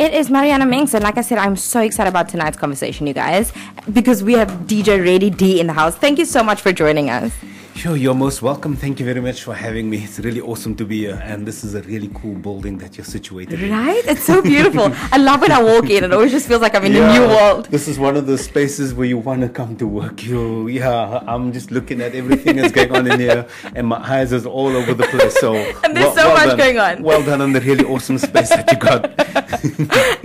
It 0.00 0.14
is 0.14 0.30
Mariana 0.30 0.64
Minx, 0.64 0.94
and 0.94 1.04
like 1.04 1.18
I 1.18 1.20
said, 1.20 1.36
I'm 1.36 1.56
so 1.56 1.82
excited 1.82 2.08
about 2.08 2.30
tonight's 2.30 2.56
conversation, 2.56 3.06
you 3.06 3.12
guys, 3.12 3.52
because 3.92 4.24
we 4.24 4.32
have 4.32 4.48
DJ 4.66 5.04
Ready 5.04 5.28
D 5.28 5.60
in 5.60 5.66
the 5.66 5.74
house. 5.74 5.94
Thank 5.94 6.18
you 6.18 6.24
so 6.24 6.42
much 6.42 6.62
for 6.62 6.72
joining 6.72 7.10
us. 7.10 7.34
Sure, 7.74 7.96
you're 7.96 8.14
most 8.14 8.42
welcome. 8.42 8.76
Thank 8.76 9.00
you 9.00 9.06
very 9.06 9.20
much 9.20 9.42
for 9.42 9.54
having 9.54 9.88
me. 9.88 10.04
It's 10.04 10.18
really 10.18 10.40
awesome 10.40 10.74
to 10.76 10.84
be 10.84 10.98
here, 10.98 11.20
and 11.22 11.46
this 11.46 11.64
is 11.64 11.74
a 11.74 11.82
really 11.82 12.10
cool 12.14 12.34
building 12.34 12.76
that 12.78 12.96
you're 12.96 13.04
situated 13.04 13.62
in. 13.62 13.70
Right? 13.70 14.02
It's 14.06 14.22
so 14.22 14.42
beautiful. 14.42 14.90
I 15.12 15.18
love 15.18 15.40
when 15.40 15.52
I 15.52 15.62
walk 15.62 15.88
in. 15.88 16.04
It 16.04 16.12
always 16.12 16.30
just 16.30 16.46
feels 16.48 16.60
like 16.60 16.74
I'm 16.74 16.84
in 16.84 16.96
a 16.96 17.12
new 17.12 17.26
world. 17.26 17.66
This 17.66 17.88
is 17.88 17.98
one 17.98 18.16
of 18.16 18.26
those 18.26 18.44
spaces 18.44 18.92
where 18.92 19.06
you 19.06 19.18
want 19.18 19.42
to 19.42 19.48
come 19.48 19.76
to 19.76 19.86
work. 19.86 20.22
You, 20.24 20.68
yeah, 20.68 21.22
I'm 21.26 21.52
just 21.52 21.70
looking 21.70 22.00
at 22.00 22.14
everything 22.14 22.56
that's 22.56 22.72
going 22.72 22.94
on 22.94 23.10
in 23.10 23.20
here, 23.20 23.46
and 23.74 23.86
my 23.86 23.96
eyes 23.96 24.32
is 24.32 24.44
all 24.44 24.76
over 24.76 24.92
the 24.92 25.04
place. 25.04 25.38
So, 25.40 25.54
and 25.84 25.96
there's 25.96 26.14
so 26.14 26.32
much 26.34 26.48
done. 26.48 26.58
going 26.58 26.78
on. 26.78 27.02
Well 27.02 27.22
done 27.22 27.40
on 27.40 27.52
the 27.52 27.60
really 27.60 27.84
awesome 27.84 28.18
space 28.18 28.50
that 28.50 28.70
you 28.72 28.78
got. 28.78 29.10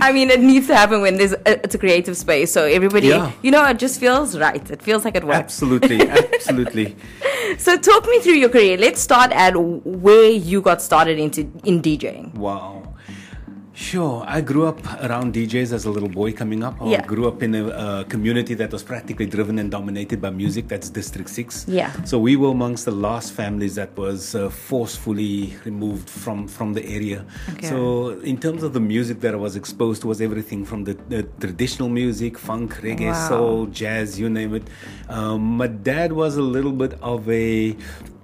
I 0.00 0.10
mean, 0.12 0.30
it 0.30 0.40
needs 0.40 0.66
to 0.68 0.76
happen 0.76 1.00
when 1.00 1.16
there's 1.16 1.32
a, 1.32 1.64
it's 1.64 1.74
a 1.74 1.78
creative 1.78 2.16
space. 2.16 2.52
So 2.52 2.64
everybody, 2.64 3.08
Yeah. 3.08 3.32
you 3.42 3.50
know, 3.50 3.64
it 3.66 3.78
just 3.78 4.00
feels 4.00 4.36
right. 4.38 4.70
It 4.70 4.82
feels 4.82 5.04
like 5.04 5.14
it 5.16 5.24
works. 5.24 5.38
absolutely, 5.38 6.00
absolutely. 6.08 6.96
So 7.58 7.76
talk 7.76 8.06
me 8.06 8.20
through 8.20 8.34
your 8.34 8.48
career. 8.48 8.76
Let's 8.76 9.00
start 9.00 9.32
at 9.32 9.54
where 9.56 10.30
you 10.30 10.60
got 10.60 10.82
started 10.82 11.18
into 11.18 11.42
in 11.64 11.82
DJing. 11.82 12.34
Wow. 12.34 12.85
Sure. 13.76 14.24
I 14.26 14.40
grew 14.40 14.64
up 14.66 14.80
around 15.04 15.34
DJs 15.34 15.70
as 15.74 15.84
a 15.84 15.90
little 15.90 16.08
boy 16.08 16.32
coming 16.32 16.62
up. 16.64 16.80
I 16.80 16.92
Yeah. 16.92 17.02
grew 17.12 17.28
up 17.28 17.42
in 17.42 17.54
a, 17.54 17.62
uh 17.68 18.04
community 18.04 18.54
that 18.54 18.72
was 18.72 18.82
practically 18.82 19.26
driven 19.26 19.58
and 19.58 19.70
dominated 19.70 20.18
by 20.22 20.30
music. 20.30 20.66
That's 20.66 20.88
District 20.88 21.28
6. 21.28 21.66
Yeah. 21.68 21.90
So 22.04 22.18
we 22.18 22.36
were 22.36 22.52
amongst 22.58 22.86
the 22.86 22.96
last 23.08 23.32
families 23.34 23.74
that 23.74 23.90
was 23.98 24.34
uh, 24.34 24.48
forcefully 24.48 25.54
removed 25.66 26.08
from, 26.08 26.48
from 26.48 26.72
the 26.72 26.84
area. 26.98 27.26
Okay. 27.52 27.68
So 27.68 27.78
in 28.32 28.38
terms 28.38 28.62
of 28.62 28.72
the 28.72 28.80
music 28.80 29.20
that 29.20 29.34
I 29.34 29.40
was 29.48 29.56
exposed 29.56 30.00
to 30.02 30.06
was 30.08 30.22
everything 30.22 30.64
from 30.64 30.84
the, 30.84 30.94
the 31.14 31.24
traditional 31.44 31.90
music, 31.90 32.38
funk, 32.38 32.68
reggae, 32.82 33.12
Wow. 33.12 33.28
soul, 33.28 33.66
jazz, 33.66 34.18
you 34.18 34.30
name 34.30 34.54
it. 34.54 34.64
Um, 35.10 35.40
my 35.62 35.66
dad 35.66 36.12
was 36.22 36.38
a 36.38 36.46
little 36.56 36.72
bit 36.72 36.94
of 37.02 37.28
a 37.28 37.76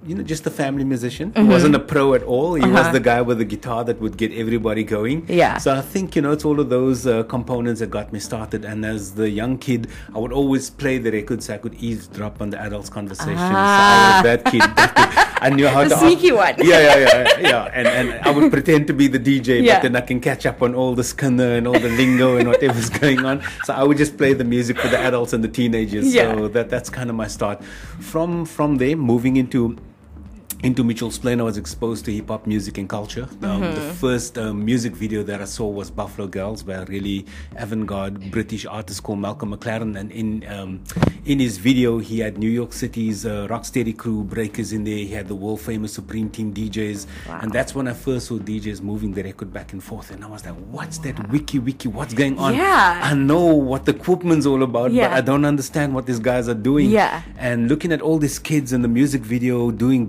you 0.05 0.15
know, 0.15 0.23
just 0.23 0.45
a 0.45 0.49
family 0.51 0.83
musician. 0.83 1.31
He 1.35 1.43
wasn't 1.43 1.75
a 1.75 1.79
pro 1.79 2.13
at 2.13 2.23
all. 2.23 2.55
He 2.55 2.61
was 2.61 2.69
Mm-hmm. 2.69 2.77
Uh-huh. 2.77 2.91
the 2.91 2.99
guy 2.99 3.21
with 3.21 3.37
the 3.37 3.45
guitar 3.45 3.83
that 3.85 3.99
would 4.01 4.17
get 4.17 4.31
everybody 4.33 4.83
going. 4.83 5.25
Yeah. 5.29 5.57
So 5.57 5.73
I 5.73 5.81
think, 5.81 6.15
you 6.15 6.21
know, 6.21 6.31
it's 6.31 6.43
all 6.45 6.59
of 6.59 6.69
those 6.69 7.07
uh, 7.07 7.23
components 7.23 7.79
that 7.81 7.89
got 7.89 8.11
me 8.11 8.19
started. 8.19 8.65
And 8.65 8.85
as 8.85 9.13
the 9.15 9.29
young 9.29 9.57
kid, 9.57 9.87
I 10.13 10.19
would 10.19 10.33
always 10.33 10.69
play 10.69 10.97
the 10.97 11.11
records 11.11 11.45
so 11.45 11.53
I 11.53 11.57
could 11.57 11.75
eavesdrop 11.75 12.41
on 12.41 12.49
the 12.49 12.59
adults' 12.61 12.89
conversations. 12.89 13.39
So 13.39 13.45
I 13.45 14.21
was 14.21 14.23
that 14.23 14.45
kid. 14.51 14.61
That 14.75 14.95
kid. 14.95 15.19
I 15.43 15.49
knew 15.49 15.67
how 15.67 15.81
Ah. 15.81 15.83
The 15.83 15.95
to. 15.95 15.99
sneaky 15.99 16.31
one. 16.31 16.55
Yeah, 16.57 16.79
yeah, 16.79 16.97
yeah. 16.97 17.39
yeah. 17.39 17.71
And, 17.73 17.87
and 17.87 18.07
I 18.27 18.29
would 18.31 18.49
pretend 18.51 18.87
to 18.87 18.93
be 18.93 19.07
the 19.07 19.19
DJ, 19.19 19.61
Yeah. 19.61 19.75
but 19.75 19.83
then 19.83 19.95
I 19.95 20.01
can 20.01 20.19
catch 20.21 20.45
up 20.45 20.61
on 20.61 20.73
all 20.73 20.95
the 20.95 21.03
skinner 21.03 21.55
and 21.57 21.67
all 21.67 21.77
the 21.87 21.89
lingo 21.89 22.37
and 22.37 22.47
whatever's 22.47 22.89
going 23.01 23.25
on. 23.25 23.41
So 23.65 23.73
I 23.73 23.83
would 23.83 23.97
just 23.97 24.17
play 24.17 24.33
the 24.33 24.45
music 24.45 24.77
for 24.79 24.87
the 24.87 24.97
adults 24.99 25.33
and 25.33 25.43
the 25.43 25.49
teenagers. 25.49 26.13
Yeah. 26.13 26.33
So 26.35 26.47
that, 26.49 26.69
that's 26.69 26.89
kind 26.89 27.09
of 27.09 27.15
my 27.17 27.27
start. 27.27 27.61
From, 27.99 28.45
from 28.45 28.77
there, 28.77 28.95
moving 28.95 29.35
into 29.37 29.77
into 30.63 30.81
Mitchell's 30.81 31.17
Plain, 31.17 31.41
I 31.41 31.43
was 31.43 31.57
exposed 31.57 32.05
to 32.05 32.11
hip 32.13 32.29
hop 32.29 32.47
music 32.47 32.77
and 32.77 32.87
culture. 32.87 33.27
Um, 33.41 33.61
The 33.61 33.67
Mm-hmm. 33.67 33.91
first 33.95 34.37
um, 34.37 34.63
music 34.63 34.93
video 34.95 35.21
that 35.23 35.41
I 35.41 35.45
saw 35.45 35.67
was 35.67 35.91
Buffalo 35.91 36.25
Girls 36.27 36.63
by 36.63 36.75
a 36.75 36.85
really 36.85 37.25
avant 37.57 37.85
garde 37.85 38.31
British 38.31 38.65
artist 38.65 39.03
called 39.03 39.19
Malcolm 39.19 39.53
McLaren. 39.53 39.97
And 39.99 40.09
in 40.11 40.45
um, 40.49 40.81
in 41.25 41.39
his 41.39 41.57
video, 41.57 41.99
he 41.99 42.19
had 42.19 42.37
New 42.37 42.49
York 42.49 42.71
City's 42.73 43.25
uh, 43.25 43.47
Rocksteady 43.49 43.95
crew 43.97 44.23
breakers 44.23 44.71
in 44.71 44.83
there. 44.85 44.95
He 44.95 45.09
had 45.09 45.27
the 45.27 45.35
world 45.35 45.59
famous 45.59 45.91
Supreme 45.93 46.29
Team 46.29 46.53
DJs. 46.53 47.07
Wow. 47.27 47.39
And 47.41 47.51
that's 47.51 47.75
when 47.75 47.87
I 47.89 47.93
first 47.93 48.27
saw 48.27 48.37
DJs 48.39 48.81
moving 48.81 49.13
the 49.13 49.23
record 49.23 49.51
back 49.51 49.73
and 49.73 49.83
forth. 49.83 50.11
And 50.11 50.23
I 50.23 50.27
was 50.27 50.45
like, 50.45 50.55
what's 50.71 50.97
that 50.99 51.29
wiki 51.29 51.59
wiki? 51.59 51.89
What's 51.89 52.13
going 52.13 52.39
on? 52.39 52.55
Yeah. 52.55 53.01
I 53.03 53.13
know 53.13 53.45
what 53.53 53.83
the 53.85 53.91
equipment's 53.95 54.45
all 54.45 54.63
about, 54.63 54.91
Yeah. 54.93 55.09
but 55.09 55.17
I 55.17 55.21
don't 55.21 55.43
understand 55.45 55.93
what 55.93 56.05
these 56.05 56.19
guys 56.19 56.47
are 56.47 56.53
doing. 56.71 56.89
Yeah. 56.89 57.21
And 57.37 57.67
looking 57.67 57.91
at 57.91 58.01
all 58.01 58.17
these 58.17 58.39
kids 58.39 58.71
in 58.71 58.81
the 58.81 58.87
music 58.87 59.21
video 59.21 59.71
doing 59.71 60.05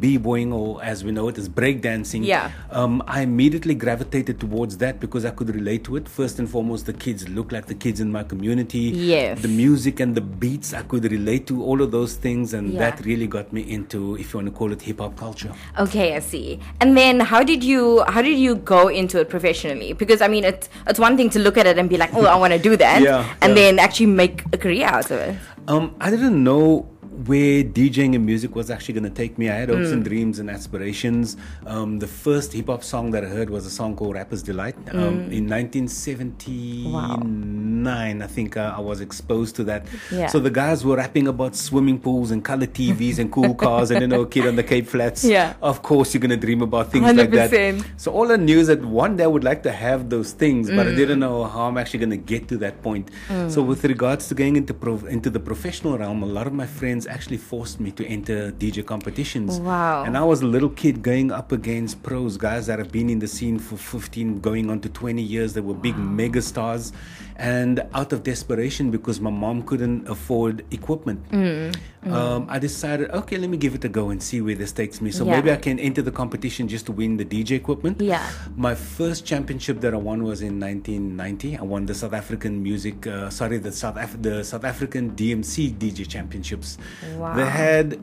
or 0.53 0.83
as 0.83 1.05
we 1.05 1.13
know 1.13 1.29
it 1.29 1.39
as 1.39 1.49
breakdancing, 1.49 2.25
Yeah. 2.25 2.51
um, 2.71 3.03
I 3.07 3.23
immediately 3.23 3.75
gravitated 3.75 4.41
towards 4.41 4.79
that 4.79 5.01
because 5.01 5.25
I 5.25 5.31
could 5.31 5.55
relate 5.55 5.85
to 5.85 5.97
it. 5.97 6.09
First 6.09 6.39
and 6.39 6.49
foremost, 6.49 6.87
the 6.87 6.93
kids 6.93 7.29
look 7.29 7.53
like 7.53 7.67
the 7.67 7.75
kids 7.75 8.01
in 8.01 8.11
my 8.13 8.23
community. 8.25 8.79
Yes. 8.95 9.41
The 9.43 9.49
music 9.49 10.01
and 10.01 10.15
the 10.15 10.21
beats, 10.21 10.73
I 10.75 10.83
could 10.83 11.11
relate 11.11 11.47
to 11.49 11.63
all 11.63 11.83
of 11.83 11.91
those 11.91 12.15
things, 12.15 12.55
and 12.55 12.73
Yeah. 12.75 12.81
that 12.91 13.05
really 13.05 13.27
got 13.27 13.53
me 13.53 13.63
into, 13.63 14.17
if 14.17 14.33
you 14.33 14.39
want 14.39 14.49
to 14.49 14.53
call 14.59 14.73
it, 14.73 14.83
hip 14.83 14.99
hop 15.01 15.17
culture. 15.17 15.53
Okay, 15.79 16.15
I 16.17 16.21
see. 16.21 16.59
And 16.81 16.97
then 16.97 17.21
how 17.21 17.43
did 17.43 17.63
you 17.65 18.03
how 18.09 18.23
did 18.23 18.39
you 18.39 18.55
go 18.57 18.89
into 18.89 19.21
it 19.21 19.29
professionally? 19.29 19.93
Because 19.93 20.21
I 20.23 20.29
mean, 20.29 20.45
it's 20.45 20.69
it's 20.87 20.99
one 20.99 21.17
thing 21.17 21.31
to 21.31 21.39
look 21.39 21.57
at 21.59 21.67
it 21.67 21.79
and 21.79 21.89
be 21.89 21.97
like, 21.97 22.13
oh, 22.15 22.27
I 22.27 22.37
want 22.37 22.53
to 22.53 22.59
do 22.59 22.77
that, 22.77 23.03
Yeah, 23.09 23.25
and 23.43 23.51
yeah. 23.51 23.55
then 23.55 23.79
actually 23.79 24.07
make 24.07 24.43
a 24.53 24.59
career 24.59 24.87
out 24.87 25.11
of 25.11 25.19
it. 25.21 25.37
Um, 25.67 25.95
I 26.01 26.11
didn't 26.11 26.43
know 26.45 26.87
where 27.27 27.63
DJing 27.63 28.15
and 28.17 28.27
music 28.27 28.57
was 28.57 28.71
actually 28.71 28.95
going 28.95 29.05
to 29.05 29.11
take 29.23 29.39
me. 29.39 29.49
I 29.49 29.55
had 29.55 29.69
hopes 29.69 29.89
Mm. 29.89 29.93
and 29.93 30.05
dreams 30.05 30.39
and 30.41 30.51
aspirations. 30.51 31.37
Um, 31.67 31.99
the 32.01 32.07
first 32.09 32.53
hip 32.53 32.67
hop 32.67 32.83
song 32.83 33.13
that 33.13 33.25
I 33.25 33.29
heard 33.29 33.51
was 33.51 33.67
a 33.67 33.71
song 33.71 33.95
called 33.97 34.15
Rapper's 34.15 34.43
Delight. 34.43 34.75
Um, 34.93 35.31
In 35.31 35.47
1979, 35.49 38.23
I 38.23 38.27
think 38.27 38.57
uh, 38.57 38.75
I 38.77 38.81
was 38.81 39.01
exposed 39.01 39.57
to 39.57 39.65
that. 39.65 39.87
Yeah. 40.11 40.27
So 40.27 40.39
the 40.41 40.51
guys 40.51 40.85
were 40.85 40.97
rapping 40.97 41.29
about 41.29 41.55
swimming 41.57 41.99
pools 41.99 42.31
and 42.31 42.45
color 42.45 42.67
TVs 42.67 43.19
and 43.19 43.31
cool 43.31 43.55
cars 43.55 43.91
and, 43.91 44.01
you 44.01 44.07
know, 44.09 44.25
kid 44.25 44.47
on 44.47 44.57
the 44.57 44.63
Cape 44.63 44.87
Flats. 44.87 45.25
Yeah. 45.35 45.55
Of 45.63 45.83
course, 45.83 46.15
you're 46.15 46.21
going 46.21 46.39
to 46.39 46.47
dream 46.47 46.63
about 46.63 46.93
things 46.93 47.13
like 47.13 47.31
that. 47.33 47.51
100%. 47.51 47.85
So 47.97 48.13
all 48.13 48.31
I 48.31 48.37
knew 48.37 48.59
is 48.59 48.69
that 48.69 48.85
one 48.85 49.17
day 49.17 49.25
I 49.25 49.27
would 49.27 49.43
like 49.45 49.63
to 49.65 49.73
have 49.73 50.11
those 50.11 50.33
things, 50.33 50.69
but 50.71 50.87
Mm. 50.87 50.93
I 50.93 50.95
didn't 50.95 51.19
know 51.21 51.45
how 51.45 51.63
I'm 51.69 51.79
actually 51.79 52.01
going 52.01 52.11
to 52.11 52.17
get 52.35 52.47
to 52.49 52.57
that 52.59 52.83
point. 52.83 53.11
So 53.49 53.63
with 53.63 53.85
regards 53.85 54.29
to 54.29 54.35
going 54.35 54.57
into 54.57 54.75
pro- 54.75 55.07
into 55.07 55.31
the 55.31 55.41
professional 55.41 55.97
realm, 55.99 56.23
a 56.23 56.27
lot 56.27 56.47
of 56.47 56.53
my 56.53 56.67
friends 56.67 57.04
actually 57.07 57.37
forced 57.37 57.81
me 57.81 57.91
to 57.93 58.07
enter 58.07 58.53
DJ 58.53 58.85
competitions. 58.85 59.61
Wow. 59.61 60.05
And 60.05 60.17
I 60.17 60.25
was 60.25 60.43
a 60.43 60.47
little 60.47 60.71
kid 60.71 61.03
going 61.03 61.31
up 61.31 61.53
against 61.53 62.03
pros, 62.03 62.37
guys 62.37 62.67
that 62.67 62.79
have 62.79 62.93
been 62.93 63.11
in 63.11 63.19
the 63.19 63.29
scene 63.29 63.59
for 63.59 63.77
15, 63.77 64.41
going 64.41 64.71
on 64.71 64.81
to 64.81 64.89
20 64.89 65.23
years. 65.23 65.55
They 65.55 65.61
were 65.61 65.75
big 65.75 65.97
mega 65.97 66.43
stars. 66.43 66.93
And 67.37 67.83
out 67.95 68.13
of 68.13 68.23
desperation, 68.23 68.93
because 68.93 69.21
my 69.21 69.31
mom 69.31 69.63
couldn't 69.63 70.09
afford 70.09 70.65
equipment, 70.71 71.21
Mm. 71.31 71.75
Um, 72.07 72.47
I 72.51 72.59
decided, 72.59 73.11
okay, 73.11 73.39
let 73.39 73.49
me 73.49 73.57
give 73.57 73.75
it 73.75 73.83
a 73.85 73.89
go 73.89 74.11
and 74.11 74.23
see 74.23 74.41
where 74.43 74.55
this 74.55 74.73
takes 74.73 75.01
me. 75.01 75.11
So 75.11 75.25
Yeah. 75.25 75.37
maybe 75.37 75.51
I 75.51 75.57
can 75.57 75.79
enter 75.79 76.03
the 76.03 76.13
competition 76.13 76.69
just 76.69 76.85
to 76.87 76.93
win 76.93 77.17
the 77.17 77.25
DJ 77.25 77.57
equipment. 77.57 77.99
Yeah. 78.01 78.23
My 78.57 78.75
first 78.75 79.25
championship 79.25 79.81
that 79.81 79.95
I 79.95 79.97
won 79.97 80.23
was 80.23 80.43
in 80.43 80.59
1990. 80.61 81.57
I 81.57 81.63
won 81.63 81.87
the 81.87 81.95
South 81.95 82.13
African 82.13 82.63
music, 82.63 83.07
uh, 83.07 83.31
sorry, 83.31 83.57
the 83.57 83.73
South 83.73 83.97
Af- 83.97 84.21
the 84.21 84.45
South 84.45 84.65
African 84.65 85.11
DMC 85.17 85.71
DJ 85.71 86.05
championships. 86.05 86.77
Wow. 87.19 87.35
They 87.37 87.47
had 87.47 87.99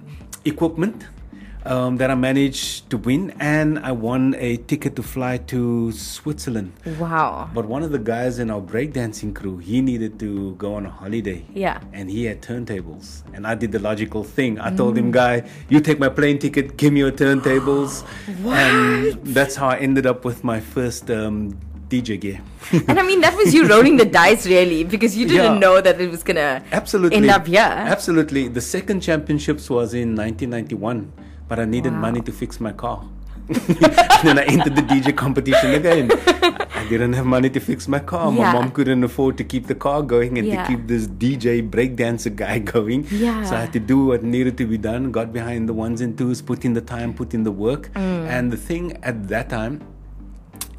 equipment 0.45 1.05
um, 1.65 1.97
that 1.97 2.09
I 2.09 2.15
managed 2.15 2.89
to 2.89 2.97
win, 2.97 3.33
and 3.39 3.79
I 3.79 3.91
won 3.91 4.35
a 4.37 4.57
ticket 4.57 4.95
to 4.95 5.03
fly 5.03 5.37
to 5.53 5.91
Switzerland. 5.91 6.73
Wow. 6.99 7.49
But 7.53 7.65
one 7.65 7.83
of 7.83 7.91
the 7.91 7.99
guys 7.99 8.39
in 8.39 8.49
our 8.49 8.61
breakdancing 8.61 9.35
crew, 9.35 9.57
he 9.57 9.81
needed 9.81 10.19
to 10.19 10.55
go 10.55 10.73
on 10.75 10.85
a 10.85 10.89
holiday. 10.89 11.45
Yeah. 11.53 11.81
And 11.93 12.09
he 12.09 12.25
had 12.25 12.41
turntables. 12.41 13.23
And 13.33 13.45
I 13.45 13.55
did 13.55 13.71
the 13.71 13.79
logical 13.79 14.23
thing. 14.23 14.59
I 14.59 14.75
told 14.75 14.97
him, 14.97 15.11
guy, 15.11 15.43
you 15.69 15.79
take 15.81 15.99
my 15.99 16.09
plane 16.09 16.39
ticket, 16.39 16.77
give 16.77 16.93
me 16.93 16.99
your 17.01 17.11
turntables. 17.11 18.03
And 18.51 19.13
that's 19.25 19.55
how 19.55 19.67
I 19.69 19.77
ended 19.77 20.05
up 20.05 20.25
with 20.25 20.43
my 20.43 20.59
first 20.59 21.09
um, 21.11 21.57
DJ 21.89 22.19
gear. 22.19 22.41
and 22.87 22.99
I 22.99 23.03
mean, 23.03 23.21
that 23.21 23.35
was 23.35 23.53
you 23.53 23.67
rolling 23.67 23.97
the 23.97 24.05
dice, 24.05 24.45
really, 24.47 24.83
because 24.83 25.15
you 25.15 25.27
didn't 25.27 25.53
Yeah. 25.53 25.59
know 25.59 25.81
that 25.81 25.99
it 25.99 26.09
was 26.09 26.23
gonna 26.23 26.63
Absolutely. 26.71 27.17
end 27.17 27.29
up 27.29 27.47
here. 27.47 27.59
Absolutely. 27.61 28.47
The 28.47 28.61
second 28.61 29.01
championships 29.01 29.69
was 29.69 29.93
in 29.93 30.15
1991, 30.15 31.11
but 31.51 31.59
I 31.59 31.65
needed 31.65 31.91
Wow. 31.93 32.05
money 32.07 32.21
to 32.27 32.31
fix 32.41 32.61
my 32.65 32.71
car. 32.83 32.99
then 34.25 34.37
I 34.41 34.43
entered 34.53 34.75
the 34.79 34.83
DJ 34.91 35.11
competition 35.21 35.71
again. 35.79 36.09
I 36.81 36.85
didn't 36.91 37.13
have 37.19 37.25
money 37.25 37.49
to 37.55 37.59
fix 37.59 37.87
my 37.95 37.99
car. 38.11 38.31
Yeah. 38.31 38.37
My 38.43 38.53
mom 38.53 38.71
couldn't 38.77 39.03
afford 39.03 39.37
to 39.39 39.43
keep 39.53 39.67
the 39.71 39.75
car 39.85 40.01
going 40.13 40.37
and 40.37 40.47
Yeah. 40.47 40.61
to 40.63 40.67
keep 40.69 40.87
this 40.91 41.07
DJ 41.23 41.55
breakdancer 41.75 42.33
guy 42.43 42.59
going. 42.75 43.05
Yeah. 43.11 43.43
So 43.43 43.55
I 43.57 43.61
had 43.65 43.73
to 43.73 43.81
do 43.93 43.97
what 44.11 44.23
needed 44.23 44.57
to 44.61 44.65
be 44.73 44.77
done, 44.77 45.11
got 45.11 45.33
behind 45.33 45.67
the 45.67 45.73
ones 45.73 45.99
and 45.99 46.17
twos, 46.17 46.41
put 46.41 46.63
in 46.63 46.73
the 46.79 46.85
time, 46.95 47.13
put 47.13 47.33
in 47.33 47.43
the 47.43 47.51
work. 47.51 47.91
Mm. 47.95 48.27
And 48.37 48.53
the 48.57 48.61
thing 48.69 48.85
at 49.03 49.27
that 49.27 49.49
time, 49.49 49.81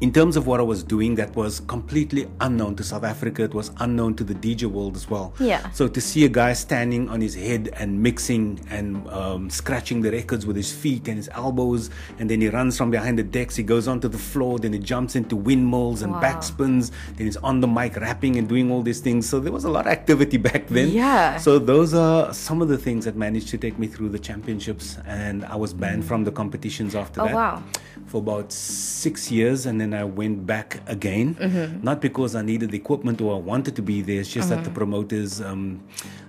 in 0.01 0.11
terms 0.11 0.35
of 0.35 0.47
what 0.47 0.59
I 0.59 0.63
was 0.63 0.83
doing, 0.83 1.15
that 1.15 1.35
was 1.35 1.61
completely 1.61 2.27
unknown 2.41 2.75
to 2.75 2.83
South 2.83 3.03
Africa. 3.03 3.43
It 3.43 3.53
was 3.53 3.71
unknown 3.79 4.15
to 4.15 4.23
the 4.23 4.33
DJ 4.35 4.65
world 4.65 4.95
as 4.95 5.09
well. 5.09 5.33
Yeah. 5.39 5.69
So 5.71 5.87
to 5.87 6.01
see 6.01 6.25
a 6.25 6.29
guy 6.29 6.53
standing 6.53 7.07
on 7.09 7.21
his 7.21 7.35
head 7.35 7.69
and 7.77 8.01
mixing 8.01 8.59
and 8.69 9.07
um, 9.09 9.49
scratching 9.49 10.01
the 10.01 10.11
records 10.11 10.45
with 10.45 10.55
his 10.55 10.71
feet 10.73 11.07
and 11.07 11.17
his 11.17 11.29
elbows, 11.29 11.89
and 12.19 12.29
then 12.29 12.41
he 12.41 12.49
runs 12.49 12.77
from 12.77 12.91
behind 12.91 13.17
the 13.17 13.23
decks, 13.23 13.55
he 13.55 13.63
goes 13.63 13.87
onto 13.87 14.07
the 14.09 14.17
floor, 14.17 14.59
then 14.59 14.73
he 14.73 14.79
jumps 14.79 15.15
into 15.15 15.35
windmills 15.35 16.01
and 16.01 16.11
Wow. 16.13 16.21
backspins, 16.21 16.91
then 17.15 17.25
he's 17.27 17.37
on 17.37 17.61
the 17.61 17.67
mic 17.67 17.95
rapping 17.95 18.37
and 18.37 18.47
doing 18.49 18.71
all 18.71 18.81
these 18.81 18.99
things. 18.99 19.27
So 19.29 19.39
there 19.39 19.51
was 19.53 19.63
a 19.63 19.69
lot 19.69 19.85
of 19.87 19.91
activity 19.93 20.37
back 20.49 20.67
then. 20.67 20.89
Yeah. 20.89 21.37
So 21.37 21.59
those 21.59 21.93
are 21.93 22.33
some 22.33 22.61
of 22.61 22.67
the 22.67 22.77
things 22.77 23.05
that 23.05 23.15
managed 23.15 23.47
to 23.49 23.57
take 23.57 23.79
me 23.79 23.87
through 23.87 24.09
the 24.09 24.19
championships, 24.19 24.97
and 25.05 25.45
I 25.45 25.55
was 25.55 25.73
banned 25.73 26.03
from 26.05 26.23
the 26.25 26.31
competitions 26.31 26.93
after 26.95 27.21
Oh, 27.21 27.25
that 27.25 27.35
wow. 27.35 27.63
for 28.07 28.17
about 28.17 28.51
six 28.51 29.31
years, 29.31 29.65
and 29.65 29.79
then 29.83 29.93
I 29.93 30.05
went 30.05 30.37
back 30.53 30.69
again. 30.87 31.35
Mm-hmm. 31.35 31.83
Not 31.83 31.97
because 32.07 32.31
I 32.35 32.41
needed 32.41 32.71
the 32.71 32.77
equipment 32.77 33.21
or 33.21 33.35
I 33.35 33.39
wanted 33.39 33.75
to 33.75 33.81
be 33.81 34.01
there. 34.01 34.19
It's 34.21 34.31
just 34.31 34.49
that 34.49 34.63
the 34.63 34.69
Mm-hmm. 34.69 34.79
promoters 34.79 35.41
um, 35.41 35.63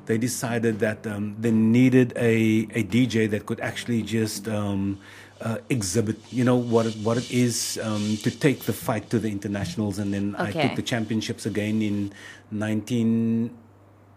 they 0.07 0.19
decided 0.19 0.75
that 0.81 1.07
um, 1.07 1.35
they 1.41 1.51
needed 1.51 2.13
a, 2.17 2.69
a 2.81 2.83
DJ 2.85 3.31
that 3.31 3.47
could 3.47 3.61
actually 3.61 4.03
just 4.03 4.49
um, 4.49 4.99
uh, 5.41 5.59
exhibit, 5.71 6.17
you 6.31 6.45
know, 6.45 6.57
what 6.57 6.87
it, 6.87 6.95
what 7.07 7.17
it 7.17 7.31
is 7.31 7.79
um, 7.83 8.17
to 8.25 8.31
take 8.31 8.61
the 8.71 8.73
fight 8.73 9.09
to 9.11 9.19
the 9.19 9.31
internationals. 9.31 9.99
And 9.99 10.13
then 10.13 10.37
I 10.37 10.51
took 10.69 10.77
the 10.77 10.83
championships 10.83 11.47
again 11.47 11.81
in 11.83 12.13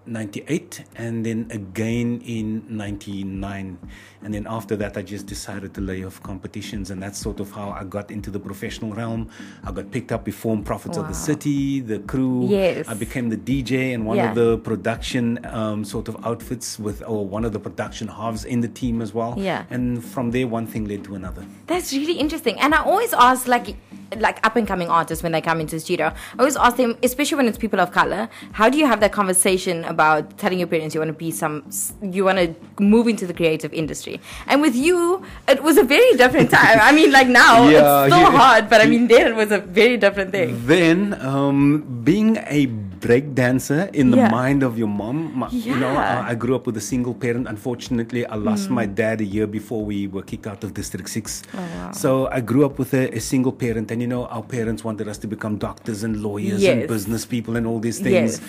1998 0.07 0.83
and 0.95 1.25
then 1.25 1.48
again 1.51 2.21
in 2.25 2.63
99. 2.69 3.77
And 4.24 4.33
then 4.33 4.48
after 4.50 4.75
that, 4.77 4.98
I 4.98 5.01
just 5.04 5.25
decided 5.27 5.74
to 5.75 5.81
lay 5.81 6.04
off 6.04 6.21
competitions. 6.24 6.89
And 6.92 7.01
that's 7.01 7.19
sort 7.19 7.39
of 7.39 7.51
how 7.51 7.69
I 7.71 7.83
got 7.83 8.09
into 8.12 8.31
the 8.31 8.39
professional 8.39 8.94
realm. 8.94 9.30
I 9.63 9.71
got 9.71 9.92
picked 9.92 10.12
up 10.12 10.24
before 10.25 10.57
Prophets 10.57 10.98
of 10.98 11.07
da 11.07 11.13
City, 11.13 11.80
the 11.81 12.00
crew. 12.00 12.48
Yes. 12.48 12.88
I 12.88 12.94
became 12.94 13.30
the 13.30 13.38
DJ 13.38 13.94
and 13.94 14.06
one 14.06 14.18
Yeah. 14.18 14.30
of 14.30 14.36
the 14.36 14.57
production 14.57 15.39
um, 15.45 15.83
sort 15.86 16.07
of 16.07 16.18
outfits 16.25 16.80
with, 16.80 17.03
or 17.07 17.25
one 17.25 17.45
of 17.45 17.51
the 17.53 17.60
production 17.60 18.07
halves 18.07 18.45
in 18.45 18.62
the 18.62 18.68
team 18.68 19.01
as 19.01 19.13
well. 19.13 19.36
Yeah. 19.38 19.65
And 19.69 20.03
from 20.03 20.31
there, 20.31 20.48
one 20.48 20.65
thing 20.68 20.86
led 20.86 21.03
to 21.06 21.15
another. 21.15 21.45
That's 21.68 21.94
really 21.94 22.13
interesting. 22.18 22.60
And 22.60 22.74
I 22.74 22.81
always 22.83 23.13
ask 23.13 23.48
like 23.48 23.75
like 24.18 24.45
up 24.45 24.56
and 24.56 24.68
coming 24.68 24.89
artists 24.89 25.21
when 25.24 25.31
they 25.31 25.42
come 25.42 25.59
into 25.59 25.75
the 25.75 25.80
studio. 25.80 26.07
I 26.07 26.39
always 26.39 26.56
ask 26.56 26.77
them, 26.77 26.98
especially 27.04 27.38
when 27.38 27.48
it's 27.48 27.57
people 27.57 27.80
of 27.80 27.92
color, 27.92 28.30
how 28.54 28.69
do 28.69 28.77
you 28.77 28.86
have 28.86 29.00
that 29.01 29.12
conversation 29.12 29.83
about 29.86 30.38
telling 30.38 30.59
your 30.59 30.68
parents 30.68 30.95
you 30.95 31.01
want 31.01 31.09
to 31.09 31.13
be 31.18 31.31
some 31.31 31.63
you 32.01 32.24
want 32.25 32.38
to 32.38 32.56
move 32.83 33.07
into 33.07 33.27
the 33.27 33.33
creative 33.33 33.74
industry? 33.74 34.19
And 34.48 34.62
with 34.62 34.75
you, 34.75 35.24
it 35.48 35.62
was 35.63 35.77
a 35.77 35.83
very 35.83 36.13
different 36.15 36.50
time. 36.51 36.80
I 36.81 36.92
mean, 36.92 37.12
like 37.12 37.27
now 37.27 37.68
Yeah, 37.69 38.06
it's 38.06 38.13
still 38.15 38.31
he- 38.31 38.38
hard, 38.38 38.69
but 38.69 38.81
I 38.81 38.86
mean 38.86 39.07
then 39.07 39.27
it 39.27 39.36
was 39.36 39.51
a 39.51 39.59
very 39.59 39.98
different 39.98 40.31
thing. 40.31 40.65
Then, 40.65 41.13
um, 41.21 42.01
being 42.03 42.38
a 42.48 42.65
break 42.68 43.36
dancer 43.36 43.89
in 43.94 44.12
the 44.12 44.18
Yeah. 44.18 44.30
mind 44.31 44.63
of 44.63 44.77
your 44.77 44.88
mom, 44.88 45.31
my, 45.38 45.50
you 45.50 45.75
know, 45.77 45.89
I, 45.95 46.30
I 46.30 46.36
grew 46.36 46.56
up 46.56 46.65
with 46.65 46.77
a 46.77 46.81
single 46.81 47.13
parent. 47.13 47.48
Unfortunately, 47.48 48.25
I 48.25 48.36
lost 48.36 48.69
my 48.69 48.86
dad 48.86 49.21
a 49.21 49.25
year 49.25 49.45
before 49.45 49.83
we 49.86 50.07
were 50.07 50.24
kicked 50.24 50.48
out 50.48 50.63
of 50.63 50.74
District 50.74 51.07
6. 51.10 51.44
Oh, 51.53 51.57
wow. 51.57 51.92
So 51.92 52.27
I 52.31 52.42
grew 52.42 52.65
up 52.65 52.80
with 52.80 52.94
a, 52.94 53.10
a 53.15 53.19
single 53.19 53.51
parent, 53.51 53.92
and 53.97 54.01
you 54.03 54.07
know, 54.07 54.25
our 54.27 54.44
parents 54.44 54.83
wanted 54.83 55.07
us 55.07 55.17
to 55.17 55.27
become 55.27 55.57
doctors 55.57 56.03
and 56.03 56.21
lawyers 56.21 56.61
Yes. 56.61 56.73
and 56.77 56.88
business 56.88 57.25
people 57.25 57.55
and 57.57 57.65
all 57.65 57.79
these 57.79 57.97
things. 57.99 58.33
Yes. 58.39 58.41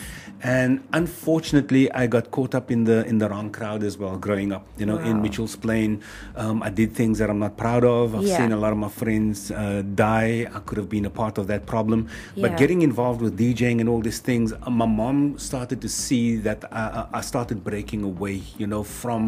And 0.43 0.81
unfortunately, 0.93 1.91
I 1.93 2.07
got 2.07 2.31
caught 2.31 2.55
up 2.55 2.71
in 2.71 2.85
the 2.85 2.99
in 3.07 3.17
the 3.19 3.29
wrong 3.31 3.51
crowd 3.51 3.83
as 3.83 3.97
well. 3.99 4.17
Growing 4.19 4.53
up, 4.53 4.65
you 4.81 4.87
know, 4.87 4.99
in 4.99 5.21
Mitchell's 5.23 5.57
Plain, 5.57 6.01
um, 6.37 6.63
I 6.63 6.71
did 6.71 6.93
things 6.93 7.19
that 7.19 7.29
I'm 7.31 7.39
not 7.47 7.57
proud 7.57 7.83
of. 7.85 8.15
I've 8.15 8.23
Yeah. 8.29 8.37
seen 8.39 8.53
a 8.53 8.57
lot 8.65 8.73
of 8.73 8.79
my 8.79 8.89
friends 9.03 9.51
uh, 9.51 9.83
die. 9.95 10.47
I 10.57 10.59
could 10.67 10.79
have 10.83 10.89
been 10.97 11.07
a 11.07 11.11
part 11.23 11.39
of 11.39 11.47
that 11.53 11.63
problem. 11.67 12.01
yeah. 12.35 12.43
But 12.45 12.57
getting 12.63 12.83
involved 12.83 13.21
with 13.25 13.35
DJing 13.43 13.81
and 13.81 13.89
all 13.89 14.01
these 14.09 14.21
things, 14.31 14.53
uh, 14.53 14.71
my 14.71 14.87
mom 14.87 15.39
started 15.39 15.79
to 15.81 15.89
see 15.89 16.37
that 16.49 16.61
I, 16.71 16.83
I 17.01 17.19
I 17.21 17.23
started 17.33 17.57
breaking 17.71 18.03
away, 18.13 18.37
you 18.61 18.67
know, 18.73 18.83
from 19.01 19.23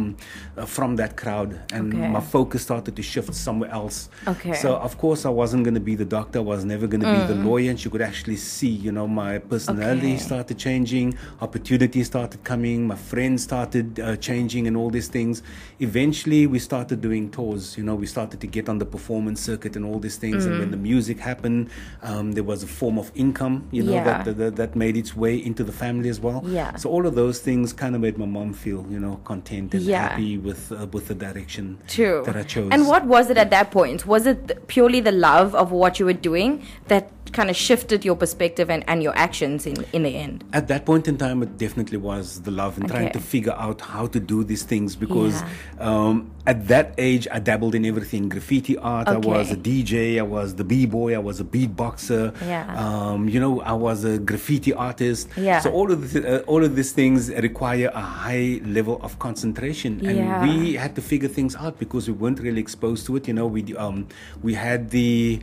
uh, 0.56 0.66
from 0.76 0.90
that 1.00 1.12
crowd, 1.23 1.50
and 1.76 1.84
Okay. 1.94 2.08
my 2.16 2.20
focus 2.37 2.61
started 2.62 2.93
to 2.99 3.02
shift 3.12 3.32
somewhere 3.34 3.70
else. 3.81 3.96
Okay. 4.34 4.55
So 4.62 4.69
of 4.88 4.93
course 5.05 5.20
I 5.31 5.32
wasn't 5.43 5.62
going 5.66 5.78
to 5.82 5.87
be 5.93 5.96
the 6.02 6.08
doctor. 6.17 6.41
Was 6.51 6.65
never 6.75 6.87
going 6.93 7.01
to 7.07 7.12
be 7.19 7.23
the 7.33 7.39
lawyer, 7.49 7.71
and 7.73 7.79
she 7.81 7.89
could 7.93 8.03
actually 8.11 8.37
see, 8.37 8.75
you 8.87 8.93
know, 8.97 9.07
my 9.23 9.33
personality 9.55 10.11
Mm. 10.12 10.15
Okay. 10.15 10.29
started 10.31 10.57
changing, 10.67 11.07
opportunities 11.47 12.07
started 12.15 12.41
coming, 12.53 12.79
my 12.95 12.97
friends 13.11 13.39
started 13.51 13.87
uh, 14.01 14.17
changing, 14.29 14.67
and 14.69 14.75
all 14.81 14.91
these 14.99 15.09
things. 15.17 15.43
Eventually, 15.89 16.47
we 16.47 16.59
started 16.59 17.01
doing 17.01 17.31
tours. 17.31 17.77
You 17.79 17.85
know, 17.85 17.95
we 17.95 18.07
started 18.07 18.39
to 18.41 18.47
get 18.47 18.69
on 18.69 18.77
the 18.79 18.87
performance 18.97 19.41
circuit 19.41 19.77
and 19.77 19.85
all 19.89 19.99
these 20.07 20.17
things. 20.25 20.41
And 20.47 20.55
Mm. 20.55 20.61
when 20.62 20.71
the 20.77 20.83
music 20.93 21.19
happened, 21.31 21.71
um, 22.03 22.33
there 22.33 22.45
was 22.53 22.62
a 22.62 22.67
form 22.81 22.99
of 22.99 23.11
income. 23.15 23.55
You 23.77 23.83
know, 23.85 23.93
Yeah. 23.93 24.23
that, 24.25 24.37
that 24.39 24.57
that 24.57 24.73
made 24.85 24.97
its 25.03 25.12
way 25.17 25.35
into 25.49 25.62
the 25.71 25.73
family 25.85 26.09
as 26.15 26.21
well. 26.27 26.41
Yeah. 26.59 26.77
So 26.83 26.87
all 26.95 27.05
of 27.11 27.15
those 27.23 27.39
things 27.49 27.73
kind 27.83 27.95
of 27.95 28.01
made 28.07 28.17
my 28.25 28.27
mom 28.27 28.53
feel, 28.65 28.85
you 28.95 29.01
know, 29.05 29.15
content 29.33 29.69
and 29.75 29.83
Yeah. 29.83 30.09
happy 30.09 30.33
with 30.49 30.62
uh, 30.73 30.87
with 30.95 31.05
the 31.11 31.15
direction 31.27 31.65
True. 31.97 32.23
that 32.27 32.37
I 32.37 32.45
chose. 32.55 32.69
And 32.75 32.83
what 32.93 33.05
was 33.15 33.25
it 33.33 33.39
at 33.45 33.51
that 33.57 33.71
point? 33.79 33.99
Was 34.15 34.27
it 34.33 34.41
purely 34.75 35.01
the 35.01 35.12
love 35.31 35.55
of 35.62 35.71
what 35.73 36.00
you 36.00 36.06
were 36.06 36.20
doing 36.29 36.62
that 36.88 37.11
kind 37.32 37.49
of 37.49 37.55
shifted 37.56 38.05
your 38.05 38.17
perspective 38.17 38.69
and, 38.70 38.82
and 38.88 39.02
your 39.02 39.17
actions 39.17 39.64
in, 39.67 39.76
in 39.93 40.02
the 40.02 40.17
end? 40.17 40.43
At 40.52 40.67
that 40.69 40.84
point 40.84 41.06
in 41.06 41.17
time, 41.17 41.43
it 41.43 41.56
definitely 41.58 41.99
was 41.99 42.43
the 42.43 42.50
love 42.50 42.76
and 42.78 42.88
trying 42.88 43.12
to 43.12 43.20
figure 43.20 43.52
out 43.52 43.81
how 43.81 44.06
to 44.08 44.19
do 44.19 44.43
these 44.44 44.64
things 44.64 44.96
because 44.96 45.40
Yeah. 45.40 45.49
um, 45.88 46.31
at 46.46 46.67
that 46.69 46.94
age, 46.99 47.28
I 47.31 47.38
dabbled 47.38 47.75
in 47.76 47.84
everything 47.84 48.28
graffiti 48.28 48.76
art, 48.78 49.06
I 49.08 49.19
was 49.19 49.52
a 49.52 49.56
DJ, 49.56 50.19
I 50.19 50.22
was 50.22 50.55
the 50.56 50.64
b 50.64 50.87
boy, 50.87 51.14
I 51.14 51.19
was 51.19 51.38
a 51.38 51.44
beatboxer. 51.44 52.34
Yeah. 52.46 52.64
Um, 52.84 53.28
you 53.28 53.38
know, 53.38 53.61
I 53.61 53.75
was 53.75 54.05
a 54.05 54.19
graffiti 54.19 54.73
artist. 54.73 55.28
Yeah. 55.37 55.61
So 55.61 55.70
all 55.70 55.93
of, 55.93 56.12
the, 56.12 56.40
uh, 56.43 56.44
all 56.46 56.64
of 56.64 56.75
these 56.75 56.93
things 56.93 57.31
require 57.31 57.90
a 57.94 58.00
high 58.00 58.61
level 58.64 58.99
of 59.02 59.19
concentration. 59.20 60.00
And 60.05 60.16
Yeah. 60.19 60.43
we 60.43 60.75
had 60.75 60.94
to 60.96 61.02
figure 61.02 61.28
things 61.28 61.55
out 61.55 61.78
because 61.78 62.08
we 62.08 62.14
weren't 62.14 62.40
really 62.40 62.61
exposed 62.61 63.06
to 63.06 63.16
it. 63.16 63.28
You 63.28 63.34
know, 63.34 63.46
we, 63.46 63.62
um, 63.76 64.08
we 64.43 64.55
had 64.55 64.90
the. 64.90 65.40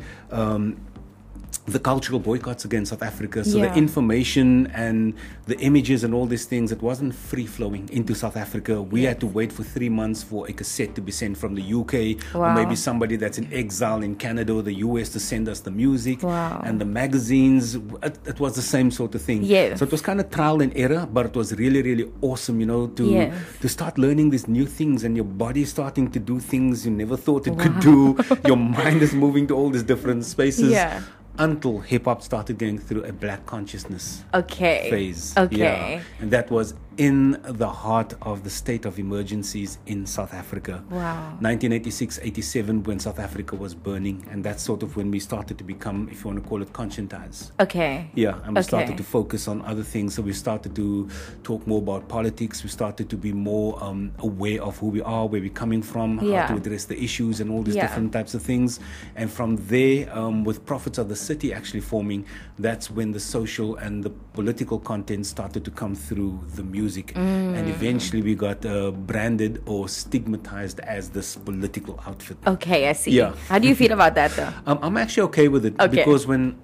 The 1.68 1.80
cultural 1.80 2.20
boycotts 2.20 2.64
against 2.64 2.92
South 2.92 3.04
Africa. 3.04 3.44
So 3.44 3.58
Yeah. 3.58 3.68
the 3.68 3.78
information 3.78 4.68
and 4.74 5.14
the 5.48 5.60
images 5.60 6.06
and 6.06 6.14
all 6.14 6.26
these 6.26 6.46
things, 6.46 6.72
it 6.72 6.82
wasn't 6.82 7.14
free 7.14 7.46
flowing 7.46 7.90
into 7.92 8.16
South 8.16 8.38
Africa. 8.38 8.82
We 8.82 9.04
had 9.04 9.20
to 9.20 9.28
wait 9.28 9.52
for 9.52 9.64
three 9.64 9.90
months 9.90 10.24
for 10.24 10.48
a 10.48 10.54
cassette 10.54 10.96
to 10.96 11.02
be 11.02 11.12
sent 11.12 11.36
from 11.38 11.56
the 11.56 11.62
UK, 11.80 12.16
or 12.34 12.54
maybe 12.54 12.76
somebody 12.78 13.18
that's 13.18 13.38
in 13.38 13.48
exile 13.52 14.02
in 14.02 14.16
Canada 14.16 14.54
or 14.54 14.62
the 14.64 14.76
US 14.76 15.10
to 15.10 15.20
send 15.20 15.50
us 15.50 15.60
the 15.60 15.72
music. 15.72 16.24
Wow. 16.24 16.62
And 16.64 16.80
the 16.80 16.86
magazines, 16.86 17.76
it, 18.02 18.18
it 18.26 18.40
was 18.40 18.54
the 18.56 18.62
same 18.62 18.90
sort 18.90 19.14
of 19.16 19.22
thing. 19.22 19.44
Yes. 19.44 19.80
So 19.80 19.86
it 19.86 19.92
was 19.92 20.02
kind 20.02 20.22
of 20.22 20.30
trial 20.30 20.62
and 20.62 20.72
error, 20.74 21.06
but 21.12 21.26
it 21.26 21.36
was 21.36 21.54
really, 21.56 21.82
really 21.82 22.08
awesome, 22.22 22.62
you 22.62 22.66
know, 22.66 22.88
to 22.88 23.04
Yes. 23.06 23.34
to 23.60 23.68
start 23.68 23.98
learning 23.98 24.30
these 24.30 24.48
new 24.48 24.66
things 24.66 25.04
and 25.04 25.16
your 25.18 25.26
body 25.26 25.66
starting 25.66 26.10
to 26.12 26.20
do 26.32 26.40
things 26.40 26.86
you 26.86 26.92
never 26.92 27.18
thought 27.18 27.46
it 27.46 27.58
could 27.60 27.78
do. 27.82 28.16
Your 28.48 28.56
mind 28.58 29.02
is 29.02 29.14
moving 29.14 29.48
to 29.48 29.54
all 29.54 29.70
these 29.70 29.84
different 29.84 30.24
spaces 30.24 30.72
Yeah. 30.72 31.02
Until 31.40 31.80
hip 31.80 32.06
hop 32.06 32.22
started 32.22 32.58
going 32.58 32.80
through 32.80 33.04
a 33.04 33.12
black 33.14 33.46
consciousness 33.46 34.24
Okay. 34.34 34.90
phase. 34.90 35.36
Okay. 35.38 35.58
Yeah. 35.58 36.02
And 36.20 36.32
that 36.32 36.50
was 36.52 36.74
in 36.98 37.40
the 37.44 37.70
heart 37.70 38.16
of 38.24 38.44
the 38.44 38.50
state 38.50 38.86
of 38.86 38.98
emergencies 38.98 39.78
in 39.86 40.06
South 40.06 40.34
Africa. 40.34 40.84
Wow. 40.90 41.38
1986 41.42 42.20
87, 42.24 42.84
when 42.84 43.00
South 43.00 43.20
Africa 43.20 43.56
was 43.56 43.76
burning. 43.76 44.26
And 44.32 44.44
that's 44.44 44.64
sort 44.64 44.82
of 44.82 44.96
when 44.98 45.12
we 45.12 45.20
started 45.20 45.58
to 45.60 45.64
become, 45.64 46.10
if 46.12 46.22
you 46.24 46.32
want 46.32 46.42
to 46.44 46.50
call 46.50 46.62
it, 46.64 46.74
conscientized. 46.74 47.52
Okay. 47.60 48.10
Yeah, 48.16 48.36
and 48.44 48.56
we 48.56 48.60
Okay. 48.60 48.62
started 48.64 48.98
to 48.98 49.04
focus 49.04 49.48
on 49.48 49.62
other 49.62 49.84
things. 49.84 50.16
So 50.16 50.24
we 50.24 50.34
started 50.34 50.76
to 50.76 51.08
talk 51.44 51.68
more 51.68 51.78
about 51.80 52.08
politics. 52.10 52.64
We 52.64 52.70
started 52.70 53.10
to 53.10 53.18
be 53.18 53.32
more 53.32 53.82
um, 53.84 54.12
aware 54.20 54.62
of 54.64 54.78
who 54.80 54.88
we 54.88 55.02
are, 55.04 55.28
where 55.28 55.40
we're 55.42 55.50
coming 55.64 55.84
from, 55.84 56.20
Yeah. 56.24 56.48
how 56.48 56.54
to 56.56 56.60
address 56.60 56.86
the 56.86 57.00
issues, 57.02 57.40
and 57.42 57.52
all 57.52 57.62
these 57.62 57.76
Yeah. 57.76 57.86
different 57.88 58.12
types 58.12 58.34
of 58.34 58.42
things. 58.42 58.80
And 59.16 59.30
from 59.30 59.58
there, 59.68 60.12
um, 60.18 60.44
with 60.44 60.66
Prophets 60.66 60.98
of 60.98 61.10
da 61.10 61.16
City 61.16 61.54
actually 61.54 61.82
forming, 61.82 62.26
that's 62.58 62.90
when 62.90 63.12
the 63.12 63.20
social 63.20 63.76
and 63.76 64.04
the 64.04 64.10
political 64.34 64.80
content 64.80 65.28
started 65.28 65.64
to 65.64 65.72
come 65.72 65.94
through 65.94 66.40
the 66.56 66.64
music. 66.64 66.87
Mm. 66.88 67.56
And 67.58 67.70
eventually 67.70 68.22
we 68.22 68.36
got 68.36 68.66
uh, 68.66 68.92
branded 68.92 69.62
or 69.66 69.88
stigmatized 69.90 70.80
as 70.82 71.10
this 71.10 71.36
political 71.36 72.00
outfit. 72.08 72.38
Okay, 72.46 72.90
I 72.90 72.94
see. 72.94 73.12
Yeah. 73.12 73.34
How 73.50 73.60
do 73.60 73.68
you 73.68 73.76
feel 73.76 73.92
about 73.92 74.16
that 74.16 74.32
though? 74.32 74.54
Um, 74.66 74.80
I'm 74.82 74.98
actually 74.98 75.24
okay 75.24 75.48
with 75.48 75.66
it 75.66 75.76
Okay. 75.80 75.96
because 75.98 76.28
when 76.28 76.58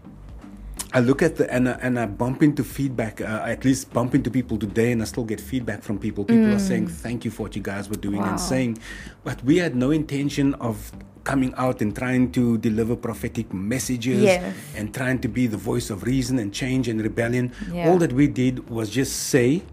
I 0.93 0.99
look 0.99 1.21
at 1.21 1.37
the 1.37 1.51
and 1.51 1.67
I, 1.69 1.71
and 1.81 1.99
I 1.99 2.05
bump 2.05 2.43
into 2.43 2.63
feedback, 2.63 3.19
uh, 3.21 3.25
at 3.45 3.65
least 3.65 3.91
bump 3.93 4.13
into 4.13 4.29
people 4.29 4.57
today, 4.57 4.91
and 4.91 5.01
I 5.01 5.05
still 5.05 5.23
get 5.23 5.41
feedback 5.41 5.81
from 5.81 5.97
people. 5.97 6.23
People 6.25 6.53
are 6.53 6.59
saying 6.59 6.87
thank 6.87 7.25
you 7.25 7.31
for 7.31 7.43
what 7.43 7.55
you 7.55 7.61
guys 7.61 7.89
were 7.89 7.95
doing 7.95 8.19
Mm. 8.21 8.23
Wow. 8.25 8.29
and 8.31 8.39
saying, 8.39 8.77
but 9.23 9.43
we 9.43 9.57
had 9.57 9.75
no 9.75 9.89
intention 9.91 10.53
of 10.55 10.91
coming 11.23 11.53
out 11.55 11.81
and 11.81 11.95
trying 11.95 12.29
to 12.33 12.57
deliver 12.57 12.95
prophetic 12.97 13.53
messages 13.53 14.21
Yes. 14.21 14.53
and 14.75 14.93
trying 14.93 15.19
to 15.19 15.29
be 15.29 15.47
the 15.47 15.55
voice 15.57 15.89
of 15.89 16.03
reason 16.03 16.37
and 16.37 16.51
change 16.53 16.87
and 16.89 17.01
rebellion. 17.01 17.51
Yeah. 17.71 17.87
All 17.89 17.97
that 17.99 18.11
we 18.13 18.27
did 18.27 18.69
was 18.69 18.89
just 18.89 19.13
say 19.31 19.63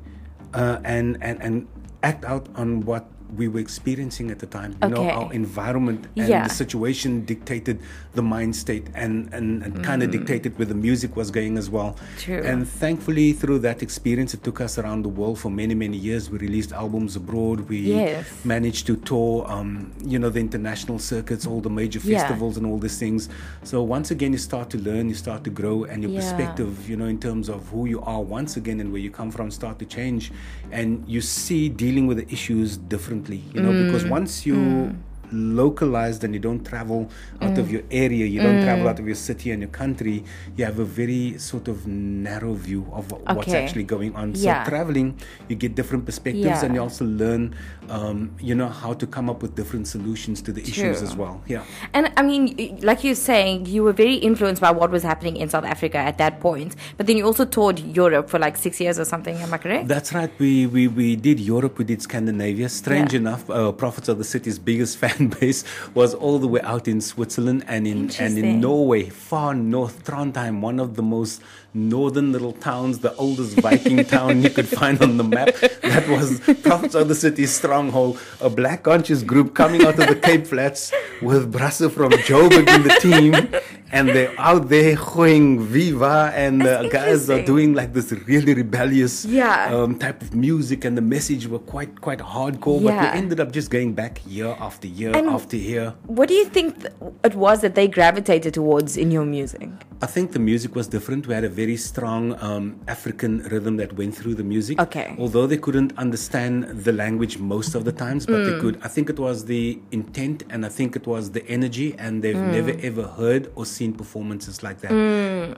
uh, 0.55 0.79
and 0.85 1.19
and 1.21 1.41
and 1.43 1.69
act 2.03 2.25
out 2.25 2.49
on 2.55 2.81
what 2.83 3.07
we 3.37 3.49
were 3.49 3.61
experiencing 3.61 4.31
at 4.31 4.39
the 4.39 4.47
time. 4.47 4.77
You 4.83 4.89
know, 4.89 5.09
our 5.09 5.33
environment 5.33 6.07
and 6.17 6.29
Yeah. 6.29 6.45
the 6.49 6.55
situation 6.55 7.25
dictated 7.25 7.81
the 8.15 8.23
mind 8.23 8.57
state 8.57 8.87
and, 8.95 9.33
and, 9.33 9.63
and 9.63 9.85
kind 9.85 10.03
of 10.03 10.11
dictated 10.11 10.59
where 10.59 10.67
the 10.67 10.75
music 10.75 11.17
was 11.17 11.31
going 11.31 11.57
as 11.59 11.71
well. 11.71 11.97
Mm. 11.97 12.19
True. 12.19 12.43
And 12.45 12.69
thankfully, 12.69 13.33
through 13.33 13.61
that 13.61 13.83
experience, 13.83 14.35
it 14.35 14.43
took 14.43 14.61
us 14.61 14.79
around 14.79 15.03
the 15.03 15.09
world 15.09 15.39
for 15.39 15.51
many, 15.51 15.75
many 15.75 15.97
years. 15.97 16.31
We 16.31 16.39
released 16.39 16.73
albums 16.73 17.17
abroad. 17.17 17.69
We 17.69 17.79
Yes. 17.79 18.27
managed 18.45 18.87
to 18.89 18.97
tour, 18.97 19.45
um, 19.49 19.93
you 20.05 20.19
know, 20.19 20.31
the 20.31 20.41
international 20.41 20.99
circuits, 20.99 21.47
all 21.47 21.61
the 21.61 21.71
major 21.71 22.01
Yeah. 22.03 22.19
festivals 22.19 22.57
and 22.57 22.67
all 22.67 22.79
these 22.79 22.99
things. 22.99 23.29
So 23.63 23.83
once 23.83 24.11
again, 24.11 24.33
you 24.33 24.39
start 24.39 24.71
to 24.71 24.79
learn, 24.79 25.09
you 25.09 25.15
start 25.15 25.45
to 25.45 25.51
grow, 25.51 25.85
and 25.85 26.03
your 26.03 26.13
Yeah. 26.13 26.19
perspective, 26.21 26.89
you 26.91 26.97
know, 26.97 27.07
in 27.07 27.19
terms 27.19 27.49
of 27.49 27.69
who 27.69 27.87
you 27.87 28.01
are 28.03 28.23
once 28.23 28.57
again 28.57 28.81
and 28.81 28.91
where 28.93 29.01
you 29.01 29.11
come 29.11 29.31
from, 29.31 29.51
start 29.51 29.79
to 29.79 29.85
change, 29.85 30.33
and 30.73 31.05
you 31.07 31.21
see 31.21 31.69
dealing 31.69 32.07
with 32.07 32.17
the 32.19 32.29
issues 32.33 32.77
differently. 33.21 33.55
You 33.55 33.63
know, 33.63 33.85
because 33.85 34.05
Mm. 34.05 34.11
once 34.11 34.47
you 34.47 34.95
localized 35.33 36.25
and 36.25 36.35
you 36.35 36.41
don't 36.41 36.65
travel 36.65 37.09
out 37.41 37.59
of 37.59 37.71
your 37.71 37.83
area, 37.91 38.27
you 38.27 38.41
don't 38.41 38.63
travel 38.63 38.89
out 38.89 38.99
of 38.99 39.07
your 39.07 39.15
city 39.15 39.51
and 39.51 39.63
your 39.63 39.71
country, 39.71 40.25
you 40.57 40.65
have 40.65 40.79
a 40.79 40.85
very 40.85 41.39
sort 41.39 41.69
of 41.69 41.87
narrow 41.87 42.55
view 42.55 42.87
of 42.93 43.11
wh- 43.11 43.37
what's 43.37 43.53
actually 43.53 43.85
going 43.85 44.15
on. 44.15 44.35
Yeah. 44.35 44.65
So 44.65 44.71
traveling, 44.71 45.19
you 45.49 45.57
get 45.57 45.75
different 45.75 46.05
perspectives 46.07 46.63
and 46.63 46.75
you 46.75 46.81
also 46.81 47.05
learn, 47.05 47.55
um, 47.89 48.33
you 48.41 48.55
know, 48.55 48.69
how 48.69 48.93
to 48.95 49.07
come 49.07 49.29
up 49.31 49.43
with 49.43 49.55
different 49.55 49.87
solutions 49.89 50.43
to 50.43 50.53
the 50.53 50.63
issues 50.63 51.03
as 51.03 51.17
well. 51.17 51.41
Yeah. 51.47 51.65
And 51.93 52.13
I 52.17 52.23
mean, 52.23 52.79
like 52.83 53.05
you're 53.05 53.15
saying, 53.15 53.67
you 53.67 53.83
were 53.83 53.93
very 53.93 54.15
influenced 54.17 54.61
by 54.63 54.71
what 54.71 54.91
was 54.91 55.03
happening 55.03 55.37
in 55.37 55.49
South 55.49 55.65
Africa 55.65 55.99
at 55.99 56.19
that 56.19 56.41
point. 56.41 56.77
But 56.97 57.07
then 57.07 57.17
you 57.17 57.25
also 57.25 57.45
toured 57.45 57.79
Europe 57.81 58.29
for 58.31 58.39
like 58.39 58.57
six 58.57 58.81
years 58.81 58.99
or 58.99 59.05
something. 59.05 59.37
Am 59.37 59.53
I 59.53 59.59
correct? 59.59 59.89
That's 59.89 60.13
right. 60.13 60.31
We, 60.39 60.67
we, 60.67 60.89
we 60.89 61.17
did 61.17 61.41
Europe, 61.41 61.79
we 61.79 61.85
did 61.85 62.03
Scandinavia. 62.03 62.69
Strange 62.69 63.13
Yeah. 63.13 63.21
enough, 63.21 63.49
uh, 63.51 63.73
Prophets 63.73 64.09
of 64.09 64.19
da 64.19 64.25
City's 64.25 64.59
biggest 64.59 64.97
fan 65.03 65.20
base 65.41 65.65
was 65.95 66.15
all 66.15 66.39
the 66.39 66.49
way 66.49 66.61
out 66.63 66.89
in 66.89 67.01
Switzerland 67.01 67.65
and 67.67 67.87
in 67.87 68.11
and 68.19 68.39
in 68.39 68.61
Norway, 68.61 69.09
far 69.09 69.55
north, 69.55 70.05
Trondheim, 70.05 70.61
one 70.61 70.81
of 70.81 70.97
the 70.97 71.03
most 71.03 71.43
northern 71.75 72.33
little 72.33 72.53
towns, 72.53 72.99
the 73.01 73.15
oldest 73.17 73.57
Viking 73.61 74.05
town 74.05 74.43
you 74.43 74.51
could 74.51 74.67
find 74.69 75.01
on 75.03 75.17
the 75.17 75.25
map. 75.25 75.55
That 75.83 76.09
was 76.09 76.41
Prophets 76.63 76.95
of 76.95 77.09
da 77.09 77.15
City's 77.15 77.53
stronghold, 77.53 78.19
a 78.41 78.51
black 78.51 78.83
conscious 78.85 79.23
group 79.23 79.55
coming 79.55 79.83
out 79.83 79.99
of 79.99 80.07
the 80.09 80.17
Cape 80.17 80.47
Flats 80.47 80.93
with 81.23 81.51
Brasse 81.53 81.91
from 81.93 82.13
Joburg 82.13 82.69
in 82.75 82.83
the 82.83 82.97
team. 83.01 83.61
And 83.93 84.09
they're 84.09 84.33
out 84.39 84.69
there 84.69 84.95
going 84.95 85.59
Viva, 85.59 86.33
and 86.37 86.61
the 86.61 86.65
That's 86.89 86.93
guys 86.93 87.29
are 87.31 87.43
doing 87.45 87.75
like 87.75 87.93
this 87.93 88.13
really 88.13 88.55
rebellious 88.55 89.25
Yeah. 89.25 89.75
um, 89.75 89.99
type 89.99 90.23
of 90.23 90.33
music, 90.33 90.85
and 90.85 90.97
the 90.97 91.03
message 91.03 91.49
were 91.49 91.59
quite 91.59 92.01
quite 92.01 92.21
hardcore. 92.21 92.81
But 92.85 92.93
we 93.01 93.19
ended 93.19 93.41
up 93.41 93.51
just 93.51 93.69
going 93.69 93.95
back 93.95 94.21
year 94.29 94.55
after 94.61 94.87
year 94.87 95.11
And- 95.17 95.29
after 95.29 95.57
year. 95.57 95.95
What 96.07 96.29
do 96.29 96.35
you 96.35 96.45
think 96.45 96.81
th- 96.83 96.93
it 97.25 97.35
was 97.35 97.63
that 97.63 97.75
they 97.75 97.89
gravitated 97.89 98.55
towards 98.55 98.97
in 98.97 99.11
your 99.11 99.25
music? 99.25 99.69
I 100.01 100.07
think 100.07 100.33
the 100.33 100.39
music 100.39 100.77
was 100.77 100.87
different. 100.87 101.27
We 101.27 101.35
had 101.35 101.43
a 101.45 101.49
very 101.61 101.77
strong 101.77 102.23
um, 102.49 102.65
African 102.97 103.33
rhythm 103.53 103.75
that 103.83 103.91
went 104.01 104.13
through 104.19 104.35
the 104.41 104.47
music. 104.55 104.77
Okay. 104.87 105.09
Although 105.23 105.47
they 105.53 105.59
couldn't 105.67 105.93
understand 106.05 106.55
the 106.87 106.93
language 107.05 107.35
most 107.55 107.73
of 107.79 107.83
the 107.89 107.95
times, 108.05 108.23
but 108.33 108.41
Mm. 108.41 108.47
they 108.49 108.57
could. 108.63 108.77
I 108.89 108.89
think 108.95 109.07
it 109.15 109.19
was 109.27 109.37
the 109.53 109.65
intent, 110.01 110.39
and 110.53 110.61
I 110.69 110.71
think 110.79 110.91
it 111.01 111.07
was 111.15 111.23
the 111.37 111.43
energy, 111.57 111.89
and 112.05 112.13
they've 112.25 112.45
Mm. 112.45 112.55
never 112.59 112.75
ever 112.91 113.05
heard 113.21 113.43
or 113.59 113.65
seen 113.77 113.91
performances 114.03 114.57
like 114.67 114.79
that 114.87 114.97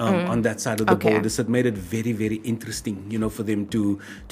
um, 0.04 0.16
on 0.32 0.38
that 0.48 0.58
side 0.64 0.78
of 0.82 0.86
the 0.90 0.96
Okay. 0.98 1.10
border. 1.10 1.30
So 1.36 1.40
it 1.46 1.50
made 1.58 1.66
it 1.72 1.78
very, 1.96 2.12
very 2.24 2.38
interesting, 2.52 2.96
you 3.12 3.18
know, 3.22 3.30
for 3.38 3.44
them 3.50 3.60
to 3.74 3.82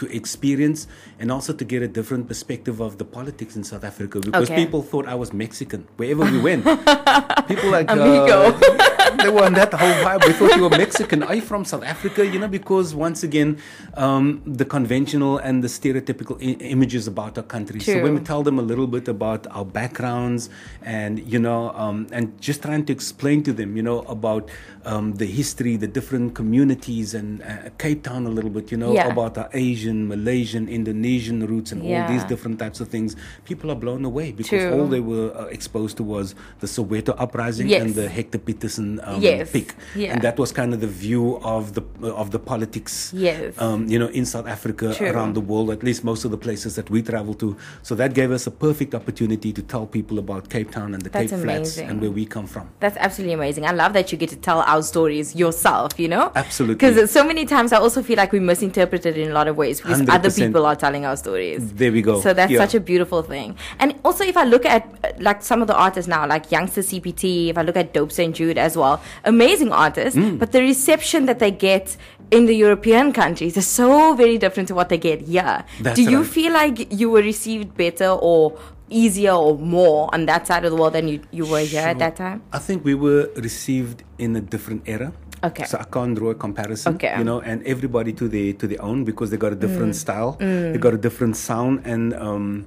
to 0.01 0.05
experience 0.21 0.81
and 1.21 1.27
also 1.37 1.53
to 1.61 1.65
get 1.73 1.81
a 1.89 1.91
different 1.99 2.25
perspective 2.33 2.77
of 2.87 2.93
the 3.01 3.07
politics 3.19 3.53
in 3.59 3.63
South 3.73 3.85
Africa 3.93 4.17
because 4.29 4.51
Okay. 4.51 4.61
people 4.65 4.81
thought 4.91 5.07
I 5.15 5.17
was 5.23 5.29
Mexican 5.45 5.81
wherever 6.01 6.25
we 6.35 6.39
went. 6.49 6.63
people 7.53 7.71
like 7.77 7.87
Amigo. 7.97 8.39
uh, 8.51 9.00
they 9.23 9.29
were 9.31 9.45
on 9.45 9.55
that 9.55 9.73
whole 9.73 9.93
vibe. 10.05 10.27
We 10.27 10.33
thought 10.33 10.57
you 10.57 10.63
were 10.63 10.71
Mexican. 10.71 11.23
Are 11.23 11.35
you 11.35 11.43
from 11.43 11.65
South 11.65 11.85
Africa? 11.85 12.27
You 12.27 12.39
know, 12.39 12.49
because 12.49 12.95
once 12.95 13.23
again, 13.23 13.59
um, 13.95 14.43
the 14.47 14.65
conventional 14.65 15.39
and 15.39 15.63
the 15.65 15.69
stereotypical 15.69 16.37
I- 16.41 16.63
images 16.65 17.07
about 17.07 17.37
our 17.39 17.45
country. 17.45 17.81
So 17.81 18.03
when 18.03 18.15
we 18.15 18.21
tell 18.21 18.43
them 18.43 18.59
a 18.59 18.63
little 18.63 18.87
bit 18.87 19.09
about 19.09 19.47
our 19.51 19.65
backgrounds 19.65 20.51
and 20.83 21.19
you 21.33 21.39
know, 21.39 21.71
um, 21.71 22.07
and 22.13 22.41
just 22.41 22.63
trying 22.63 22.85
to 22.87 22.93
explain 22.93 23.43
to 23.45 23.53
them, 23.53 23.77
you 23.77 23.83
know, 23.83 24.01
about 24.03 24.49
um, 24.85 25.13
the 25.15 25.27
history, 25.27 25.77
the 25.77 25.87
different 25.87 26.35
communities, 26.35 27.15
and 27.15 27.43
uh, 27.43 27.71
Cape 27.79 28.03
Town 28.03 28.27
a 28.27 28.31
little 28.31 28.51
bit, 28.51 28.71
you 28.73 28.79
know, 28.79 28.93
Yeah. 28.95 29.09
about 29.13 29.37
our 29.37 29.51
Asian, 29.53 30.09
Malaysian, 30.09 30.69
Indonesian 30.69 31.47
roots, 31.47 31.73
and 31.73 31.83
all 31.83 32.09
these 32.09 32.25
different 32.25 32.59
types 32.59 32.81
of 32.81 32.89
things. 32.89 33.15
People 33.45 33.71
are 33.71 33.75
blown 33.75 34.05
away 34.05 34.33
because 34.33 34.49
True. 34.63 34.73
all 34.81 34.87
they 34.87 35.01
were 35.01 35.33
uh, 35.37 35.45
exposed 35.47 35.97
to 35.99 36.03
was 36.03 36.35
the 36.61 36.67
Soweto 36.67 37.15
uprising 37.19 37.69
Yes. 37.69 37.83
and 37.83 37.95
the 37.95 38.09
Hector 38.09 38.39
Pieterson 38.39 39.01
um, 39.15 39.21
Yes. 39.23 39.51
pick, 39.51 39.75
Yeah. 39.95 40.13
and 40.13 40.23
that 40.23 40.39
was 40.39 40.53
kind 40.53 40.73
of 40.75 40.81
the 40.81 40.87
view 40.87 41.39
of 41.43 41.75
the 41.75 41.83
of 42.23 42.31
the 42.31 42.39
politics, 42.39 43.13
Yes. 43.15 43.55
um, 43.59 43.87
you 43.89 43.99
know, 43.99 44.09
in 44.09 44.25
South 44.25 44.47
Africa, 44.47 44.95
True. 44.95 45.09
around 45.11 45.35
the 45.35 45.41
world, 45.41 45.71
at 45.71 45.83
least 45.83 46.05
most 46.05 46.25
of 46.25 46.31
the 46.31 46.37
places 46.39 46.75
that 46.77 46.89
we 46.91 47.03
travel 47.03 47.35
to. 47.35 47.57
So 47.83 47.95
that 47.97 48.15
gave 48.15 48.31
us 48.31 48.47
a 48.47 48.51
perfect 48.51 48.95
opportunity 48.95 49.53
to 49.53 49.63
tell 49.63 49.87
people 49.87 50.19
about 50.19 50.49
Cape 50.49 50.71
Town 50.71 50.95
and 50.95 51.03
the 51.03 51.11
That's 51.11 51.31
Cape 51.31 51.41
Flats 51.41 51.79
and 51.79 52.01
where 52.01 52.11
we 52.11 52.25
come 52.27 52.47
from. 52.47 52.69
That's 52.81 52.97
absolutely 52.97 53.35
amazing. 53.35 53.65
I 53.67 53.73
love 53.73 53.93
that 53.95 54.11
you 54.13 54.19
get 54.19 54.31
to 54.31 54.37
tell 54.37 54.61
our 54.61 54.83
stories 54.83 55.35
yourself, 55.37 55.99
you 55.99 56.09
know? 56.09 56.33
Absolutely. 56.35 56.75
Because 56.77 57.11
so 57.11 57.25
many 57.25 57.45
times 57.47 57.73
I 57.73 57.79
also 57.79 58.03
feel 58.03 58.17
like 58.17 58.33
we 58.33 58.41
misinterpret 58.41 59.07
it 59.07 59.17
in 59.17 59.31
a 59.31 59.35
lot 59.35 59.49
of 59.49 59.57
ways 59.57 59.81
because 59.81 60.01
other 60.03 60.29
100%. 60.31 60.47
people 60.47 60.67
are 60.67 60.77
telling 60.77 61.05
our 61.05 61.17
stories. 61.17 61.73
There 61.75 61.93
we 61.93 62.03
go. 62.03 62.21
So 62.21 62.33
that's 62.33 62.53
Yeah. 62.53 62.59
such 62.61 62.75
a 62.75 62.81
beautiful 62.81 63.23
thing. 63.23 63.57
And 63.79 63.95
also, 64.05 64.25
if 64.25 64.37
I 64.37 64.45
look 64.45 64.65
at 64.67 64.83
uh, 65.05 65.09
like 65.19 65.43
some 65.43 65.61
of 65.63 65.69
the 65.69 65.75
artists 65.75 66.09
now, 66.09 66.27
like 66.27 66.49
YoungstaCPT, 66.51 67.51
if 67.51 67.59
I 67.59 67.63
look 67.63 67.77
at 67.77 67.93
Dope 67.93 68.13
St. 68.13 68.35
Jude 68.35 68.59
as 68.59 68.77
well, 68.77 69.00
amazing 69.25 69.73
artists, 69.73 70.19
Mm. 70.19 70.39
but 70.39 70.53
the 70.53 70.61
reception 70.61 71.27
that 71.27 71.39
they 71.39 71.51
get 71.51 71.97
in 72.31 72.47
the 72.47 72.55
European 72.55 73.13
countries 73.13 73.57
is 73.57 73.67
so 73.67 74.15
very 74.15 74.39
different 74.39 74.69
to 74.69 74.75
what 74.75 74.89
they 74.89 74.99
get 74.99 75.21
here. 75.23 75.65
That's 75.83 75.97
Do 75.97 76.03
you 76.03 76.19
right. 76.23 76.27
feel 76.37 76.53
like 76.53 76.93
you 76.93 77.11
were 77.11 77.23
received 77.23 77.77
better 77.77 78.09
or 78.11 78.55
easier 78.89 79.33
or 79.33 79.57
more 79.59 80.09
on 80.15 80.27
that 80.27 80.47
side 80.47 80.65
of 80.65 80.71
the 80.73 80.77
world 80.77 80.93
than 80.95 81.07
you, 81.09 81.21
you 81.33 81.45
were 81.47 81.61
here 81.61 81.87
at 81.87 81.99
that 81.99 82.17
time? 82.17 82.43
I 82.53 82.59
think 82.59 82.85
we 82.85 82.95
were 82.95 83.31
received 83.37 84.03
in 84.19 84.35
a 84.37 84.41
different 84.41 84.83
era. 84.87 85.13
Okay. 85.43 85.65
So 85.65 85.79
I 85.79 85.85
can't 85.85 86.15
draw 86.15 86.31
a 86.31 86.35
comparison. 86.35 86.95
Okay. 86.97 87.15
You 87.19 87.25
know, 87.25 87.41
and 87.41 87.63
everybody 87.65 88.13
to 88.13 88.29
their 88.29 88.53
to 88.61 88.67
their 88.69 88.83
own 88.83 89.05
because 89.05 89.31
they 89.31 89.39
got 89.39 89.53
a 89.53 89.57
Mm. 89.57 89.61
different 89.67 89.97
style, 89.97 90.37
they 90.39 90.77
got 90.79 90.93
a 90.93 90.99
different 90.99 91.35
sound, 91.37 91.81
and 91.85 92.13
um, 92.15 92.67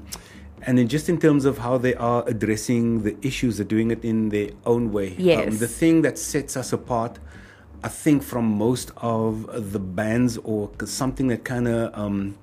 and 0.66 0.78
then 0.78 0.88
just 0.88 1.10
in 1.10 1.20
terms 1.20 1.46
of 1.46 1.58
how 1.60 1.78
they 1.78 1.94
are 1.96 2.24
addressing 2.28 3.04
the 3.04 3.16
issues, 3.22 3.58
they're 3.58 3.66
doing 3.66 3.92
it 3.92 4.04
in 4.04 4.30
their 4.30 4.50
own 4.66 4.92
way. 4.92 5.16
Yes. 5.18 5.48
Um, 5.48 5.58
the 5.58 5.68
thing 5.68 6.02
that 6.04 6.18
sets 6.18 6.56
us 6.58 6.74
apart. 6.74 7.20
I 7.86 7.90
think 7.90 8.24
from 8.24 8.46
most 8.46 8.92
of 8.96 9.74
the 9.74 9.80
bands, 9.80 10.38
or 10.38 10.72
something 10.86 11.28
that 11.28 11.44
kind 11.44 11.68
of 11.68 11.94
um, 11.98 12.38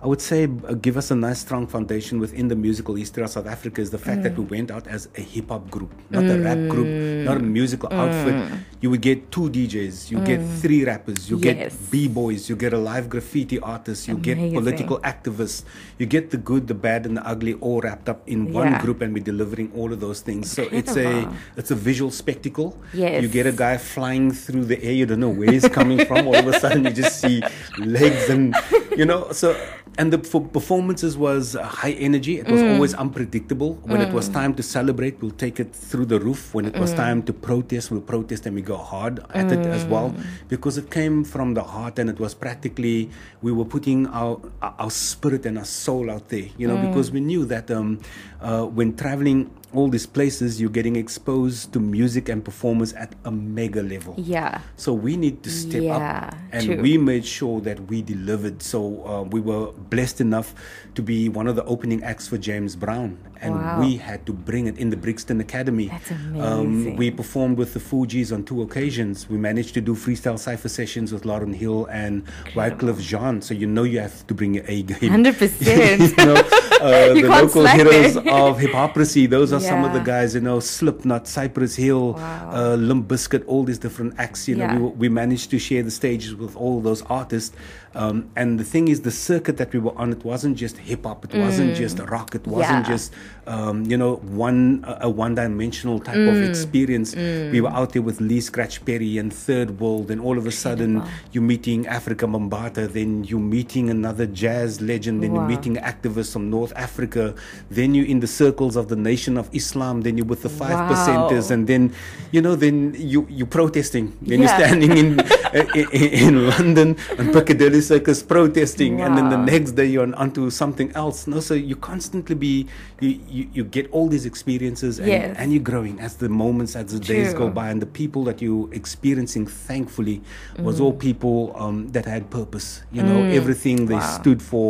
I 0.00 0.06
would 0.06 0.20
say 0.20 0.44
uh, 0.44 0.74
give 0.74 0.96
us 0.96 1.10
a 1.10 1.16
nice 1.16 1.40
strong 1.40 1.66
foundation 1.66 2.20
within 2.20 2.46
the 2.46 2.54
musical 2.54 2.94
history 2.94 3.24
of 3.24 3.30
South 3.30 3.48
Africa 3.48 3.80
is 3.80 3.90
the 3.90 3.98
fact 3.98 4.22
that 4.22 4.38
we 4.38 4.44
Mm. 4.44 4.50
went 4.50 4.70
out 4.70 4.86
as 4.86 5.08
a 5.16 5.20
hip 5.20 5.48
hop 5.50 5.68
group, 5.74 5.90
not 6.08 6.22
a 6.22 6.38
rap 6.38 6.56
group, 6.70 6.86
not 7.26 7.36
a 7.36 7.40
musical 7.42 7.92
outfit. 7.92 8.36
You 8.80 8.90
would 8.90 9.00
get 9.02 9.32
two 9.32 9.50
DJs, 9.50 10.12
you 10.12 10.20
get 10.20 10.38
three 10.62 10.84
rappers, 10.84 11.28
you 11.28 11.36
Mm. 11.36 11.44
Yes. 11.44 11.74
get 11.74 11.90
b 11.90 12.06
boys, 12.06 12.48
you 12.48 12.54
get 12.54 12.72
a 12.72 12.78
live 12.78 13.08
graffiti 13.08 13.58
artist, 13.58 14.06
you 14.06 14.14
get 14.16 14.38
political 14.54 15.00
activists, 15.00 15.64
you 15.98 16.06
get 16.06 16.30
the 16.30 16.36
good, 16.38 16.68
the 16.68 16.74
bad, 16.78 17.04
and 17.04 17.16
the 17.16 17.26
ugly 17.26 17.54
all 17.54 17.80
wrapped 17.80 18.08
up 18.08 18.22
in 18.28 18.52
one 18.52 18.68
Yeah. 18.70 18.80
group, 18.80 19.02
and 19.02 19.12
we're 19.12 19.24
delivering 19.32 19.72
all 19.74 19.92
of 19.92 19.98
those 19.98 20.20
things. 20.20 20.46
So 20.48 20.62
it's 20.70 20.94
a 20.96 21.26
it's 21.56 21.72
a 21.72 21.78
visual 21.90 22.12
spectacle. 22.12 22.78
Yes. 22.94 23.20
You 23.22 23.26
get 23.28 23.46
a 23.50 23.52
guy 23.64 23.78
flying 23.78 24.30
through 24.30 24.66
the 24.66 24.78
air, 24.80 24.92
you 24.94 25.06
don't 25.10 25.18
know 25.26 25.34
where 25.40 25.50
he's 25.50 25.66
coming 25.68 26.06
from. 26.06 26.28
All 26.28 26.36
of 26.38 26.46
a 26.46 26.54
sudden, 26.60 26.84
you 26.86 26.92
just 26.94 27.18
see 27.18 27.42
legs 27.82 28.30
and 28.30 28.54
you 28.96 29.04
know. 29.04 29.32
So 29.32 29.56
and 29.98 30.12
the 30.12 30.18
performances 30.58 31.16
was 31.18 31.56
uh, 31.56 31.64
high 31.64 31.90
energy. 32.08 32.38
It 32.38 32.48
was 32.48 32.60
Mm. 32.62 32.72
always 32.74 32.94
unpredictable. 32.94 33.70
When 33.84 34.00
it 34.00 34.12
was 34.18 34.28
time 34.28 34.52
to 34.54 34.62
celebrate, 34.62 35.14
we'll 35.20 35.38
take 35.46 35.58
it 35.64 35.70
through 35.74 36.06
the 36.06 36.20
roof. 36.20 36.54
When 36.54 36.64
it 36.70 36.74
Mm. 36.74 36.80
was 36.84 36.92
time 36.94 37.18
to 37.28 37.32
protest, 37.48 37.90
we'll 37.90 38.00
protest 38.14 38.46
and 38.46 38.54
we 38.54 38.62
go 38.62 38.76
hard 38.76 39.14
at 39.34 39.50
it 39.56 39.66
as 39.76 39.84
well 39.94 40.14
because 40.48 40.78
it 40.82 40.88
came 40.98 41.24
from 41.24 41.54
the 41.58 41.64
heart 41.74 41.98
and 41.98 42.08
it 42.08 42.18
was 42.24 42.32
practically 42.46 43.10
we 43.42 43.50
were 43.58 43.68
putting 43.76 44.06
our 44.20 44.38
our 44.62 44.74
our 44.84 44.90
spirit 44.90 45.42
and 45.48 45.58
our 45.58 45.70
soul 45.84 46.10
out 46.14 46.28
there. 46.34 46.48
You 46.60 46.66
know, 46.68 46.76
Mm. 46.78 46.86
because 46.88 47.10
we 47.16 47.20
knew 47.30 47.42
that 47.54 47.66
um, 47.78 47.98
uh, 48.40 48.64
when 48.78 48.94
traveling 49.02 49.50
all 49.74 49.88
these 49.88 50.06
places, 50.06 50.60
you're 50.60 50.70
getting 50.70 50.96
exposed 50.96 51.72
to 51.74 51.80
music 51.80 52.28
and 52.28 52.44
performers 52.44 52.92
at 52.94 53.14
a 53.24 53.30
mega 53.30 53.82
level. 53.82 54.14
Yeah. 54.16 54.60
So 54.76 54.92
we 54.92 55.16
need 55.16 55.42
to 55.42 55.50
step 55.50 55.82
Yeah, 55.82 56.28
up, 56.32 56.34
and 56.52 56.64
true. 56.64 56.80
we 56.80 56.96
made 56.98 57.24
sure 57.26 57.60
that 57.62 57.78
we 57.88 58.00
delivered. 58.02 58.62
So 58.62 59.04
uh, 59.06 59.22
we 59.24 59.40
were 59.40 59.72
blessed 59.72 60.20
enough 60.20 60.54
to 60.94 61.02
be 61.02 61.28
one 61.28 61.46
of 61.46 61.56
the 61.56 61.64
opening 61.64 62.02
acts 62.02 62.26
for 62.28 62.38
James 62.38 62.76
Brown, 62.76 63.18
and 63.40 63.54
Wow. 63.54 63.80
we 63.80 63.96
had 63.96 64.24
to 64.26 64.32
bring 64.32 64.66
it 64.66 64.78
in 64.78 64.90
the 64.90 64.96
Brixton 64.96 65.40
Academy. 65.40 65.88
That's 65.88 66.10
Um, 66.10 66.66
amazing. 66.66 66.96
we 66.96 67.10
performed 67.10 67.58
with 67.58 67.74
the 67.74 67.80
Fugees 67.80 68.32
on 68.32 68.44
two 68.44 68.62
occasions. 68.62 69.28
We 69.28 69.36
managed 69.36 69.74
to 69.74 69.80
do 69.80 69.94
freestyle 69.94 70.38
cipher 70.38 70.68
sessions 70.68 71.12
with 71.12 71.24
Lauryn 71.24 71.54
Hill 71.54 71.86
and 71.90 72.24
Wyclef 72.54 73.00
Jean. 73.00 73.42
So 73.42 73.54
you 73.54 73.66
know 73.66 73.82
you 73.84 74.00
have 74.00 74.26
to 74.28 74.34
bring 74.34 74.54
your 74.54 74.64
A 74.66 74.82
game. 74.82 75.12
100%. 75.12 76.18
you 76.18 76.24
know, 76.24 76.34
uh, 76.80 77.14
the 77.14 77.22
local 77.28 77.66
heroes 77.66 78.14
there. 78.14 78.32
of 78.32 78.58
hypocrisy. 78.58 79.26
Those 79.26 79.52
are 79.52 79.57
some 79.58 79.84
of 79.84 79.92
the 79.92 80.00
guys, 80.00 80.34
you 80.34 80.40
know, 80.40 80.60
Slipknot, 80.60 81.26
Cypress 81.26 81.76
Hill, 81.76 82.12
Wow. 82.14 82.50
uh, 82.52 82.76
Limp 82.76 83.08
Bizkit, 83.08 83.44
all 83.46 83.64
these 83.64 83.78
different 83.78 84.14
acts. 84.18 84.48
You 84.48 84.56
know, 84.56 84.64
Yeah. 84.64 84.78
we, 84.78 84.88
we 84.90 85.08
managed 85.08 85.50
to 85.50 85.58
share 85.58 85.82
the 85.82 85.90
stages 85.90 86.34
with 86.34 86.56
all 86.56 86.80
those 86.80 87.02
artists. 87.02 87.54
Um, 87.94 88.28
and 88.36 88.60
the 88.60 88.64
thing 88.64 88.88
is, 88.88 89.00
the 89.00 89.10
circuit 89.10 89.56
that 89.56 89.72
we 89.72 89.78
were 89.80 89.96
on, 89.96 90.12
it 90.12 90.22
wasn't 90.24 90.56
just 90.56 90.76
hip 90.76 91.04
hop, 91.04 91.24
it 91.24 91.34
wasn't 91.36 91.74
just 91.74 91.98
rock, 91.98 92.34
it 92.34 92.46
wasn't 92.46 92.84
Mm. 92.84 92.88
Yeah. 92.88 92.92
just 92.94 93.12
um, 93.46 93.84
you 93.86 93.96
know 93.96 94.16
one 94.16 94.84
a, 94.86 95.06
a 95.08 95.10
one-dimensional 95.10 95.98
type 96.00 96.16
of 96.16 96.34
Mm. 96.34 96.48
experience. 96.48 97.14
We 97.16 97.60
were 97.62 97.70
out 97.70 97.94
there 97.94 98.02
with 98.02 98.20
Lee 98.20 98.40
Scratch 98.42 98.84
Perry 98.84 99.16
and 99.16 99.32
Third 99.32 99.80
World, 99.80 100.10
and 100.10 100.20
all 100.20 100.36
of 100.36 100.46
a 100.46 100.50
sudden 100.52 101.02
you're 101.32 101.42
meeting 101.42 101.84
Afrika 101.86 102.26
Bambaataa, 102.30 102.92
then 102.92 103.24
you're 103.24 103.40
meeting 103.40 103.88
another 103.88 104.26
jazz 104.26 104.80
legend, 104.82 105.22
then 105.22 105.32
Wow. 105.32 105.40
you're 105.40 105.48
meeting 105.56 105.76
activists 105.76 106.32
from 106.34 106.50
North 106.50 106.74
Africa, 106.76 107.34
then 107.70 107.94
you're 107.94 108.06
in 108.06 108.20
the 108.20 108.26
circles 108.26 108.76
of 108.76 108.88
the 108.88 108.96
Nation 108.96 109.38
of 109.38 109.47
of 109.48 109.54
Islam, 109.56 110.02
then 110.02 110.16
you're 110.18 110.26
with 110.26 110.42
the 110.42 110.48
five 110.52 110.76
Wow. 110.78 110.90
percenters, 110.92 111.50
and 111.50 111.66
then 111.66 111.92
you 112.32 112.42
know, 112.42 112.54
then 112.54 112.94
you 112.98 113.26
you 113.30 113.46
protesting. 113.46 114.12
Then 114.20 114.40
you're 114.44 114.48
standing 114.60 114.92
in, 114.96 115.08
in 115.74 115.88
in 116.28 116.34
London 116.48 116.96
and 117.18 117.32
Piccadilly 117.32 117.80
Circus 117.80 118.22
protesting, 118.22 119.00
and 119.00 119.16
then 119.16 119.28
the 119.30 119.38
next 119.38 119.72
day 119.72 119.86
you're 119.86 120.02
on, 120.02 120.12
onto 120.14 120.50
something 120.50 120.92
else. 120.92 121.26
No, 121.26 121.40
so 121.40 121.54
you 121.54 121.76
constantly 121.76 122.34
be 122.34 122.66
you, 123.00 123.18
you, 123.28 123.48
you 123.52 123.64
get 123.64 123.88
all 123.90 124.08
these 124.08 124.26
experiences, 124.26 124.98
and, 124.98 125.08
Yes. 125.08 125.36
and 125.38 125.52
you're 125.52 125.62
growing 125.62 125.98
as 126.00 126.16
the 126.16 126.28
moments, 126.28 126.76
as 126.76 126.92
the 126.92 127.00
days 127.00 127.32
go 127.32 127.48
by, 127.48 127.70
and 127.70 127.80
the 127.80 127.86
people 127.86 128.24
that 128.24 128.42
you're 128.42 128.68
experiencing, 128.72 129.46
thankfully, 129.46 130.20
was 130.58 130.80
all 130.80 130.92
people 130.92 131.54
um, 131.56 131.88
that 131.92 132.04
had 132.04 132.28
purpose. 132.30 132.82
You 132.92 133.02
know, 133.02 133.24
everything 133.24 133.86
they 133.86 133.94
Mm. 133.98 134.00
Wow. 134.04 134.20
stood 134.20 134.40
for. 134.42 134.68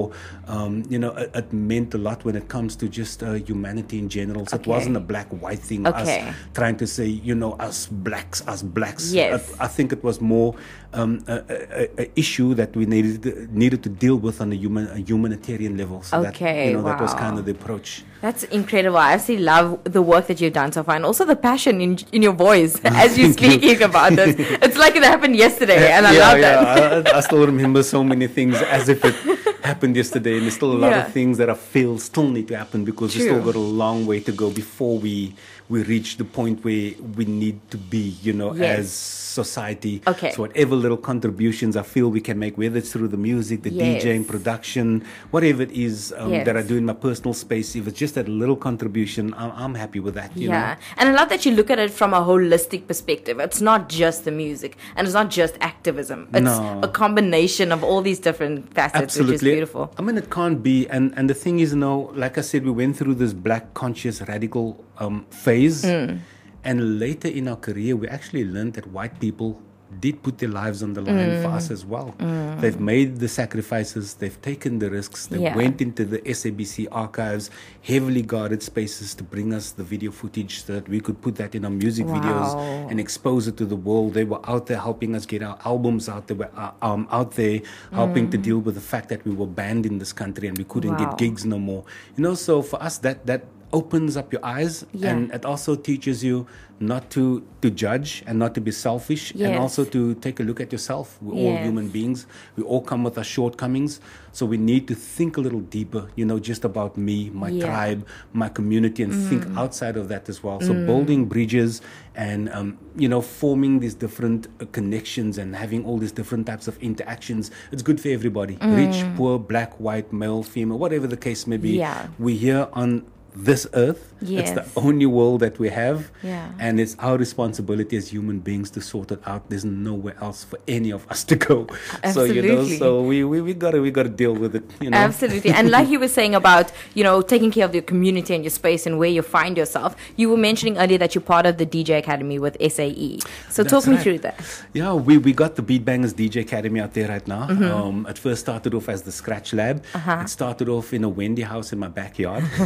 Um, 0.49 0.83
you 0.89 0.99
know, 0.99 1.13
it, 1.15 1.31
it 1.35 1.53
meant 1.53 1.93
a 1.95 1.99
lot 1.99 2.25
when 2.25 2.35
it 2.35 2.49
comes 2.49 2.75
to 2.77 2.89
just 2.89 3.23
uh, 3.23 3.35
humanity 3.35 3.99
in 3.99 4.09
general. 4.09 4.47
So 4.47 4.57
it 4.57 4.67
wasn't 4.67 4.97
a 4.97 5.01
black-white 5.01 5.59
thing. 5.59 5.87
Okay. 5.87 6.21
Us 6.29 6.35
trying 6.55 6.77
to 6.79 6.87
say, 6.87 7.05
you 7.07 7.35
know, 7.35 7.53
us 7.69 7.87
blacks, 7.87 8.47
us 8.49 8.63
blacks. 8.63 9.13
Yes. 9.13 9.53
I, 9.61 9.65
I 9.65 9.69
think 9.69 9.93
it 9.93 10.03
was 10.03 10.21
more 10.23 10.55
um, 10.95 11.23
a, 11.29 11.35
a, 11.35 11.83
a- 11.83 12.03
a 12.05 12.11
issue 12.17 12.55
that 12.55 12.75
we 12.75 12.87
needed 12.87 13.53
needed 13.53 13.83
to 13.83 13.91
deal 13.91 14.17
with 14.17 14.41
on 14.41 14.51
a 14.53 14.55
human 14.57 14.89
a 14.89 14.99
humanitarian 14.99 15.77
level. 15.77 16.03
So 16.03 16.23
that 16.23 16.35
Okay, 16.35 16.69
you 16.71 16.77
know 16.79 16.83
that 16.85 16.99
was 17.01 17.13
kind 17.15 17.39
of 17.39 17.45
the 17.45 17.53
approach. 17.53 18.05
That's 18.21 18.43
incredible. 18.45 18.97
I 18.99 19.13
absolutely 19.13 19.45
love 19.45 19.79
the 19.85 20.03
work 20.03 20.27
that 20.27 20.41
you've 20.41 20.53
done 20.53 20.73
so 20.73 20.83
far, 20.83 20.97
and 20.97 21.05
also 21.05 21.25
the 21.25 21.37
passion 21.37 21.81
in 21.81 21.99
in 22.11 22.21
your 22.23 22.33
voice 22.33 22.81
as 22.85 23.17
you're 23.17 23.33
speaking 23.33 23.81
about 23.83 24.15
this. 24.15 24.35
It's 24.39 24.77
like 24.77 24.97
it 24.97 25.05
happened 25.05 25.37
yesterday, 25.37 25.93
and 25.93 26.05
I 26.05 26.13
yeah, 26.15 26.27
love 26.27 26.39
yeah. 26.39 26.65
that. 27.01 27.15
I, 27.15 27.19
I 27.19 27.21
still 27.21 27.47
remember 27.47 27.83
so 27.85 28.03
many 28.03 28.27
things 28.27 28.57
as 28.63 28.89
if 28.89 29.05
it 29.05 29.15
happened 29.65 29.95
yesterday, 29.95 30.35
and 30.35 30.43
there's 30.43 30.55
still 30.57 30.73
a 30.73 30.81
lot 30.85 30.91
Yeah. 30.91 31.07
of 31.07 31.13
things 31.13 31.39
that 31.39 31.49
I 31.49 31.55
feel 31.55 31.97
still 31.99 32.29
need 32.29 32.49
to 32.49 32.57
happen 32.57 32.85
because 32.85 33.15
we 33.15 33.21
still 33.23 33.41
got 33.43 33.55
a 33.55 33.61
long 33.85 34.05
way 34.05 34.19
to 34.21 34.33
go 34.33 34.51
before 34.51 34.99
we 34.99 35.35
we 35.69 35.83
reach 35.83 36.17
the 36.17 36.25
point 36.25 36.65
where 36.65 36.93
we 37.17 37.25
need 37.27 37.59
to 37.71 37.77
be, 37.77 38.17
you 38.23 38.33
know, 38.33 38.55
Yes. 38.55 38.79
as 38.79 38.91
society. 39.39 40.01
Okay. 40.07 40.31
So 40.33 40.43
whatever 40.43 40.75
little 40.75 40.97
contributions 40.97 41.77
I 41.77 41.83
feel 41.83 42.09
we 42.11 42.21
can 42.21 42.39
make, 42.39 42.57
whether 42.57 42.79
it's 42.79 42.93
through 42.93 43.09
the 43.09 43.17
music, 43.31 43.63
the 43.63 43.71
Yes. 43.71 44.03
DJing, 44.03 44.27
production, 44.27 45.05
whatever 45.31 45.63
it 45.63 45.71
is 45.73 46.13
um, 46.17 46.31
that 46.47 46.57
I 46.57 46.63
do 46.63 46.77
in 46.77 46.87
my 46.87 46.95
personal 46.95 47.35
space, 47.35 47.77
if 47.77 47.87
it's 47.87 47.99
just 47.99 48.15
that 48.15 48.29
little 48.29 48.57
contribution, 48.57 49.35
I'm, 49.37 49.53
I'm 49.63 49.75
happy 49.75 50.01
with 50.01 50.15
that. 50.15 50.37
You 50.37 50.49
yeah, 50.49 50.75
know? 50.75 50.81
and 50.99 51.09
I 51.11 51.13
love 51.13 51.29
that 51.29 51.45
you 51.47 51.53
look 51.53 51.71
at 51.71 51.79
it 51.79 51.91
from 51.91 52.15
a 52.15 52.21
holistic 52.21 52.87
perspective. 52.89 53.39
It's 53.39 53.61
not 53.61 53.89
just 53.89 54.25
the 54.25 54.31
music, 54.33 54.77
and 54.97 55.07
it's 55.07 55.15
not 55.15 55.31
just 55.31 55.55
activism. 55.61 56.29
It's 56.33 56.45
No. 56.45 56.81
a 56.83 56.89
combination 56.89 57.71
of 57.73 57.85
all 57.85 58.01
these 58.03 58.19
different 58.19 58.73
facets, 58.75 59.19
which 59.19 59.31
is 59.31 59.43
beautiful. 59.43 59.93
I 59.99 60.03
mean, 60.03 60.17
it 60.17 60.31
can't 60.31 60.63
be. 60.63 60.89
And 60.89 61.13
and 61.17 61.29
the 61.29 61.35
thing 61.45 61.61
is, 61.61 61.73
you 61.75 61.79
know, 61.79 62.11
like 62.15 62.39
I 62.39 62.41
said, 62.51 62.65
we 62.65 62.71
went 62.83 62.97
through 62.97 63.15
this 63.23 63.33
black 63.33 63.75
conscious 63.75 64.21
radical 64.23 64.67
um, 64.99 65.25
phase, 65.31 65.85
Mm. 65.85 66.19
and 66.65 66.99
later 66.99 67.29
in 67.29 67.49
our 67.49 67.57
career, 67.57 67.97
we 67.97 68.09
actually 68.09 68.45
learned 68.45 68.75
that 68.75 68.87
white 68.93 69.19
people 69.21 69.61
did 70.01 70.23
put 70.23 70.37
their 70.37 70.51
lives 70.51 70.83
on 70.83 70.93
the 70.93 71.01
line 71.01 71.17
Mm. 71.17 71.43
for 71.43 71.49
us 71.49 71.71
as 71.71 71.83
well. 71.87 72.15
They've 72.61 72.79
made 72.79 73.21
the 73.21 73.29
sacrifices, 73.29 74.15
they've 74.21 74.37
taken 74.43 74.81
the 74.81 74.91
risks, 74.91 75.27
they 75.29 75.39
Yeah. 75.41 75.57
went 75.57 75.81
into 75.81 76.05
the 76.05 76.21
SABC 76.29 76.87
archives, 76.93 77.49
heavily 77.81 78.21
guarded 78.21 78.63
spaces 78.63 79.15
to 79.15 79.25
bring 79.25 79.55
us 79.55 79.71
the 79.71 79.83
video 79.85 80.11
footage 80.11 80.63
so 80.63 80.75
that 80.75 80.91
we 80.91 81.01
could 81.01 81.23
put 81.23 81.37
that 81.37 81.55
in 81.55 81.65
our 81.65 81.71
music 81.71 82.05
videos 82.07 82.53
and 82.91 83.01
expose 83.01 83.49
it 83.49 83.57
to 83.57 83.65
the 83.65 83.77
world. 83.77 84.13
They 84.13 84.25
were 84.25 84.41
out 84.47 84.67
there 84.67 84.77
helping 84.79 85.17
us 85.17 85.25
get 85.25 85.43
our 85.43 85.57
albums 85.65 86.07
out. 86.07 86.27
They 86.27 86.35
were 86.35 86.51
uh, 86.55 86.73
um, 86.83 87.09
out 87.11 87.31
there 87.37 87.61
helping 87.93 88.29
to 88.29 88.37
deal 88.37 88.59
with 88.59 88.75
the 88.75 88.83
fact 88.83 89.09
that 89.09 89.25
we 89.25 89.33
were 89.35 89.47
banned 89.47 89.87
in 89.87 89.97
this 90.01 90.13
country 90.13 90.49
and 90.49 90.59
we 90.59 90.65
couldn't 90.65 90.97
Mm. 90.97 91.01
Wow. 91.01 91.11
get 91.11 91.19
gigs 91.19 91.47
no 91.47 91.59
more. 91.59 91.85
You 92.17 92.25
know, 92.25 92.35
so 92.35 92.61
for 92.61 92.83
us, 92.83 92.99
that 92.99 93.25
that 93.25 93.45
opens 93.73 94.17
up 94.17 94.33
your 94.33 94.45
eyes 94.45 94.85
Yeah. 94.93 95.11
and 95.11 95.31
it 95.33 95.45
also 95.45 95.75
teaches 95.77 96.25
you 96.25 96.47
not 96.81 97.11
to 97.11 97.43
to 97.61 97.71
judge 97.71 98.23
and 98.27 98.39
not 98.39 98.55
to 98.55 98.61
be 98.61 98.71
selfish 98.71 99.33
and 99.35 99.57
also 99.59 99.85
to 99.85 100.15
take 100.15 100.39
a 100.39 100.45
look 100.45 100.61
at 100.61 100.71
yourself. 100.73 101.19
We're 101.21 101.35
all 101.35 101.57
human 101.57 101.89
beings. 101.89 102.27
We 102.57 102.63
all 102.63 102.81
come 102.81 103.03
with 103.03 103.19
our 103.19 103.25
shortcomings. 103.25 104.01
So 104.31 104.47
we 104.47 104.57
need 104.59 104.87
to 104.87 104.95
think 104.95 105.37
a 105.37 105.41
little 105.41 105.61
deeper 105.61 106.07
you 106.15 106.25
know 106.25 106.39
just 106.39 106.65
about 106.65 106.97
me 106.97 107.31
my 107.35 107.49
Yeah. 107.49 107.67
tribe 107.67 108.07
my 108.33 108.49
community 108.49 109.03
and 109.03 109.13
think 109.13 109.45
Mm. 109.45 109.59
outside 109.59 109.97
of 109.97 110.09
that 110.09 110.29
as 110.29 110.43
well. 110.45 110.61
So 110.61 110.73
building 110.87 111.25
bridges 111.27 111.81
and 112.15 112.49
um, 112.51 112.79
you 112.97 113.09
know 113.09 113.21
forming 113.21 113.81
these 113.81 113.95
different 113.95 114.47
uh, 114.61 114.65
connections 114.71 115.37
and 115.37 115.57
having 115.57 115.85
all 115.85 115.99
these 115.99 116.13
different 116.13 116.47
types 116.47 116.69
of 116.69 116.79
interactions. 116.81 117.51
It's 117.73 117.83
good 117.83 118.01
for 118.01 118.09
everybody. 118.09 118.57
Rich 118.63 119.05
poor 119.17 119.39
black 119.39 119.75
white 119.81 120.13
male 120.13 120.43
female 120.45 120.79
whatever 120.79 121.07
the 121.09 121.17
case 121.29 121.47
may 121.47 121.57
be. 121.59 121.71
Yeah. 121.71 122.07
we're 122.21 122.39
here 122.39 122.69
on 122.73 123.03
this 123.35 123.67
earth 123.75 124.15
it's 124.21 124.51
the 124.51 124.67
only 124.77 125.07
world 125.07 125.41
that 125.41 125.59
we 125.59 125.69
have 125.69 126.11
Yeah. 126.23 126.51
and 126.59 126.81
it's 126.81 126.97
our 126.99 127.17
responsibility 127.17 127.97
as 127.97 128.09
human 128.09 128.41
beings 128.41 128.71
to 128.71 128.81
sort 128.81 129.13
it 129.13 129.21
out 129.27 129.49
there's 129.49 129.65
nowhere 129.65 130.17
else 130.21 130.43
for 130.45 130.59
any 130.67 130.91
of 130.91 131.09
us 131.09 131.23
to 131.25 131.37
go 131.37 131.67
so 132.13 132.25
you 132.25 132.43
know 132.43 132.65
so 132.67 133.03
we, 133.03 133.25
we, 133.25 133.41
we 133.41 133.55
gotta 133.55 133.81
we 133.81 133.91
gotta 133.91 134.09
deal 134.09 134.35
with 134.35 134.57
it 134.57 134.65
you 134.81 134.91
know 134.91 134.99
Absolutely. 134.99 135.51
And 135.51 135.71
like 135.71 135.89
you 135.93 135.99
were 135.99 136.09
saying 136.09 136.35
about, 136.35 136.73
you 136.95 137.05
know, 137.05 137.23
taking 137.23 137.51
care 137.51 137.65
of 137.65 137.75
your 137.75 137.83
community 137.83 138.35
and 138.35 138.45
your 138.45 138.51
space 138.51 138.87
and 138.87 138.99
where 138.99 139.09
you 139.09 139.23
find 139.23 139.57
yourself, 139.57 139.97
you 140.17 140.29
were 140.31 140.37
mentioning 140.37 140.79
earlier 140.79 140.99
that 140.99 141.15
you're 141.15 141.23
part 141.23 141.47
of 141.47 141.57
the 141.59 141.67
DJ 141.67 141.99
Academy 141.99 142.39
with 142.39 142.57
SAE. 142.61 143.19
So 143.49 143.63
That's 143.63 143.71
talk 143.71 143.87
me 143.87 143.95
right. 143.95 144.03
through 144.03 144.19
that. 144.19 144.41
Yeah, 144.73 144.93
we, 144.95 145.19
we 145.19 145.33
got 145.33 145.57
the 145.57 145.63
Beat 145.63 145.85
Bangers 145.85 146.15
DJ 146.15 146.43
Academy 146.43 146.81
out 146.81 146.93
there 146.95 147.09
right 147.09 147.27
now. 147.27 147.49
Mm-hmm. 147.49 147.65
Um, 147.65 148.07
it 148.09 148.19
first 148.19 148.41
started 148.43 148.75
off 148.75 148.89
as 148.89 149.03
the 149.03 149.13
Scratch 149.13 149.53
Lab. 149.53 149.85
Uh-huh. 149.95 150.21
It 150.23 150.29
started 150.29 150.69
off 150.69 150.93
in 150.93 151.05
a 151.05 151.09
Wendy 151.09 151.43
house 151.43 151.73
in 151.73 151.79
my 151.79 151.89
backyard. 151.89 152.45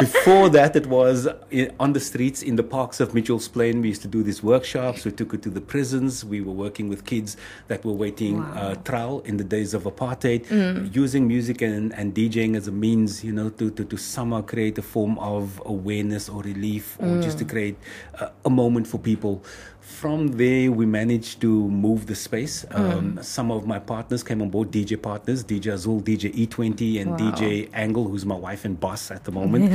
Before 0.00 0.48
that, 0.50 0.76
it 0.76 0.86
was 0.86 1.26
on 1.80 1.92
the 1.92 2.00
streets 2.00 2.42
in 2.42 2.56
the 2.56 2.62
parks 2.62 3.00
of 3.00 3.14
Mitchell's 3.14 3.48
Plain. 3.48 3.80
We 3.80 3.88
used 3.88 4.02
to 4.02 4.08
do 4.08 4.22
these 4.22 4.42
workshops. 4.42 5.04
We 5.04 5.12
took 5.12 5.32
it 5.34 5.42
to 5.42 5.50
the 5.50 5.60
prisons. 5.60 6.24
We 6.24 6.40
were 6.40 6.52
working 6.52 6.88
with 6.88 7.04
kids 7.04 7.36
that 7.68 7.84
were 7.84 7.92
waiting 7.92 8.42
uh, 8.42 8.74
trial 8.84 9.20
in 9.24 9.36
the 9.36 9.44
days 9.44 9.74
of 9.74 9.84
apartheid, 9.84 10.46
Mm. 10.46 10.94
using 10.94 11.26
music 11.26 11.62
and, 11.62 11.92
and 11.94 12.14
DJing 12.14 12.56
as 12.56 12.68
a 12.68 12.72
means, 12.72 13.24
you 13.24 13.32
know, 13.32 13.48
to, 13.50 13.70
to, 13.70 13.84
to 13.84 13.96
somehow 13.96 14.42
create 14.42 14.78
a 14.78 14.82
form 14.82 15.18
of 15.18 15.60
awareness 15.64 16.28
or 16.28 16.42
relief 16.42 16.96
or 17.00 17.20
just 17.20 17.38
to 17.38 17.44
Mm. 17.44 17.50
create 17.50 17.76
a 18.44 18.50
moment 18.50 18.86
for 18.86 18.98
people. 18.98 19.42
From 19.86 20.28
there, 20.36 20.70
we 20.72 20.84
managed 20.84 21.40
to 21.42 21.46
move 21.70 22.06
the 22.06 22.14
space. 22.16 22.64
Mm. 22.70 22.74
Um, 22.98 23.18
Some 23.22 23.50
of 23.52 23.66
my 23.66 23.78
partners 23.78 24.22
came 24.24 24.42
on 24.42 24.50
board, 24.50 24.70
DJ 24.72 25.00
partners, 25.00 25.44
DJ 25.44 25.72
Azul, 25.72 26.00
DJ 26.02 26.34
E20, 26.34 27.00
and 27.00 27.10
Wow. 27.12 27.16
DJ 27.30 27.70
Angle, 27.72 28.08
who's 28.08 28.26
my 28.26 28.34
wife 28.34 28.64
and 28.64 28.78
boss 28.78 29.10
at 29.12 29.22
the 29.24 29.30
moment. 29.38 29.70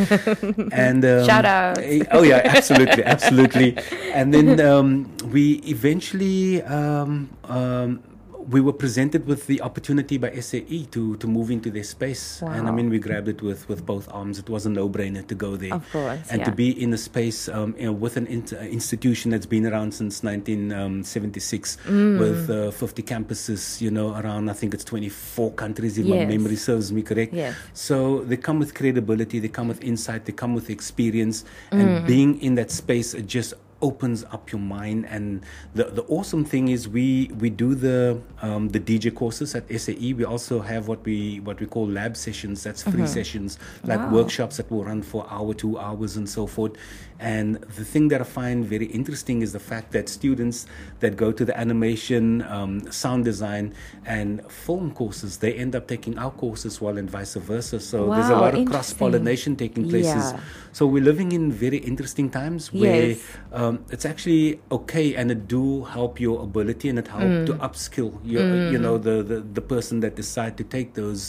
and 0.74 1.04
um, 1.06 1.26
Shout 1.26 1.46
out. 1.46 1.78
eh, 1.80 2.04
Oh 2.12 2.24
yeah, 2.24 2.42
absolutely, 2.44 3.04
absolutely. 3.06 3.78
And 4.14 4.34
then 4.34 4.60
um, 4.60 5.10
we 5.32 5.54
eventually 5.66 6.62
um, 6.64 7.30
um, 7.46 8.04
we 8.50 8.62
were 8.62 8.74
presented 8.74 9.26
with 9.28 9.48
the 9.48 9.62
opportunity 9.62 10.18
by 10.18 10.32
SAE 10.40 10.86
to 10.92 11.16
to 11.18 11.28
move 11.28 11.52
into 11.52 11.70
their 11.72 11.84
space, 11.84 12.42
and 12.42 12.68
I 12.68 12.72
mean 12.72 12.90
we 12.90 13.00
grabbed 13.00 13.28
it 13.28 13.42
with 13.42 13.68
with 13.70 13.86
both 13.86 14.08
arms. 14.12 14.40
It 14.40 14.50
was 14.50 14.66
a 14.66 14.70
no 14.70 14.90
brainer 14.90 15.26
to 15.28 15.36
go 15.36 15.56
there, 15.56 15.74
Of 15.74 15.86
course, 15.92 16.20
and 16.32 16.44
to 16.46 16.52
be 16.52 16.70
in 16.84 16.94
a 16.94 16.98
space 16.98 17.48
um, 17.50 17.76
you 17.78 17.86
know, 17.86 17.92
with 17.94 18.18
an 18.18 18.28
int- 18.28 18.54
uh, 18.54 18.58
institution 18.80 19.32
that's 19.32 19.46
been 19.46 19.66
around 19.66 19.94
since 19.94 20.24
1976 20.24 21.78
Mm. 21.88 22.20
with 22.20 22.50
uh, 22.50 22.72
50 22.72 23.04
campuses, 23.04 23.82
you 23.82 23.92
know, 23.92 24.14
around 24.16 24.50
I 24.50 24.54
think 24.54 24.74
it's 24.74 24.84
24 24.84 25.52
countries 25.54 25.98
if 25.98 26.06
my 26.06 26.26
memory 26.26 26.56
serves 26.56 26.92
me 26.92 27.02
correct. 27.02 27.34
Yes. 27.34 27.56
So 27.74 28.20
they 28.24 28.38
come 28.38 28.60
with 28.60 28.74
credibility, 28.74 29.40
they 29.40 29.48
come 29.50 29.68
with 29.68 29.84
insight, 29.84 30.26
they 30.26 30.34
come 30.34 30.54
with 30.54 30.70
experience, 30.70 31.44
Mm. 31.72 31.80
and 31.82 32.08
being 32.08 32.42
in 32.42 32.56
that 32.56 32.72
space 32.72 33.14
it 33.14 33.28
just 33.28 33.54
opens 33.82 34.24
up 34.32 34.52
your 34.52 34.62
mind. 34.62 35.06
And 35.10 35.44
the 35.74 35.86
the 35.86 36.04
awesome 36.04 36.44
thing 36.46 36.68
is 36.70 36.88
we 36.88 37.32
we 37.40 37.50
do 37.50 37.76
the 37.76 38.20
um, 38.42 38.70
the 38.70 38.80
DJ 38.80 39.14
courses 39.14 39.56
at 39.56 39.64
SAE. 39.70 40.14
We 40.14 40.24
also 40.26 40.62
have 40.62 40.88
what 40.88 41.04
we 41.04 41.40
what 41.42 41.60
we 41.60 41.66
call 41.68 41.88
lab 41.88 42.16
sessions. 42.18 42.64
That's 42.64 42.84
free 42.84 43.08
sessions, 43.08 43.58
like 43.84 44.00
Mm-hmm. 44.00 44.12
Wow. 44.12 44.18
workshops 44.22 44.58
that 44.58 44.70
will 44.72 44.84
run 44.84 45.02
for 45.02 45.26
hour, 45.30 45.54
two 45.54 45.78
hours, 45.78 46.18
and 46.18 46.28
so 46.30 46.48
forth. 46.48 46.74
And 47.22 47.48
the 47.78 47.86
thing 47.86 48.08
that 48.12 48.20
I 48.20 48.24
find 48.42 48.66
very 48.66 48.88
interesting 48.88 49.44
is 49.46 49.54
the 49.54 49.60
fact 49.72 49.92
that 49.96 50.10
students 50.10 50.66
that 51.02 51.14
go 51.24 51.32
to 51.32 51.46
the 51.46 51.56
animation, 51.66 52.42
um, 52.58 52.92
sound 52.92 53.26
design, 53.26 53.66
and 54.06 54.42
film 54.52 54.90
courses, 54.92 55.38
they 55.38 55.54
end 55.54 55.76
up 55.76 55.86
taking 55.88 56.18
our 56.18 56.32
courses 56.32 56.82
well, 56.82 56.98
and 56.98 57.08
vice 57.18 57.36
versa. 57.36 57.80
So 57.80 58.10
there's 58.10 58.30
a 58.30 58.36
lot 58.36 58.56
of 58.58 58.66
cross 58.66 58.92
pollination 58.92 59.56
taking 59.56 59.88
places. 59.88 60.34
Yeah. 60.34 60.40
So 60.74 60.88
we're 60.88 61.04
living 61.04 61.32
in 61.32 61.52
very 61.52 61.78
interesting 61.78 62.28
times 62.32 62.74
where 62.74 63.10
Yes. 63.10 63.22
um, 63.54 63.86
it's 63.94 64.06
actually 64.12 64.60
okay, 64.72 65.14
and 65.16 65.30
it 65.30 65.48
do 65.48 65.84
help 65.86 66.20
your 66.20 66.42
ability, 66.50 66.90
and 66.90 66.98
it 66.98 67.08
help 67.08 67.22
Mm. 67.22 67.46
to 67.46 67.54
upskill 67.68 68.12
your, 68.26 68.72
you 68.74 68.80
know, 68.80 68.98
the, 68.98 69.22
the 69.22 69.38
the 69.58 69.62
person 69.62 70.00
that 70.04 70.16
decide 70.16 70.54
to 70.58 70.64
take 70.64 70.96
those 71.02 71.22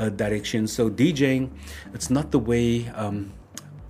uh, 0.00 0.08
directions. 0.08 0.72
So 0.72 0.88
DJing, 0.88 1.50
it's 1.92 2.08
not 2.08 2.30
the 2.32 2.38
way. 2.52 2.88
Um, 2.96 3.32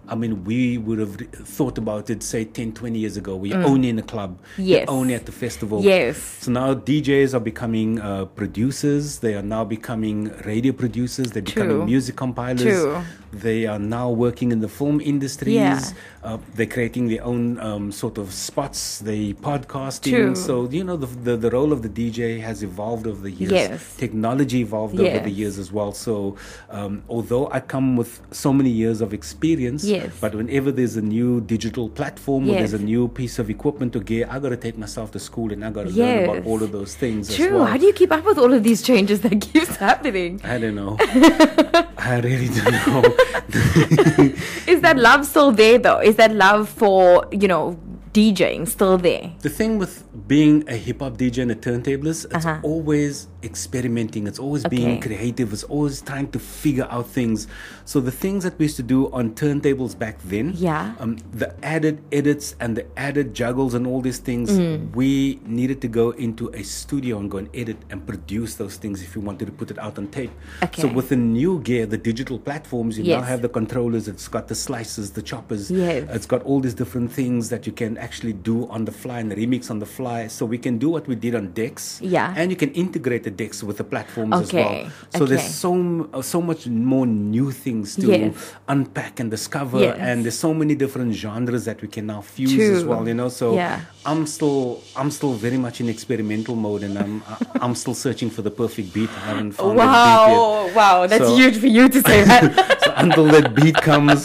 I 0.08 0.14
mean, 0.14 0.44
we 0.44 0.78
would 0.78 0.98
have 0.98 1.16
thought 1.56 1.78
about 1.78 2.10
it, 2.10 2.22
say, 2.22 2.44
10, 2.44 2.72
20 2.72 2.98
years 2.98 3.16
ago. 3.16 3.36
We're 3.36 3.56
only 3.56 3.88
in 3.88 3.98
a 3.98 4.02
club. 4.02 4.38
Mm. 4.56 4.66
Yes. 4.66 4.88
We're 4.88 4.94
only 4.94 5.14
at 5.14 5.26
the 5.26 5.32
festival. 5.32 5.82
Yes. 5.82 6.18
So 6.40 6.50
now 6.52 6.74
DJs 6.74 7.34
are 7.34 7.40
becoming 7.40 8.00
uh, 8.00 8.26
producers. 8.26 9.20
They 9.20 9.34
are 9.34 9.42
now 9.42 9.64
becoming 9.64 10.28
radio 10.44 10.72
producers. 10.72 11.30
They're 11.32 11.42
True. 11.42 11.62
becoming 11.64 11.86
music 11.86 12.16
compilers. 12.16 12.62
True. 12.62 13.02
They 13.32 13.66
are 13.66 13.78
now 13.80 14.10
working 14.10 14.52
in 14.52 14.60
the 14.60 14.68
film 14.68 15.00
industries. 15.00 15.54
Yeah. 15.54 15.82
Uh, 16.22 16.38
they're 16.54 16.66
creating 16.66 17.08
their 17.08 17.24
own 17.24 17.58
um, 17.60 17.90
sort 17.90 18.16
of 18.18 18.32
spots. 18.32 18.98
They 19.00 19.32
podcasting. 19.32 20.10
True. 20.12 20.34
So 20.36 20.68
you 20.70 20.84
know 20.84 20.96
the, 20.96 21.06
the 21.06 21.36
the 21.36 21.50
role 21.50 21.72
of 21.72 21.82
the 21.82 21.88
DJ 21.88 22.40
has 22.40 22.62
evolved 22.62 23.06
over 23.06 23.20
the 23.20 23.32
years. 23.32 23.50
Yes. 23.52 23.96
Technology 23.96 24.60
evolved 24.60 25.00
over 25.00 25.18
the 25.18 25.30
years 25.30 25.58
as 25.58 25.72
well. 25.72 25.92
So 25.92 26.36
um, 26.70 27.02
although 27.08 27.48
I 27.50 27.60
come 27.60 27.96
with 27.96 28.20
so 28.30 28.52
many 28.52 28.70
years 28.70 29.00
of 29.00 29.12
experience, 29.12 29.82
Yes. 29.84 29.93
But 30.20 30.34
whenever 30.34 30.70
there's 30.72 30.96
a 30.96 31.02
new 31.02 31.40
digital 31.40 31.88
platform 31.88 32.44
or 32.48 32.52
Yes. 32.52 32.58
there's 32.70 32.82
a 32.82 32.84
new 32.84 33.08
piece 33.08 33.38
of 33.38 33.50
equipment 33.50 33.94
or 33.96 34.00
gear, 34.00 34.26
I 34.30 34.38
got 34.38 34.50
to 34.50 34.56
take 34.56 34.76
myself 34.78 35.10
to 35.12 35.18
school 35.18 35.52
and 35.52 35.64
I 35.64 35.70
got 35.70 35.84
to 35.88 35.90
learn 35.92 36.24
about 36.24 36.46
all 36.46 36.62
of 36.62 36.70
those 36.72 36.94
things 36.94 37.30
as 37.30 37.36
True. 37.36 37.54
well. 37.56 37.64
How 37.66 37.76
do 37.76 37.86
you 37.86 37.92
keep 37.92 38.12
up 38.12 38.24
with 38.24 38.38
all 38.38 38.52
of 38.52 38.62
these 38.62 38.82
changes 38.82 39.20
that 39.22 39.40
keeps 39.52 39.76
happening? 39.76 40.40
I 40.44 40.58
don't 40.58 40.74
know. 40.74 40.96
I 42.12 42.20
really 42.28 42.48
don't 42.48 42.78
know. 42.86 43.02
Is 44.72 44.80
that 44.82 44.96
love 44.98 45.26
still 45.26 45.52
there 45.52 45.78
though? 45.78 46.00
Is 46.00 46.16
that 46.16 46.34
love 46.34 46.68
for, 46.68 47.26
you 47.32 47.48
know, 47.48 47.78
DJing 48.12 48.68
still 48.68 48.96
there? 48.98 49.32
The 49.40 49.48
thing 49.50 49.78
with 49.78 50.04
being 50.28 50.64
a 50.68 50.76
hip 50.76 51.00
hop 51.00 51.16
DJ 51.16 51.42
and 51.42 51.50
a 51.50 51.54
turntablist, 51.56 52.26
it's 52.26 52.46
Uh-huh. 52.46 52.60
always 52.62 53.26
experimenting. 53.44 54.26
It's 54.26 54.38
always 54.38 54.64
being 54.64 55.00
creative. 55.00 55.52
It's 55.52 55.64
always 55.64 56.00
trying 56.00 56.30
to 56.32 56.38
figure 56.38 56.86
out 56.90 57.06
things. 57.08 57.46
So 57.84 58.00
the 58.00 58.10
things 58.10 58.44
that 58.44 58.58
we 58.58 58.64
used 58.66 58.76
to 58.76 58.82
do 58.82 59.10
on 59.12 59.34
turntables 59.34 59.96
back 59.98 60.18
then, 60.24 60.54
Yeah. 60.56 60.94
um, 60.98 61.18
the 61.32 61.54
added 61.64 62.00
edits 62.12 62.56
and 62.60 62.76
the 62.76 62.86
added 62.98 63.34
juggles 63.34 63.74
and 63.74 63.86
all 63.86 64.00
these 64.00 64.18
things, 64.18 64.50
Mm. 64.50 64.94
we 64.94 65.40
needed 65.46 65.80
to 65.82 65.88
go 65.88 66.10
into 66.12 66.48
a 66.54 66.62
studio 66.62 67.18
and 67.18 67.30
go 67.30 67.38
and 67.38 67.48
edit 67.54 67.76
and 67.90 68.06
produce 68.06 68.54
those 68.54 68.76
things 68.76 69.02
if 69.02 69.14
you 69.14 69.20
wanted 69.20 69.46
to 69.46 69.52
put 69.52 69.70
it 69.70 69.78
out 69.78 69.98
on 69.98 70.06
tape. 70.08 70.30
Okay. 70.62 70.82
So 70.82 70.88
with 70.88 71.08
the 71.10 71.16
new 71.16 71.60
gear, 71.60 71.86
the 71.86 71.98
digital 71.98 72.38
platforms, 72.38 72.98
you 72.98 73.04
now 73.04 73.22
have 73.22 73.42
the 73.42 73.48
controllers. 73.48 74.08
It's 74.08 74.28
got 74.28 74.48
the 74.48 74.54
slices, 74.54 75.10
the 75.12 75.22
choppers. 75.22 75.70
Yes. 75.70 76.08
It's 76.16 76.26
got 76.26 76.42
all 76.44 76.60
these 76.60 76.74
different 76.74 77.12
things 77.12 77.48
that 77.50 77.66
you 77.66 77.72
can 77.72 77.98
actually 77.98 78.32
do 78.32 78.66
on 78.68 78.84
the 78.84 78.92
fly 78.92 79.18
and 79.20 79.30
remix 79.32 79.70
on 79.70 79.78
the 79.78 79.86
fly. 79.98 80.28
So 80.28 80.46
we 80.46 80.58
can 80.58 80.78
do 80.78 80.88
what 80.88 81.06
we 81.06 81.14
did 81.14 81.34
on 81.34 81.52
decks. 81.52 82.00
Yeah. 82.02 82.32
And 82.36 82.50
you 82.50 82.56
can 82.56 82.70
integrate 82.72 83.22
the 83.24 83.33
decks 83.36 83.62
with 83.62 83.76
the 83.78 83.84
platforms 83.84 84.34
as 84.34 84.52
well. 84.52 84.68
Okay, 84.68 84.90
So 85.16 85.24
there's 85.26 85.44
so 85.64 86.08
uh, 86.12 86.22
so 86.22 86.40
much 86.40 86.66
more 86.66 87.06
new 87.06 87.50
things 87.50 87.96
to 87.96 88.06
Yes. 88.06 88.52
unpack 88.68 89.20
and 89.20 89.30
discover. 89.30 89.80
Yes. 89.80 89.96
And 89.98 90.24
there's 90.24 90.38
so 90.38 90.52
many 90.54 90.74
different 90.74 91.14
genres 91.14 91.64
that 91.64 91.80
we 91.82 91.88
can 91.88 92.06
now 92.06 92.20
fuse 92.22 92.58
as 92.78 92.84
well. 92.84 93.06
You 93.06 93.14
know, 93.14 93.28
so 93.28 93.54
Yeah. 93.54 93.80
I'm 94.06 94.26
still 94.26 94.82
I'm 94.96 95.10
still 95.10 95.32
very 95.34 95.56
much 95.58 95.80
in 95.80 95.88
experimental 95.88 96.56
mode, 96.56 96.82
and 96.82 96.98
I'm 96.98 97.22
I'm 97.64 97.74
still 97.74 97.94
searching 97.94 98.30
for 98.30 98.42
the 98.42 98.50
perfect 98.50 98.92
beat. 98.92 99.10
I 99.10 99.20
haven't 99.30 99.52
found 99.52 99.78
that 99.78 99.84
beat 99.84 100.32
yet. 100.32 100.38
Wow, 100.38 100.70
wow, 100.74 101.06
that's 101.06 101.24
So- 101.28 101.36
huge 101.36 101.56
for 101.58 101.66
you 101.78 101.88
to 101.88 102.00
say 102.02 102.24
that. 102.30 102.82
so 102.84 102.92
until 102.96 103.26
that 103.34 103.54
beat 103.54 103.76
comes, 103.76 104.24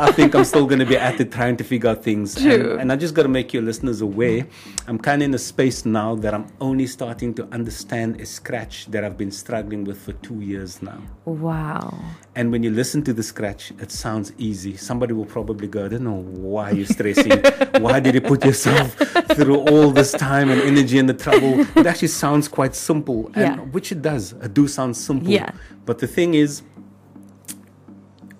I 0.00 0.12
think 0.12 0.34
I'm 0.34 0.44
still 0.44 0.66
going 0.66 0.78
to 0.78 0.86
be 0.86 0.96
at 0.96 1.20
it 1.20 1.30
trying 1.30 1.56
to 1.58 1.64
figure 1.64 1.90
out 1.90 2.02
things. 2.02 2.34
True. 2.34 2.72
And, 2.72 2.80
and 2.82 2.92
I 2.92 2.96
just 2.96 3.14
got 3.14 3.22
to 3.24 3.28
make 3.28 3.52
your 3.52 3.62
listeners 3.62 4.00
aware. 4.00 4.46
I'm 4.86 4.98
kind 4.98 5.22
of 5.22 5.26
in 5.28 5.34
a 5.34 5.38
space 5.38 5.84
now 5.84 6.14
that 6.16 6.32
I'm 6.34 6.46
only 6.60 6.86
starting 6.86 7.34
to 7.34 7.44
understand 7.52 8.20
a 8.20 8.26
scratch 8.26 8.86
that 8.86 9.04
I've 9.04 9.18
been 9.18 9.30
struggling 9.30 9.84
with 9.84 10.00
for 10.00 10.12
two 10.14 10.40
years 10.40 10.80
now. 10.82 11.00
wow. 11.26 11.96
And 12.36 12.50
when 12.52 12.62
you 12.62 12.70
listen 12.70 13.02
to 13.04 13.12
the 13.12 13.22
scratch, 13.22 13.72
it 13.78 13.90
sounds 13.90 14.32
easy. 14.38 14.76
Somebody 14.76 15.12
will 15.12 15.26
probably 15.26 15.66
go, 15.68 15.84
I 15.84 15.88
don't 15.88 16.04
know 16.04 16.22
why 16.22 16.70
you're 16.70 16.86
stressing. 16.86 17.42
why 17.82 18.00
did 18.00 18.14
you 18.14 18.20
put 18.20 18.44
yourself 18.44 18.94
through 19.34 19.58
all 19.68 19.90
this 19.90 20.12
time 20.12 20.48
and 20.50 20.60
energy 20.62 20.98
and 20.98 21.08
the 21.08 21.14
trouble? 21.14 21.60
It 21.76 21.86
actually 21.86 22.08
sounds 22.08 22.48
quite 22.48 22.74
simple, 22.74 23.26
and 23.34 23.56
Yeah. 23.56 23.56
which 23.74 23.90
it 23.92 24.00
does. 24.00 24.32
It 24.32 24.54
do 24.54 24.68
sound 24.68 24.96
simple. 24.96 25.28
Yeah. 25.28 25.50
But 25.84 25.98
the 25.98 26.06
thing 26.06 26.34
is, 26.34 26.62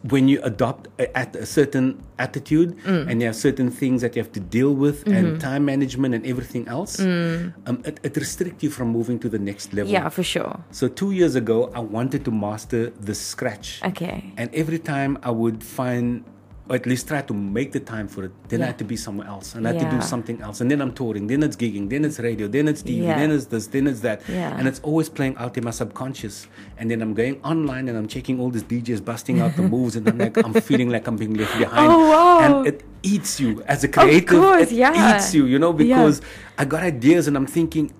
when 0.08 0.28
you 0.28 0.40
adopt 0.42 0.88
a, 0.98 1.14
at 1.16 1.36
a 1.36 1.44
certain 1.44 2.02
attitude 2.18 2.76
Mm. 2.86 3.08
and 3.10 3.20
you 3.20 3.26
have 3.26 3.36
certain 3.36 3.70
things 3.70 4.00
that 4.00 4.16
you 4.16 4.22
have 4.22 4.32
to 4.32 4.40
deal 4.40 4.72
with 4.74 5.04
Mm-hmm. 5.04 5.16
and 5.16 5.40
time 5.40 5.64
management 5.64 6.14
and 6.14 6.24
everything 6.26 6.66
else, 6.68 6.98
um, 7.00 7.82
it, 7.84 8.00
it 8.02 8.16
restricts 8.16 8.62
you 8.64 8.70
from 8.70 8.88
moving 8.88 9.18
to 9.18 9.28
the 9.28 9.38
next 9.38 9.72
level. 9.74 9.90
Mm. 9.90 9.96
Yeah, 10.00 10.08
for 10.08 10.22
sure. 10.22 10.56
So 10.70 10.88
two 10.88 11.10
years 11.12 11.34
ago, 11.34 11.70
I 11.74 11.80
wanted 11.80 12.24
to 12.24 12.30
master 12.30 12.90
the 13.00 13.14
scratch. 13.14 13.80
Okay. 13.84 14.32
And 14.38 14.48
every 14.54 14.78
time 14.78 15.18
I 15.22 15.30
would 15.30 15.62
find, 15.62 16.24
or 16.70 16.76
at 16.76 16.86
least 16.86 17.08
try 17.08 17.20
to 17.20 17.34
make 17.34 17.72
the 17.72 17.80
time 17.80 18.06
for 18.06 18.22
it, 18.26 18.32
then 18.48 18.60
I 18.60 18.62
Yeah. 18.62 18.66
had 18.68 18.78
to 18.78 18.84
be 18.84 18.96
somewhere 18.96 19.26
else. 19.26 19.56
And 19.56 19.66
I 19.66 19.72
had 19.72 19.80
to 19.80 19.90
do 19.96 20.00
something 20.00 20.40
else. 20.40 20.60
And 20.60 20.70
then 20.70 20.80
I'm 20.80 20.92
touring, 20.92 21.26
then 21.26 21.42
it's 21.42 21.56
gigging, 21.56 21.90
then 21.90 22.04
it's 22.04 22.20
radio, 22.20 22.46
then 22.46 22.68
it's 22.68 22.80
TV, 22.80 23.02
Yeah. 23.02 23.18
then 23.18 23.32
it's 23.32 23.46
this, 23.46 23.66
then 23.66 23.88
it's 23.88 24.00
that. 24.00 24.22
Yeah. 24.28 24.56
And 24.56 24.68
it's 24.68 24.78
always 24.84 25.08
playing 25.08 25.36
out 25.36 25.58
in 25.58 25.64
my 25.64 25.72
subconscious. 25.72 26.46
And 26.78 26.88
then 26.88 27.02
I'm 27.02 27.12
going 27.12 27.40
online 27.42 27.88
and 27.88 27.98
I'm 27.98 28.06
checking 28.06 28.38
all 28.38 28.50
these 28.50 28.62
DJs 28.62 29.00
busting 29.04 29.40
out 29.40 29.56
the 29.56 29.62
moves. 29.74 29.96
And 29.96 30.08
I'm 30.08 30.18
like, 30.18 30.36
I'm 30.36 30.54
feeling 30.54 30.90
like 30.90 31.08
I'm 31.08 31.16
being 31.16 31.34
left 31.34 31.56
oh, 31.56 31.58
behind. 31.58 31.90
Oh, 31.92 32.08
wow. 32.10 32.38
And 32.60 32.66
it 32.68 32.84
eats 33.02 33.40
you 33.40 33.64
as 33.66 33.82
a 33.82 33.88
creative. 33.88 34.28
course, 34.28 34.70
it 34.70 34.76
yeah. 34.76 35.16
eats 35.16 35.34
you, 35.34 35.46
you 35.46 35.58
know, 35.58 35.70
Yeah. 35.72 35.78
because 35.96 36.22
I 36.56 36.64
got 36.66 36.84
ideas 36.84 37.26
and 37.26 37.36
I'm 37.36 37.46
thinking, 37.46 37.90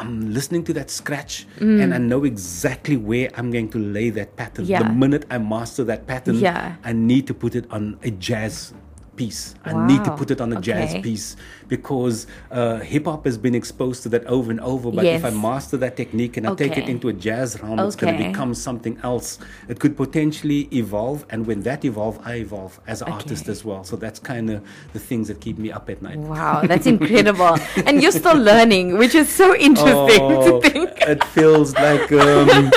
I'm 0.00 0.32
listening 0.32 0.64
to 0.64 0.72
that 0.74 0.90
scratch 0.90 1.46
and 1.60 1.94
I 1.94 1.98
know 1.98 2.24
exactly 2.24 2.96
where 2.96 3.30
I'm 3.36 3.50
going 3.50 3.68
to 3.70 3.78
lay 3.78 4.10
that 4.10 4.36
pattern. 4.36 4.64
Mm. 4.64 4.68
Yeah. 4.68 4.82
The 4.82 4.88
minute 4.92 5.24
I 5.30 5.38
master 5.38 5.84
that 5.84 6.06
pattern, 6.06 6.36
Yeah. 6.36 6.76
I 6.84 6.92
need 6.92 7.26
to 7.28 7.34
put 7.34 7.54
it 7.54 7.66
on 7.70 7.98
a 8.02 8.10
jazz 8.10 8.72
piece. 9.20 9.54
I 9.66 9.72
need 9.86 10.02
to 10.04 10.12
put 10.20 10.30
it 10.30 10.40
on 10.40 10.50
a 10.56 10.60
jazz 10.68 10.94
piece 11.02 11.36
because 11.68 12.26
uh, 12.50 12.78
hip 12.92 13.04
hop 13.04 13.26
has 13.26 13.36
been 13.36 13.54
exposed 13.54 14.02
to 14.04 14.08
that 14.14 14.24
over 14.24 14.50
and 14.50 14.60
over. 14.72 14.90
But 14.90 15.04
if 15.04 15.24
I 15.26 15.30
master 15.30 15.76
that 15.84 15.94
technique 16.02 16.38
and 16.38 16.46
I 16.48 16.54
take 16.54 16.76
it 16.78 16.88
into 16.88 17.08
a 17.08 17.12
jazz 17.12 17.60
realm, 17.62 17.78
it's 17.80 17.96
going 17.96 18.16
to 18.16 18.24
become 18.28 18.54
something 18.54 18.98
else. 19.02 19.38
It 19.68 19.78
could 19.78 19.94
potentially 20.04 20.60
evolve, 20.82 21.26
and 21.30 21.46
when 21.46 21.60
that 21.68 21.84
evolves, 21.84 22.18
I 22.24 22.36
evolve 22.46 22.80
as 22.86 23.02
an 23.02 23.12
artist 23.12 23.48
as 23.48 23.60
well. 23.62 23.84
So 23.84 23.94
that's 23.96 24.18
kind 24.18 24.48
of 24.54 24.58
the 24.94 24.98
things 25.08 25.28
that 25.28 25.38
keep 25.40 25.58
me 25.58 25.70
up 25.70 25.90
at 25.90 26.00
night. 26.00 26.18
Wow, 26.18 26.62
that's 26.70 26.86
incredible. 26.94 27.58
and 27.86 28.02
you're 28.02 28.18
still 28.24 28.38
learning, 28.38 28.96
which 28.96 29.14
is 29.14 29.28
so 29.28 29.54
interesting 29.54 30.22
Oh, 30.22 30.60
to 30.60 30.70
think. 30.70 30.90
it 31.14 31.22
feels 31.36 31.74
like 31.74 32.10
um, 32.12 32.70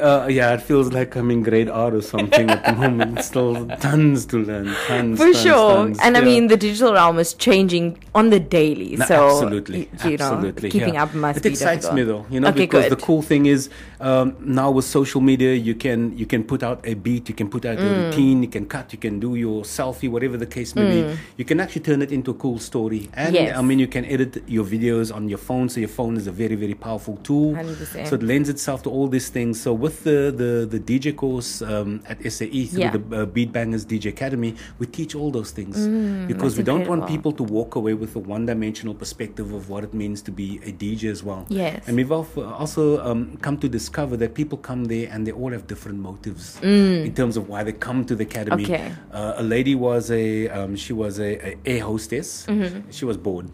uh, 0.00 0.26
yeah, 0.30 0.54
it 0.54 0.62
feels 0.62 0.92
like 0.92 1.14
I'm 1.16 1.30
in 1.30 1.42
grade 1.42 1.68
R 1.68 1.94
or 1.94 2.02
something 2.02 2.50
at 2.50 2.64
the 2.64 2.72
moment. 2.72 3.22
Still 3.24 3.66
tons 3.78 4.26
to 4.26 4.38
learn, 4.38 4.74
tons 4.86 5.18
For 5.18 5.26
tons, 5.32 5.42
sure. 5.42 5.77
And 6.02 6.16
I 6.16 6.20
mean, 6.20 6.48
the 6.48 6.56
digital 6.56 6.92
realm 6.92 7.18
is 7.18 7.34
changing 7.34 8.02
on 8.14 8.30
the 8.30 8.40
daily. 8.40 8.96
No, 8.96 9.04
so, 9.06 9.26
absolutely, 9.30 9.88
you 10.04 10.16
know, 10.16 10.52
keeping 10.52 10.94
yeah. 10.94 11.02
up 11.04 11.14
must 11.14 11.38
it 11.38 11.42
be 11.42 11.48
excites 11.50 11.86
difficult. 11.86 11.94
me 11.96 12.02
though, 12.04 12.26
you 12.30 12.40
know, 12.40 12.48
okay, 12.48 12.60
because 12.66 12.84
good. 12.88 12.98
the 12.98 13.02
cool 13.02 13.22
thing 13.22 13.46
is 13.46 13.70
um, 14.00 14.36
now 14.40 14.70
with 14.70 14.84
social 14.84 15.20
media, 15.20 15.54
you 15.54 15.74
can 15.74 16.16
you 16.16 16.26
can 16.26 16.42
put 16.44 16.62
out 16.62 16.80
a 16.84 16.94
beat, 16.94 17.28
you 17.28 17.34
can 17.34 17.48
put 17.48 17.64
out 17.64 17.78
Mm. 17.78 17.84
a 17.90 18.04
routine, 18.06 18.42
you 18.42 18.48
can 18.48 18.66
cut, 18.66 18.92
you 18.92 18.98
can 18.98 19.20
do 19.20 19.34
your 19.36 19.62
selfie, 19.62 20.10
whatever 20.10 20.36
the 20.36 20.46
case 20.46 20.74
may 20.74 20.86
be. 20.94 21.18
You 21.36 21.44
can 21.44 21.60
actually 21.60 21.82
turn 21.82 22.00
it 22.02 22.10
into 22.12 22.30
a 22.30 22.34
cool 22.34 22.58
story, 22.58 23.08
and 23.14 23.34
Mm. 23.34 23.38
Yes. 23.38 23.56
I 23.58 23.62
mean, 23.62 23.78
you 23.78 23.86
can 23.96 24.04
edit 24.04 24.42
your 24.46 24.64
videos 24.64 25.14
on 25.14 25.28
your 25.28 25.38
phone. 25.48 25.68
So 25.68 25.80
your 25.80 25.88
phone 25.98 26.16
is 26.16 26.26
a 26.26 26.32
very 26.32 26.56
very 26.64 26.74
powerful 26.74 27.16
tool. 27.22 27.52
100%. 27.54 28.06
So 28.08 28.14
it 28.16 28.22
lends 28.22 28.48
itself 28.48 28.82
to 28.84 28.90
all 28.90 29.08
these 29.08 29.28
things. 29.36 29.60
So 29.60 29.70
with 29.84 29.96
the 30.04 30.18
the, 30.42 30.50
the 30.74 30.80
DJ 30.90 31.14
course 31.22 31.62
um, 31.62 32.00
at 32.08 32.18
SAE 32.32 32.66
through 32.66 32.80
Yeah. 32.80 32.96
the 32.96 33.02
uh, 33.22 33.26
Beat 33.26 33.50
Bangers 33.52 33.84
DJ 33.84 34.06
Academy, 34.16 34.54
we 34.78 34.86
teach 34.86 35.14
all 35.14 35.30
those 35.30 35.50
things 35.58 35.67
because 35.76 35.86
Mm, 35.88 36.38
that's 36.38 36.56
we 36.56 36.62
don't 36.62 36.86
want 36.88 37.06
people 37.06 37.32
to 37.32 37.42
walk 37.42 37.74
away 37.76 37.94
with 37.94 38.16
a 38.16 38.18
one-dimensional 38.18 38.94
perspective 38.94 39.52
of 39.52 39.68
what 39.68 39.84
it 39.84 39.94
means 39.94 40.22
to 40.22 40.30
be 40.32 40.60
a 40.64 40.72
DJ 40.72 41.10
as 41.10 41.22
well. 41.22 41.46
Yes. 41.48 41.86
And 41.86 41.96
we've 41.96 42.12
also 42.12 43.04
um, 43.04 43.36
come 43.38 43.56
to 43.58 43.68
discover 43.68 44.16
that 44.16 44.34
people 44.34 44.58
come 44.58 44.84
there 44.86 45.08
and 45.10 45.26
they 45.26 45.32
all 45.32 45.52
have 45.52 45.66
different 45.66 45.98
motives 45.98 46.58
in 46.62 47.14
terms 47.14 47.36
of 47.36 47.48
why 47.48 47.62
they 47.64 47.72
come 47.72 48.04
to 48.04 48.14
the 48.14 48.24
academy. 48.24 48.64
Mm. 48.64 48.74
Okay. 48.74 48.92
Uh, 49.12 49.34
a 49.36 49.42
lady 49.42 49.74
was 49.74 50.10
a 50.10 50.48
um, 50.48 50.76
she 50.76 50.92
was 50.92 51.18
a, 51.18 51.30
a 51.50 51.56
air 51.66 51.82
hostess. 51.82 52.46
She 52.90 53.04
was 53.04 53.16
bored. 53.16 53.48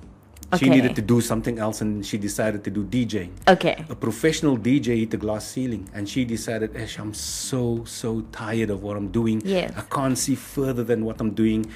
She. 0.59 0.69
Needed 0.75 0.97
to 0.97 1.03
do 1.03 1.21
something 1.21 1.59
else, 1.59 1.81
and 1.81 2.05
she 2.05 2.19
decided 2.19 2.65
to 2.65 2.71
do 2.71 2.83
DJing 2.85 3.31
Okay. 3.49 3.85
a 3.89 3.95
professional 3.95 4.57
DJ 4.59 4.99
hit 5.01 5.11
the 5.11 5.17
glass 5.17 5.47
ceiling 5.47 5.89
and 5.95 6.09
she 6.09 6.25
decided, 6.25 6.77
Ash, 6.77 6.99
I'm 6.99 7.15
so, 7.15 7.85
so 7.85 8.23
tired 8.33 8.71
of 8.71 8.83
what 8.83 8.97
I'm 8.97 9.09
doing. 9.09 9.41
Yes. 9.45 9.73
I 9.77 9.83
can't 9.83 10.19
see 10.19 10.35
further 10.35 10.83
than 10.83 11.05
what 11.05 11.21
I'm 11.21 11.31
doing. 11.35 11.67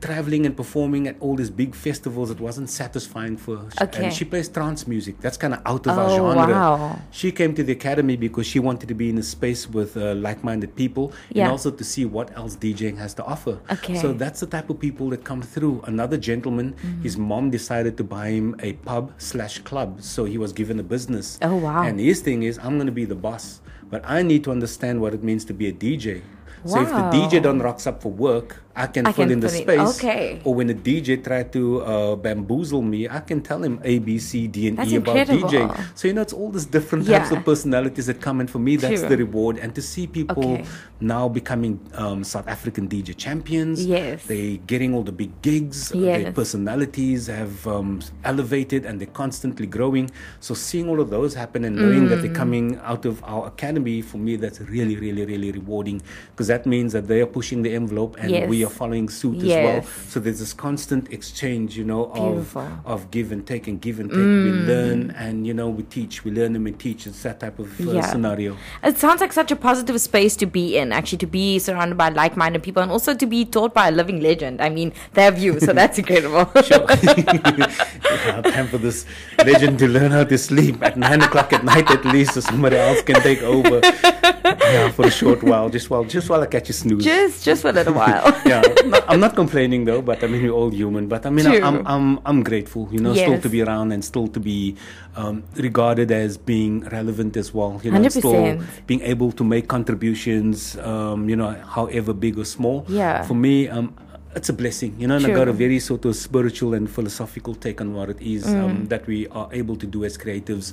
Traveling 0.00 0.44
and 0.46 0.54
performing 0.56 1.08
at 1.08 1.16
all 1.18 1.34
these 1.34 1.50
big 1.50 1.74
festivals, 1.74 2.30
it 2.30 2.38
wasn't 2.40 2.68
satisfying 2.70 3.36
for 3.36 3.56
her. 3.56 3.68
Okay. 3.82 4.04
And 4.04 4.12
she 4.12 4.24
plays 4.24 4.48
trance 4.48 4.86
music. 4.86 5.18
That's 5.20 5.36
kind 5.36 5.54
of 5.54 5.60
out 5.64 5.86
of 5.86 5.98
our 5.98 6.10
Oh, 6.10 6.16
genre. 6.16 6.46
wow. 6.54 6.98
She 7.10 7.32
came 7.32 7.54
to 7.54 7.62
the 7.64 7.72
academy 7.72 8.16
because 8.16 8.46
she 8.46 8.58
wanted 8.58 8.88
to 8.88 8.94
be 8.94 9.08
in 9.08 9.18
a 9.18 9.22
space 9.22 9.68
with 9.68 9.96
uh, 9.96 10.14
like 10.14 10.44
minded 10.44 10.76
people 10.76 11.12
Yeah. 11.32 11.44
and 11.44 11.52
also 11.52 11.70
to 11.70 11.84
see 11.84 12.04
what 12.04 12.36
else 12.36 12.54
DJing 12.56 12.98
has 12.98 13.14
to 13.14 13.24
offer. 13.24 13.58
Okay. 13.72 13.96
So 13.96 14.12
that's 14.12 14.40
the 14.40 14.46
type 14.46 14.68
of 14.70 14.78
people 14.78 15.08
that 15.10 15.24
come 15.24 15.42
through. 15.42 15.82
Another 15.86 16.16
gentleman, 16.18 16.74
Mm-hmm. 16.74 17.02
his 17.02 17.16
mom 17.16 17.50
decided 17.50 17.96
to 17.96 18.04
buy 18.04 18.27
him 18.30 18.56
a 18.60 18.74
pub 18.74 19.12
slash 19.18 19.58
club. 19.60 20.02
So 20.02 20.24
he 20.24 20.38
was 20.38 20.52
given 20.52 20.78
a 20.78 20.82
business. 20.82 21.38
Oh, 21.42 21.56
wow. 21.56 21.82
And 21.82 21.98
his 22.00 22.20
thing 22.20 22.42
is, 22.42 22.58
I'm 22.58 22.76
going 22.76 22.86
to 22.86 22.92
be 22.92 23.04
the 23.04 23.14
boss, 23.14 23.60
but 23.90 24.02
I 24.04 24.22
need 24.22 24.44
to 24.44 24.50
understand 24.50 25.00
what 25.00 25.14
it 25.14 25.22
means 25.22 25.44
to 25.46 25.54
be 25.54 25.68
a 25.68 25.72
DJ. 25.72 26.22
Wow. 26.64 26.74
So 26.74 26.82
if 26.82 26.88
the 26.88 27.38
DJ 27.38 27.42
don't 27.42 27.60
rocks 27.60 27.86
up 27.86 28.02
for 28.02 28.10
work, 28.10 28.62
I 28.78 28.86
can 28.86 29.06
I 29.06 29.12
fill 29.12 29.24
can 29.26 29.32
in 29.32 29.40
the 29.40 29.48
fill 29.48 29.58
in- 29.58 29.86
space. 29.92 29.98
okay. 29.98 30.40
Or 30.44 30.54
when 30.54 30.70
a 30.70 30.74
DJ 30.74 31.22
tried 31.22 31.52
to 31.52 31.62
uh, 31.82 32.14
bamboozle 32.16 32.80
me, 32.80 33.08
I 33.08 33.20
can 33.20 33.40
tell 33.42 33.60
him 33.62 33.80
A, 33.82 33.98
B, 33.98 34.18
C, 34.18 34.46
D, 34.46 34.68
and 34.68 34.78
That's 34.78 34.92
E 34.92 34.96
about 34.96 35.16
incredible. 35.16 35.48
DJing. 35.50 35.70
So 35.98 36.06
you 36.08 36.14
know, 36.14 36.22
it's 36.22 36.32
all 36.32 36.50
these 36.50 36.66
different 36.76 37.06
types 37.06 37.30
of 37.34 37.44
personalities 37.44 38.06
that 38.06 38.20
come, 38.20 38.38
and 38.40 38.48
for 38.48 38.60
me, 38.60 38.76
that's 38.76 39.00
True. 39.00 39.08
the 39.08 39.16
reward. 39.16 39.58
And 39.58 39.74
to 39.74 39.82
see 39.82 40.06
people 40.06 40.44
Okay. 40.54 40.64
now 41.00 41.28
becoming 41.28 41.80
um, 41.94 42.22
South 42.22 42.46
African 42.46 42.88
DJ 42.88 43.16
champions, 43.16 43.84
Yes. 43.84 44.24
they 44.26 44.58
getting 44.72 44.94
all 44.94 45.02
the 45.02 45.16
big 45.22 45.32
gigs. 45.42 45.88
Their 45.90 46.30
personalities 46.32 47.26
have 47.26 47.66
um, 47.66 48.00
elevated, 48.24 48.84
and 48.86 49.00
they're 49.00 49.14
constantly 49.24 49.66
growing. 49.66 50.10
So 50.40 50.54
seeing 50.54 50.88
all 50.88 51.00
of 51.00 51.10
those 51.10 51.34
happen 51.34 51.64
and 51.64 51.74
knowing 51.76 52.08
that 52.08 52.18
Mm. 52.18 52.22
they're 52.22 52.34
coming 52.44 52.66
out 52.84 53.04
of 53.06 53.22
our 53.24 53.46
academy, 53.46 54.02
for 54.02 54.18
me, 54.18 54.36
that's 54.36 54.60
really, 54.60 54.96
really, 54.96 55.24
really 55.24 55.50
rewarding 55.52 56.00
because 56.30 56.46
that 56.48 56.66
means 56.66 56.92
that 56.92 57.06
they 57.08 57.20
are 57.20 57.26
pushing 57.38 57.62
the 57.62 57.72
envelope 57.74 58.16
and 58.20 58.30
Yes. 58.30 58.48
we 58.48 58.64
are 58.64 58.67
following 58.68 59.08
suit 59.08 59.38
as 59.42 59.48
well. 59.48 59.82
So 60.08 60.20
there's 60.20 60.38
this 60.40 60.52
constant 60.52 61.12
exchange, 61.12 61.76
you 61.76 61.84
know, 61.84 62.06
of 62.12 62.34
Beautiful. 62.34 62.68
of 62.84 63.10
give 63.10 63.32
and 63.32 63.46
take 63.46 63.66
and 63.68 63.80
give 63.80 64.00
and 64.00 64.10
take. 64.10 64.18
We 64.18 64.50
learn 64.52 65.10
and 65.12 65.46
you 65.46 65.54
know 65.54 65.68
we 65.68 65.82
teach. 65.84 66.24
We 66.24 66.30
learn 66.30 66.54
and 66.56 66.64
we 66.64 66.72
teach. 66.72 67.06
It's 67.06 67.22
that 67.22 67.40
type 67.40 67.58
of 67.58 67.68
uh, 67.80 67.92
Yeah. 67.92 68.02
scenario. 68.02 68.56
It 68.82 68.98
sounds 68.98 69.20
like 69.20 69.32
such 69.32 69.50
a 69.50 69.56
positive 69.56 70.00
space 70.00 70.36
to 70.36 70.46
be 70.46 70.76
in, 70.76 70.92
actually, 70.92 71.18
to 71.18 71.26
be 71.26 71.58
surrounded 71.58 71.96
by 71.98 72.08
like 72.10 72.36
minded 72.36 72.62
people 72.62 72.82
and 72.82 72.90
also 72.92 73.14
to 73.14 73.26
be 73.26 73.44
taught 73.44 73.74
by 73.74 73.88
a 73.88 73.90
living 73.90 74.20
legend. 74.20 74.60
I 74.60 74.68
mean, 74.68 74.92
they 75.14 75.22
have 75.24 75.38
you, 75.38 75.58
so 75.60 75.72
that's 75.72 75.98
incredible. 76.02 76.50
yeah, 76.70 78.42
time 78.42 78.68
for 78.68 78.78
this 78.78 79.06
legend 79.44 79.78
to 79.78 79.88
learn 79.88 80.10
how 80.10 80.24
to 80.24 80.38
sleep 80.38 80.82
at 80.82 80.96
nine 80.96 81.22
o'clock 81.22 81.52
at 81.52 81.64
night 81.64 81.90
at 81.90 82.04
least, 82.04 82.34
so 82.34 82.40
somebody 82.40 82.76
else 82.76 83.02
can 83.02 83.20
take 83.22 83.42
over. 83.42 83.80
Yeah, 83.84 84.90
for 84.90 85.06
a 85.06 85.10
short 85.10 85.42
while, 85.42 85.68
just 85.68 85.90
while 85.90 86.04
just 86.04 86.28
while 86.28 86.40
I 86.42 86.46
catch 86.46 86.68
a 86.70 86.72
snooze. 86.72 87.04
just 87.04 87.44
just 87.44 87.62
for 87.62 87.68
a 87.70 87.72
little 87.72 87.94
while. 87.94 88.32
yeah, 88.46 88.57
no, 88.86 89.00
I'm 89.08 89.20
not 89.20 89.34
complaining 89.34 89.84
though, 89.84 90.02
but 90.02 90.22
I 90.22 90.26
mean 90.26 90.42
we're 90.42 90.50
all 90.52 90.70
human. 90.70 91.08
But 91.08 91.26
I 91.26 91.30
mean 91.30 91.46
True. 91.46 91.62
I'm 91.62 91.86
I'm 91.86 92.20
I'm 92.24 92.42
grateful, 92.42 92.88
you 92.90 93.00
know, 93.00 93.14
still 93.14 93.40
to 93.40 93.48
be 93.48 93.62
around 93.62 93.92
and 93.92 94.04
still 94.04 94.28
to 94.28 94.40
be 94.40 94.76
um, 95.16 95.44
regarded 95.56 96.10
as 96.10 96.36
being 96.36 96.80
relevant 96.88 97.36
as 97.36 97.52
well. 97.52 97.80
You 97.82 97.90
know, 97.90 98.00
100%. 98.00 98.10
still 98.10 98.62
being 98.86 99.02
able 99.02 99.32
to 99.32 99.44
make 99.44 99.68
contributions, 99.68 100.76
um, 100.78 101.28
you 101.28 101.36
know, 101.36 101.50
however 101.66 102.12
big 102.12 102.38
or 102.38 102.44
small. 102.44 102.84
Yeah. 102.88 103.22
For 103.24 103.34
me, 103.34 103.68
um, 103.68 103.94
it's 104.38 104.48
a 104.48 104.52
blessing, 104.62 104.92
you 105.00 105.06
know, 105.08 105.16
and 105.16 105.26
I 105.26 105.30
got 105.40 105.48
a 105.48 105.52
very 105.52 105.80
sort 105.80 106.04
of 106.08 106.14
spiritual 106.16 106.72
and 106.78 106.88
philosophical 106.96 107.54
take 107.64 107.78
on 107.84 107.88
what 107.96 108.08
it 108.14 108.20
is 108.34 108.42
Mm. 108.46 108.62
um, 108.64 108.74
that 108.92 109.02
we 109.12 109.18
are 109.38 109.48
able 109.60 109.76
to 109.82 109.86
do 109.86 110.04
as 110.08 110.16
creatives. 110.24 110.66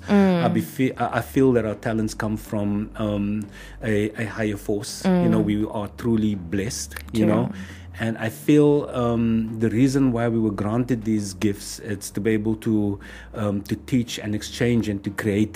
I, 0.45 0.47
be 0.57 0.61
fe- 0.75 0.93
I 1.03 1.05
I 1.19 1.21
feel 1.33 1.49
that 1.55 1.65
our 1.69 1.75
talents 1.87 2.13
come 2.23 2.35
from 2.37 2.69
um, 3.05 3.25
a, 3.83 3.95
a 4.23 4.25
higher 4.37 4.59
force. 4.67 4.93
You 5.23 5.29
know, 5.33 5.41
we 5.51 5.55
are 5.79 5.89
truly 6.01 6.33
blessed, 6.53 6.91
you 7.11 7.25
Mm. 7.25 7.27
True. 7.27 7.35
know. 7.35 7.45
And 8.05 8.13
I 8.27 8.29
feel 8.47 8.71
um, 9.03 9.23
the 9.63 9.69
reason 9.81 10.11
why 10.15 10.25
we 10.35 10.39
were 10.45 10.55
granted 10.63 10.99
these 11.11 11.27
gifts 11.47 11.79
it's 11.91 12.07
to 12.15 12.19
be 12.25 12.31
able 12.39 12.55
to 12.67 12.73
um, 13.41 13.55
to 13.69 13.75
teach 13.91 14.11
and 14.23 14.31
exchange 14.39 14.83
and 14.91 14.99
to 15.05 15.09
create. 15.23 15.55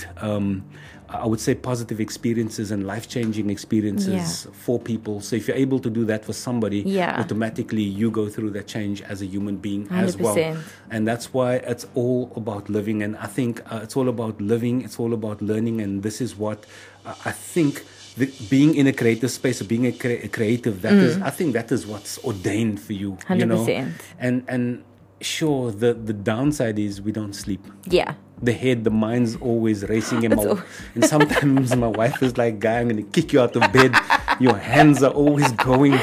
I 1.11 1.25
would 1.25 1.39
say 1.39 1.55
positive 1.55 1.99
experiences 1.99 2.69
and 2.71 2.85
life 2.85 3.09
changing 3.09 3.49
experiences 3.49 4.47
for 4.53 4.79
people. 4.79 5.21
So 5.21 5.35
if 5.35 5.47
you're 5.47 5.57
able 5.57 5.79
to 5.79 5.89
do 5.89 6.05
that 6.05 6.23
for 6.25 6.33
somebody, 6.33 6.81
Yeah. 6.85 7.19
automatically 7.19 7.81
you 7.81 8.11
go 8.11 8.29
through 8.29 8.51
that 8.51 8.67
change 8.67 9.01
as 9.01 9.21
a 9.21 9.25
human 9.25 9.57
being 9.57 9.87
as 9.89 10.17
well. 10.17 10.35
100%. 10.35 10.57
And 10.91 11.07
that's 11.07 11.33
why 11.33 11.55
it's 11.55 11.87
all 11.95 12.31
about 12.35 12.69
living. 12.69 13.01
And 13.01 13.17
I 13.17 13.25
think 13.27 13.61
uh, 13.71 13.79
it's 13.83 13.95
all 13.97 14.07
about 14.09 14.39
living. 14.39 14.81
It's 14.83 14.99
all 14.99 15.13
about 15.13 15.41
learning. 15.41 15.81
And 15.81 16.03
this 16.03 16.21
is 16.21 16.35
what 16.37 16.65
uh, 17.05 17.15
I 17.25 17.31
think. 17.31 17.85
The, 18.17 18.25
being 18.49 18.75
in 18.75 18.85
a 18.87 18.91
creative 18.91 19.31
space 19.31 19.61
being 19.61 19.85
a, 19.85 19.91
cre- 19.93 20.23
a 20.23 20.27
creative, 20.27 20.81
that 20.81 20.93
is, 20.93 21.21
I 21.21 21.29
think 21.29 21.53
that 21.53 21.71
is 21.71 21.87
what's 21.87 22.17
ordained 22.25 22.81
for 22.81 22.91
you. 22.93 23.17
You 23.33 23.45
know, 23.45 23.65
100%. 23.65 23.91
and 24.19 24.43
and 24.47 24.83
sure, 25.21 25.71
the 25.71 25.93
the 25.93 26.11
downside 26.13 26.77
is 26.79 27.01
we 27.01 27.11
don't 27.11 27.33
sleep 27.33 27.63
yeah. 27.85 28.13
The 28.41 28.53
head, 28.53 28.83
the 28.83 28.89
mind's 28.89 29.35
always 29.37 29.83
racing, 29.87 30.25
and, 30.25 30.35
my, 30.35 30.61
and 30.95 31.05
sometimes 31.05 31.75
my 31.75 31.87
wife 31.87 32.21
is 32.23 32.37
like, 32.37 32.59
"Guy, 32.59 32.79
I'm 32.79 32.89
gonna 32.89 33.03
kick 33.03 33.33
you 33.33 33.41
out 33.41 33.55
of 33.55 33.71
bed. 33.71 33.93
Your 34.39 34.57
hands 34.57 35.03
are 35.03 35.11
always 35.11 35.51
going." 35.53 35.99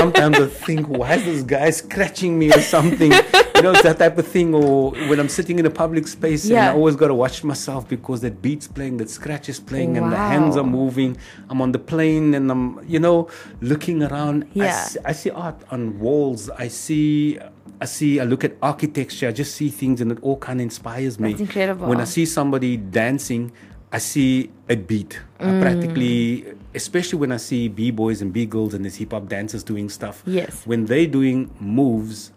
Sometimes 0.00 0.36
I 0.38 0.46
think, 0.66 0.82
"Why 0.88 1.14
is 1.18 1.24
this 1.24 1.42
guy 1.42 1.68
scratching 1.70 2.32
me 2.38 2.46
or 2.52 2.62
something?" 2.76 3.12
You 3.56 3.62
know, 3.64 3.72
it's 3.72 3.82
that 3.90 3.98
type 3.98 4.16
of 4.22 4.26
thing. 4.26 4.54
Or 4.54 4.92
when 5.08 5.18
I'm 5.20 5.28
sitting 5.38 5.58
in 5.58 5.66
a 5.66 5.74
public 5.84 6.04
space, 6.08 6.42
and 6.48 6.58
I 6.58 6.72
always 6.72 6.96
gotta 6.96 7.14
watch 7.24 7.44
myself 7.44 7.88
because 7.88 8.18
that 8.26 8.40
beat's 8.40 8.66
playing, 8.76 8.96
that 8.98 9.10
scratch 9.10 9.46
is 9.48 9.60
playing, 9.60 9.96
and 9.98 10.10
the 10.10 10.16
hands 10.32 10.56
are 10.56 10.64
moving. 10.80 11.16
I'm 11.50 11.60
on 11.64 11.72
the 11.72 11.82
plane, 11.92 12.34
and 12.34 12.50
I'm, 12.50 12.64
you 12.94 13.00
know, 13.06 13.28
looking 13.60 14.02
around. 14.02 14.36
I 14.44 14.46
Yeah. 14.64 14.84
see, 14.84 14.98
I 15.04 15.12
see 15.12 15.30
art 15.30 15.60
on 15.70 15.98
walls. 16.00 16.42
I 16.64 16.68
see. 16.68 17.38
I 17.82 17.86
see. 17.86 18.20
I 18.20 18.24
look 18.24 18.42
at 18.44 18.52
architecture. 18.62 19.28
I 19.28 19.32
just 19.32 19.54
see 19.54 19.68
things, 19.70 20.00
and 20.02 20.12
it 20.12 20.18
all 20.22 20.36
kind 20.36 20.60
of 20.60 20.64
inspires 20.64 21.18
me. 21.18 21.30
That's 21.30 21.40
incredible. 21.48 21.86
When 21.88 22.00
I 22.00 22.04
see 22.04 22.26
somebody 22.26 22.76
dancing, 22.76 23.52
I 23.92 23.98
see 23.98 24.50
a 24.68 24.76
beat. 24.76 25.20
I 25.40 25.44
Mm. 25.44 25.60
practically, 25.60 26.44
especially 26.74 27.18
when 27.18 27.32
I 27.32 27.38
see 27.38 27.68
b 27.68 27.90
boys 27.90 28.22
and 28.22 28.32
b 28.32 28.46
girls 28.46 28.72
and 28.74 28.84
these 28.84 28.96
hip 28.96 29.12
hop 29.12 29.28
dancers 29.28 29.64
doing 29.64 29.88
stuff. 29.88 30.22
Yes. 30.26 30.62
When 30.64 30.86
they 30.86 31.06
doing 31.06 31.50
moves, 31.58 32.30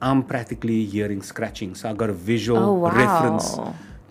I'm 0.00 0.22
practically 0.22 0.84
hearing 0.84 1.22
scratching. 1.22 1.74
So 1.74 1.90
I 1.90 1.92
got 1.94 2.10
a 2.10 2.12
visual 2.12 2.58
Oh, 2.62 2.72
wow. 2.74 2.90
reference 2.94 3.58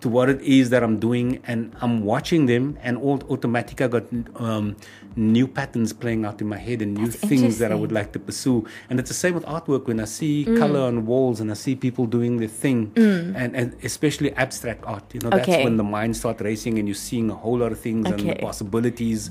to 0.02 0.08
what 0.08 0.28
it 0.28 0.40
is 0.42 0.70
that 0.70 0.82
I'm 0.82 0.98
doing, 0.98 1.40
and 1.46 1.74
I'm 1.80 2.04
watching 2.04 2.46
them, 2.46 2.76
and 2.82 2.98
all 2.98 3.22
automatic. 3.30 3.80
I 3.80 3.86
got 3.86 4.04
um, 4.36 4.76
new 5.16 5.46
patterns 5.46 5.92
playing 5.92 6.24
out 6.24 6.40
in 6.40 6.48
my 6.48 6.58
head 6.58 6.82
and 6.82 6.94
new 6.94 7.06
That's 7.06 7.24
things 7.30 7.58
that 7.58 7.70
I 7.70 7.76
would 7.76 7.92
like 7.92 8.12
to 8.12 8.18
pursue. 8.18 8.66
And 8.90 8.98
it's 9.00 9.08
the 9.08 9.14
same 9.14 9.34
with 9.34 9.44
artwork. 9.46 9.86
When 9.86 10.00
I 10.00 10.04
see 10.06 10.44
Mm. 10.46 10.56
color 10.58 10.80
on 10.80 11.06
walls 11.06 11.40
and 11.40 11.50
I 11.50 11.54
see 11.54 11.74
people 11.76 12.06
doing 12.06 12.38
their 12.38 12.48
thing, 12.48 12.92
and, 12.96 13.54
and 13.56 13.76
especially 13.84 14.32
abstract 14.34 14.82
art, 14.84 15.04
you 15.14 15.20
know, 15.20 15.30
that's 15.30 15.46
when 15.64 15.76
the 15.76 15.84
mind 15.84 16.16
starts 16.16 16.42
racing 16.42 16.78
and 16.78 16.88
you're 16.88 16.94
seeing 17.10 17.30
a 17.30 17.34
whole 17.34 17.58
lot 17.58 17.70
of 17.72 17.78
things 17.78 18.10
and 18.10 18.20
the 18.20 18.30
Okay. 18.32 18.40
possibilities. 18.42 19.30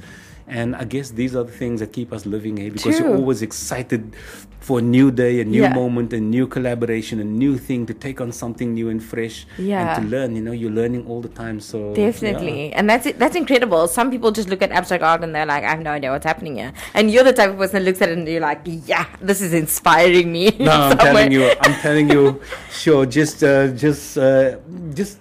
And 0.52 0.76
I 0.76 0.84
guess 0.84 1.12
these 1.12 1.34
are 1.34 1.46
the 1.46 1.52
things 1.52 1.80
that 1.80 1.94
keep 1.94 2.12
us 2.12 2.26
living 2.26 2.58
here 2.58 2.72
because 2.72 3.00
you're 3.00 3.16
always 3.16 3.42
excited 3.42 4.14
for 4.60 4.80
a 4.80 4.82
new 4.82 5.10
day, 5.10 5.40
a 5.40 5.46
new 5.46 5.62
Yeah. 5.62 5.74
moment, 5.74 6.12
a 6.14 6.20
new 6.20 6.46
collaboration, 6.46 7.22
a 7.22 7.24
new 7.24 7.58
thing 7.58 7.86
to 7.86 7.94
take 7.94 8.20
on 8.20 8.34
something 8.34 8.74
new 8.74 8.90
and 8.90 9.02
fresh 9.02 9.48
Yeah. 9.58 9.80
and 9.96 10.04
to 10.04 10.10
learn. 10.16 10.36
You 10.36 10.42
know, 10.42 10.52
you're 10.52 10.70
learning 10.82 11.06
all 11.08 11.22
the 11.22 11.30
time. 11.30 11.62
So 11.62 11.96
Definitely, 11.96 12.68
yeah. 12.68 12.76
and 12.78 12.90
that's 12.90 13.06
it. 13.06 13.18
That's 13.18 13.38
incredible. 13.38 13.88
Some 13.88 14.12
people 14.12 14.30
just 14.40 14.50
look 14.50 14.62
at 14.62 14.72
abstract 14.72 15.04
art 15.04 15.24
and 15.24 15.34
they're 15.34 15.46
like, 15.54 15.64
"I 15.64 15.70
have 15.70 15.80
no 15.82 15.92
idea 15.92 16.12
what's 16.12 16.26
happening 16.26 16.58
here." 16.58 16.74
And 16.94 17.10
you're 17.10 17.24
the 17.24 17.34
type 17.34 17.50
of 17.52 17.58
person 17.58 17.76
that 17.80 17.86
looks 17.88 18.02
at 18.02 18.10
it 18.10 18.18
and 18.18 18.28
you're 18.28 18.42
like, 18.52 18.62
"Yeah, 18.94 19.06
this 19.22 19.42
is 19.42 19.54
inspiring 19.54 20.32
me." 20.34 20.52
No, 20.60 20.70
I'm 20.72 20.98
somewhere." 21.00 21.14
telling 21.14 21.32
you, 21.32 21.50
I'm 21.62 21.76
telling 21.88 22.10
you, 22.12 22.42
sure, 22.84 23.06
just, 23.06 23.42
uh, 23.44 23.68
just, 23.70 24.18
uh, 24.18 24.58
just 24.94 25.18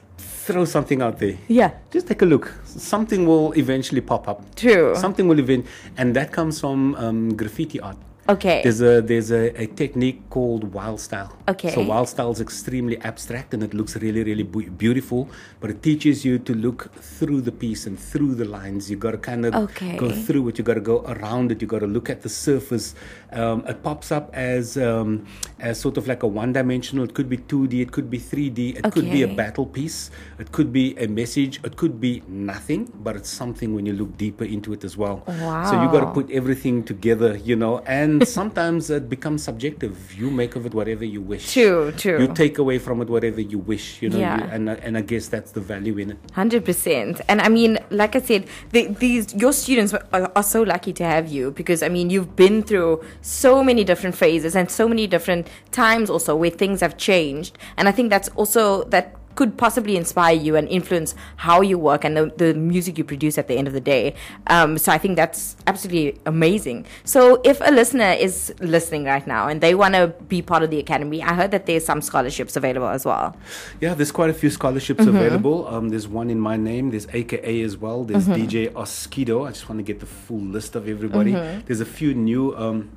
throw 0.47 0.65
something 0.65 1.03
out 1.03 1.19
there. 1.19 1.37
Yeah, 1.49 1.71
Just 1.91 2.07
take 2.09 2.23
a 2.23 2.27
look. 2.27 2.53
Something 2.65 3.27
will 3.27 3.53
eventually 3.57 4.01
pop 4.01 4.27
up. 4.29 4.43
true. 4.57 4.95
Something 4.97 5.29
will 5.29 5.39
event, 5.39 5.67
and 5.97 6.15
that 6.17 6.33
comes 6.33 6.61
from 6.61 6.95
um, 6.97 7.37
graffiti 7.37 7.79
art. 7.81 7.97
Okay. 8.29 8.63
There's 8.63 8.81
a 8.81 9.01
there's 9.03 9.31
a, 9.31 9.63
a 9.63 9.67
technique 9.67 10.29
called 10.31 10.73
wild 10.73 11.01
style. 11.01 11.37
Okay. 11.49 11.71
So 11.71 11.83
wild 11.83 12.09
style 12.09 12.31
is 12.31 12.41
extremely 12.41 12.99
abstract 13.03 13.55
and 13.55 13.63
it 13.63 13.75
looks 13.75 13.97
really 13.97 14.23
really 14.23 14.43
beautiful, 14.43 15.29
but 15.61 15.71
it 15.71 15.83
teaches 15.83 16.25
you 16.25 16.39
to 16.39 16.55
look 16.55 16.93
through 16.95 17.41
the 17.43 17.53
piece 17.53 17.87
and 17.87 17.99
through 17.99 18.35
the 18.35 18.45
lines. 18.45 18.91
You 18.91 18.97
got 18.97 19.13
to 19.13 19.19
kind 19.19 19.47
of 19.47 19.55
Okay. 19.55 19.97
go 19.97 20.11
through 20.11 20.49
it. 20.49 20.59
You 20.59 20.65
got 20.65 20.75
to 20.75 20.81
go 20.81 21.03
around 21.07 21.53
it. 21.53 21.61
You 21.61 21.69
got 21.69 21.81
to 21.81 21.87
look 21.87 22.11
at 22.11 22.23
the 22.23 22.29
surface. 22.29 22.95
Um, 23.33 23.65
it 23.67 23.83
pops 23.83 24.13
up 24.13 24.31
as 24.35 24.77
um, 24.77 25.27
as 25.59 25.81
sort 25.81 25.97
of 25.97 26.07
like 26.07 26.23
a 26.23 26.27
one 26.27 26.53
dimensional. 26.53 27.05
It 27.05 27.15
could 27.15 27.29
be 27.29 27.37
two 27.37 27.67
D. 27.67 27.81
It 27.83 27.93
could 27.93 28.11
be 28.11 28.19
three 28.19 28.51
D. 28.51 28.71
It 28.71 28.93
could 28.93 29.11
be 29.11 29.23
a 29.23 29.29
battle 29.29 29.67
piece. 29.67 30.11
It 30.39 30.53
could 30.53 30.73
be 30.73 30.97
a 30.99 31.07
message. 31.09 31.61
It 31.65 31.77
could 31.77 32.01
be 32.01 32.23
nothing, 32.29 32.93
but 33.03 33.17
it's 33.17 33.29
something 33.31 33.75
when 33.75 33.87
you 33.87 33.93
look 33.93 34.17
deeper 34.17 34.45
into 34.45 34.73
it 34.73 34.85
as 34.85 34.97
well. 34.97 35.23
Wow. 35.27 35.71
So 35.71 35.81
you 35.83 35.89
got 35.91 36.01
to 36.01 36.11
put 36.13 36.31
everything 36.31 36.83
together, 36.85 37.37
you 37.37 37.57
know, 37.57 37.79
and 37.87 38.20
sometimes 38.29 38.91
it 38.91 39.09
becomes 39.09 39.43
subjective. 39.43 40.15
You 40.15 40.31
make 40.31 40.57
of 40.57 40.67
it 40.67 40.75
whatever 40.75 41.05
you 41.05 41.21
wish. 41.21 41.53
True, 41.53 41.93
true. 41.93 42.21
You 42.21 42.29
take 42.35 42.59
away 42.59 42.79
from 42.79 43.01
it 43.03 43.09
whatever 43.09 43.41
you 43.41 43.59
wish, 43.59 44.01
you 44.03 44.09
know, 44.11 44.19
Yeah. 44.19 44.39
you, 44.39 44.45
and 44.51 44.71
I- 44.71 44.75
and 44.83 44.97
I 44.97 45.01
guess 45.03 45.29
that's 45.29 45.53
the 45.53 45.61
value 45.61 45.99
in 45.99 46.11
it. 46.13 46.19
Hundred 46.33 46.65
percent, 46.65 47.21
and 47.29 47.41
I 47.41 47.49
mean, 47.49 47.79
like 47.91 48.17
I 48.17 48.21
said, 48.21 48.47
the, 48.73 48.87
these 48.89 49.35
your 49.35 49.53
students 49.53 49.93
are, 49.95 50.31
are 50.35 50.43
so 50.43 50.63
lucky 50.63 50.93
to 50.95 51.05
have 51.05 51.29
you 51.29 51.51
because 51.53 51.83
I 51.83 51.89
mean, 51.89 52.11
you've 52.11 52.35
been 52.37 52.63
through 52.63 53.03
so 53.23 53.63
many 53.65 53.85
different 53.85 54.17
phases 54.17 54.55
and 54.57 54.71
so 54.71 54.89
many 54.89 55.07
different 55.07 55.49
times 55.73 56.11
also 56.11 56.35
where 56.37 56.51
things 56.51 56.81
have 56.81 56.97
changed, 56.97 57.59
and 57.77 57.89
I 57.89 57.93
think 57.93 58.11
that's 58.11 58.29
also 58.31 58.85
that 58.85 59.17
could 59.41 59.57
possibly 59.57 59.97
inspire 59.97 60.37
you 60.47 60.53
and 60.55 60.69
influence 60.69 61.15
how 61.37 61.63
you 61.63 61.79
work 61.79 62.05
and 62.05 62.15
the, 62.15 62.25
the 62.37 62.53
music 62.53 62.99
you 62.99 63.05
produce 63.05 63.39
at 63.39 63.49
the 63.49 63.57
end 63.61 63.67
of 63.67 63.73
the 63.73 63.81
day. 63.81 64.15
Um, 64.49 64.77
so 64.77 64.93
I 64.93 64.99
think 64.99 65.17
that's 65.17 65.57
absolutely 65.67 66.21
amazing. 66.27 66.85
So 67.05 67.41
if 67.43 67.59
a 67.63 67.71
listener 67.81 68.13
is 68.27 68.53
listening 68.61 69.05
right 69.05 69.27
now 69.27 69.49
and 69.49 69.63
they 69.63 69.75
want 69.75 69.95
to 69.95 70.09
be 70.29 70.43
part 70.43 70.63
of 70.63 70.69
the 70.69 70.79
academy, 70.79 71.23
I 71.23 71.33
heard 71.33 71.53
that 71.53 71.65
there's 71.65 71.87
some 71.87 72.03
scholarships 72.03 72.55
available 72.55 72.89
as 72.89 73.07
well. 73.07 73.35
Yeah, 73.81 73.95
there's 73.95 74.13
quite 74.13 74.29
a 74.29 74.35
few 74.35 74.51
scholarships 74.51 75.01
Mm-hmm. 75.01 75.17
available. 75.17 75.67
Um, 75.69 75.89
there's 75.89 76.07
one 76.07 76.29
in 76.29 76.39
my 76.39 76.57
name. 76.59 76.91
There's 76.91 77.07
AKA 77.21 77.63
as 77.63 77.79
well. 77.79 78.05
There's 78.05 78.27
DJ 78.29 78.69
Oskido. 78.83 79.47
I 79.49 79.53
just 79.53 79.67
want 79.71 79.79
to 79.79 79.83
get 79.91 80.01
the 80.01 80.07
full 80.07 80.45
list 80.57 80.77
of 80.77 80.87
everybody. 80.87 81.33
Mm-hmm. 81.33 81.61
There's 81.67 81.81
a 81.81 81.87
few 81.87 82.13
new 82.13 82.55
um, 82.57 82.91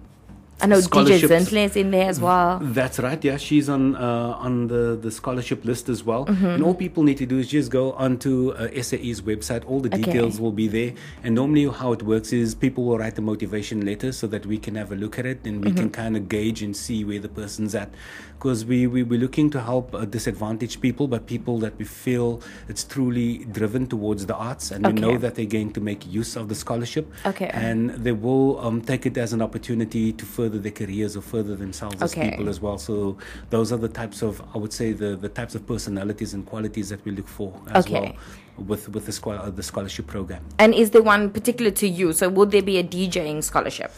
I 0.62 0.66
know 0.68 0.78
DJ 0.78 0.84
scholarships. 0.84 1.32
Zinhle 1.34 1.66
is 1.66 1.76
in 1.76 1.92
there 1.92 2.08
as 2.08 2.20
well. 2.22 2.60
That's 2.62 2.98
right. 3.00 3.22
Yeah, 3.24 3.36
she's 3.38 3.68
on 3.68 3.96
uh, 3.96 4.36
on 4.40 4.68
the, 4.68 4.98
the 5.02 5.12
scholarship 5.12 5.66
list 5.66 5.90
as 5.90 6.04
well. 6.06 6.26
Mm-hmm. 6.26 6.46
And 6.46 6.64
all 6.64 6.74
people 6.74 7.04
need 7.04 7.18
to 7.18 7.26
do 7.26 7.38
is 7.40 7.50
just 7.50 7.70
go 7.70 7.92
onto 7.94 8.52
uh, 8.52 8.70
SAE's 8.82 9.22
website. 9.22 9.66
All 9.68 9.80
the 9.82 9.90
Okay. 9.90 10.04
details 10.04 10.40
will 10.40 10.54
be 10.54 10.68
there. 10.68 10.94
And 11.24 11.36
normally, 11.36 11.68
how 11.68 11.92
it 11.92 12.04
works 12.04 12.32
is 12.32 12.56
people 12.56 12.86
will 12.86 12.98
write 12.98 13.18
a 13.18 13.22
motivation 13.22 13.86
letter 13.86 14.12
so 14.14 14.26
that 14.28 14.46
we 14.46 14.58
can 14.58 14.76
have 14.76 14.92
a 14.92 14.96
look 14.96 15.20
at 15.20 15.26
it 15.26 15.40
and 15.46 15.64
we 15.66 15.72
can 15.72 15.90
Mm-hmm. 15.90 16.02
kind 16.02 16.16
of 16.18 16.30
gauge 16.30 16.62
and 16.62 16.76
see 16.78 17.04
where 17.04 17.20
the 17.20 17.30
person's 17.30 17.76
at. 17.76 17.90
Because 18.38 18.66
we 18.66 18.88
we 18.88 19.04
we're 19.04 19.20
looking 19.20 19.50
to 19.52 19.60
help 19.62 19.94
uh, 19.96 20.06
disadvantaged 20.06 20.82
people, 20.82 21.08
but 21.08 21.28
people 21.28 21.60
that 21.60 21.78
we 21.78 21.86
feel 21.86 22.42
it's 22.70 22.84
truly 22.84 23.46
driven 23.46 23.88
towards 23.88 24.26
the 24.28 24.36
arts, 24.36 24.72
and 24.72 24.86
we 24.86 24.94
know 24.94 25.18
that 25.18 25.36
they're 25.36 25.46
going 25.46 25.72
to 25.74 25.82
make 25.82 26.06
use 26.06 26.36
of 26.36 26.48
the 26.50 26.56
scholarship. 26.56 27.12
Okay. 27.26 27.50
And 27.54 27.92
they 27.92 28.12
will 28.12 28.60
um, 28.60 28.82
take 28.82 29.06
it 29.06 29.18
as 29.18 29.34
an 29.34 29.42
opportunity 29.42 30.12
to 30.14 30.26
further 30.26 30.43
their 30.50 30.72
careers 30.72 31.16
or 31.18 31.22
further 31.22 31.56
themselves 31.56 32.02
as 32.02 32.16
people 32.16 32.50
as 32.50 32.60
well. 32.62 32.78
So 32.78 33.18
those 33.50 33.72
are 33.72 33.78
the 33.78 33.90
types 33.90 34.22
of, 34.22 34.42
I 34.54 34.58
would 34.58 34.74
say, 34.74 34.94
the, 34.94 35.16
the 35.16 35.30
types 35.30 35.56
of 35.56 35.66
personalities 35.68 36.34
and 36.34 36.46
qualities 36.46 36.90
that 36.90 37.04
we 37.06 37.12
look 37.12 37.28
for 37.28 37.54
as 37.72 37.86
Okay. 37.86 38.00
well 38.00 38.12
with 38.58 38.88
with 38.90 39.06
the, 39.08 39.30
uh, 39.30 39.50
the 39.50 39.64
scholarship 39.64 40.06
program. 40.08 40.44
And 40.60 40.74
is 40.76 40.92
there 40.92 41.02
one 41.02 41.30
particular 41.32 41.72
to 41.72 41.88
you? 41.88 42.14
So 42.14 42.30
would 42.30 42.52
there 42.52 42.62
be 42.62 42.78
a 42.78 42.84
DJing 42.84 43.44
scholarship? 43.44 43.92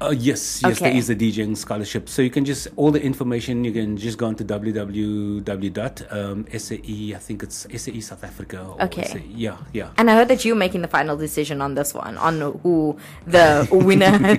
Uh, 0.00 0.10
yes, 0.10 0.62
yes, 0.62 0.80
there 0.80 0.88
Okay. 0.88 0.98
is 0.98 1.08
a 1.10 1.14
DJing 1.14 1.56
scholarship. 1.56 2.08
So 2.08 2.22
you 2.22 2.30
can 2.30 2.44
just 2.44 2.66
all 2.76 2.90
the 2.90 3.00
information. 3.00 3.64
You 3.64 3.72
can 3.72 3.96
just 3.96 4.18
go 4.18 4.26
onto 4.26 4.44
www.sae. 4.44 5.44
I 7.14 7.18
think 7.18 7.42
it's 7.42 7.66
SAE 7.74 8.00
South 8.00 8.24
Africa. 8.24 8.66
Or 8.68 8.82
Okay. 8.82 9.04
SAE, 9.04 9.22
yeah, 9.34 9.56
yeah. 9.72 9.90
And 9.96 10.10
I 10.10 10.14
heard 10.16 10.28
that 10.28 10.44
you're 10.44 10.56
making 10.56 10.82
the 10.82 10.88
final 10.88 11.16
decision 11.16 11.62
on 11.62 11.74
this 11.74 11.94
one, 11.94 12.18
on 12.18 12.40
who 12.62 12.96
the 13.26 13.66
winner 13.70 14.18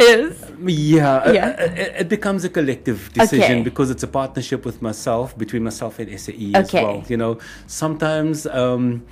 is. 0.00 0.44
Yeah, 0.64 1.16
uh, 1.16 1.32
Yeah. 1.32 1.48
uh, 1.58 1.64
It, 1.82 1.92
it 2.02 2.08
becomes 2.08 2.44
a 2.44 2.48
collective 2.48 3.10
decision 3.12 3.52
Okay. 3.58 3.62
because 3.62 3.90
it's 3.90 4.02
a 4.02 4.08
partnership 4.08 4.64
with 4.64 4.80
myself, 4.82 5.36
between 5.38 5.62
myself 5.64 5.98
and 5.98 6.08
SAE 6.20 6.52
as 6.54 6.72
well. 6.72 7.04
You 7.08 7.16
know, 7.16 7.38
sometimes. 7.66 8.46
Um, 8.46 9.04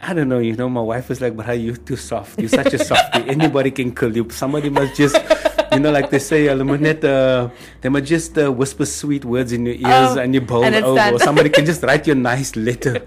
I 0.00 0.12
don't 0.12 0.28
know, 0.28 0.38
you 0.38 0.54
know, 0.54 0.68
my 0.68 0.80
wife 0.80 1.10
is 1.10 1.20
like, 1.20 1.34
but 1.36 1.46
how 1.46 1.52
you 1.52 1.76
too 1.76 1.96
soft? 1.96 2.38
You're 2.38 2.48
such 2.48 2.72
a 2.74 2.78
softie. 2.84 3.24
Anybody 3.28 3.70
can 3.70 3.94
kill 3.94 4.14
you. 4.14 4.28
Somebody 4.30 4.68
must 4.68 4.96
just, 4.96 5.16
you 5.74 5.80
know, 5.80 5.90
like 5.90 6.10
they 6.10 6.18
say, 6.18 6.48
uh, 6.48 6.54
net, 6.54 7.04
uh, 7.04 7.48
they 7.80 7.88
might 7.88 8.04
just 8.04 8.36
uh, 8.38 8.50
whisper 8.50 8.86
sweet 8.86 9.24
words 9.24 9.52
in 9.52 9.66
your 9.66 9.74
ears 9.74 10.16
Oh, 10.16 10.18
and 10.18 10.34
you 10.34 10.40
bowl 10.40 10.64
and 10.64 10.74
over. 10.74 11.14
Or 11.14 11.18
somebody 11.18 11.50
can 11.50 11.64
just 11.66 11.82
write 11.82 12.06
you 12.06 12.12
a 12.12 12.16
nice 12.16 12.56
letter 12.56 13.04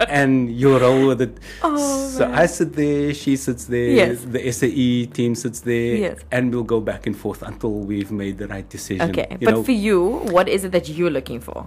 and 0.08 0.50
you 0.50 0.76
roll 0.78 1.08
with 1.08 1.22
it. 1.22 1.38
Oh, 1.62 1.76
so 2.10 2.30
I 2.30 2.46
sit 2.46 2.72
there, 2.74 3.12
she 3.14 3.36
sits 3.36 3.66
there, 3.66 3.90
Yes. 3.90 4.24
the 4.24 4.50
SAE 4.52 5.06
team 5.06 5.34
sits 5.34 5.60
there, 5.60 5.96
Yes. 5.96 6.18
and 6.30 6.52
we'll 6.52 6.64
go 6.64 6.80
back 6.80 7.06
and 7.06 7.16
forth 7.16 7.42
until 7.42 7.72
we've 7.72 8.10
made 8.10 8.38
the 8.38 8.48
right 8.48 8.68
decision. 8.68 9.10
Okay. 9.10 9.26
you 9.40 9.44
but 9.46 9.54
know. 9.54 9.62
for 9.62 9.72
you, 9.72 10.00
what 10.36 10.48
is 10.48 10.64
it 10.64 10.72
that 10.72 10.88
you're 10.88 11.10
looking 11.10 11.40
for? 11.40 11.66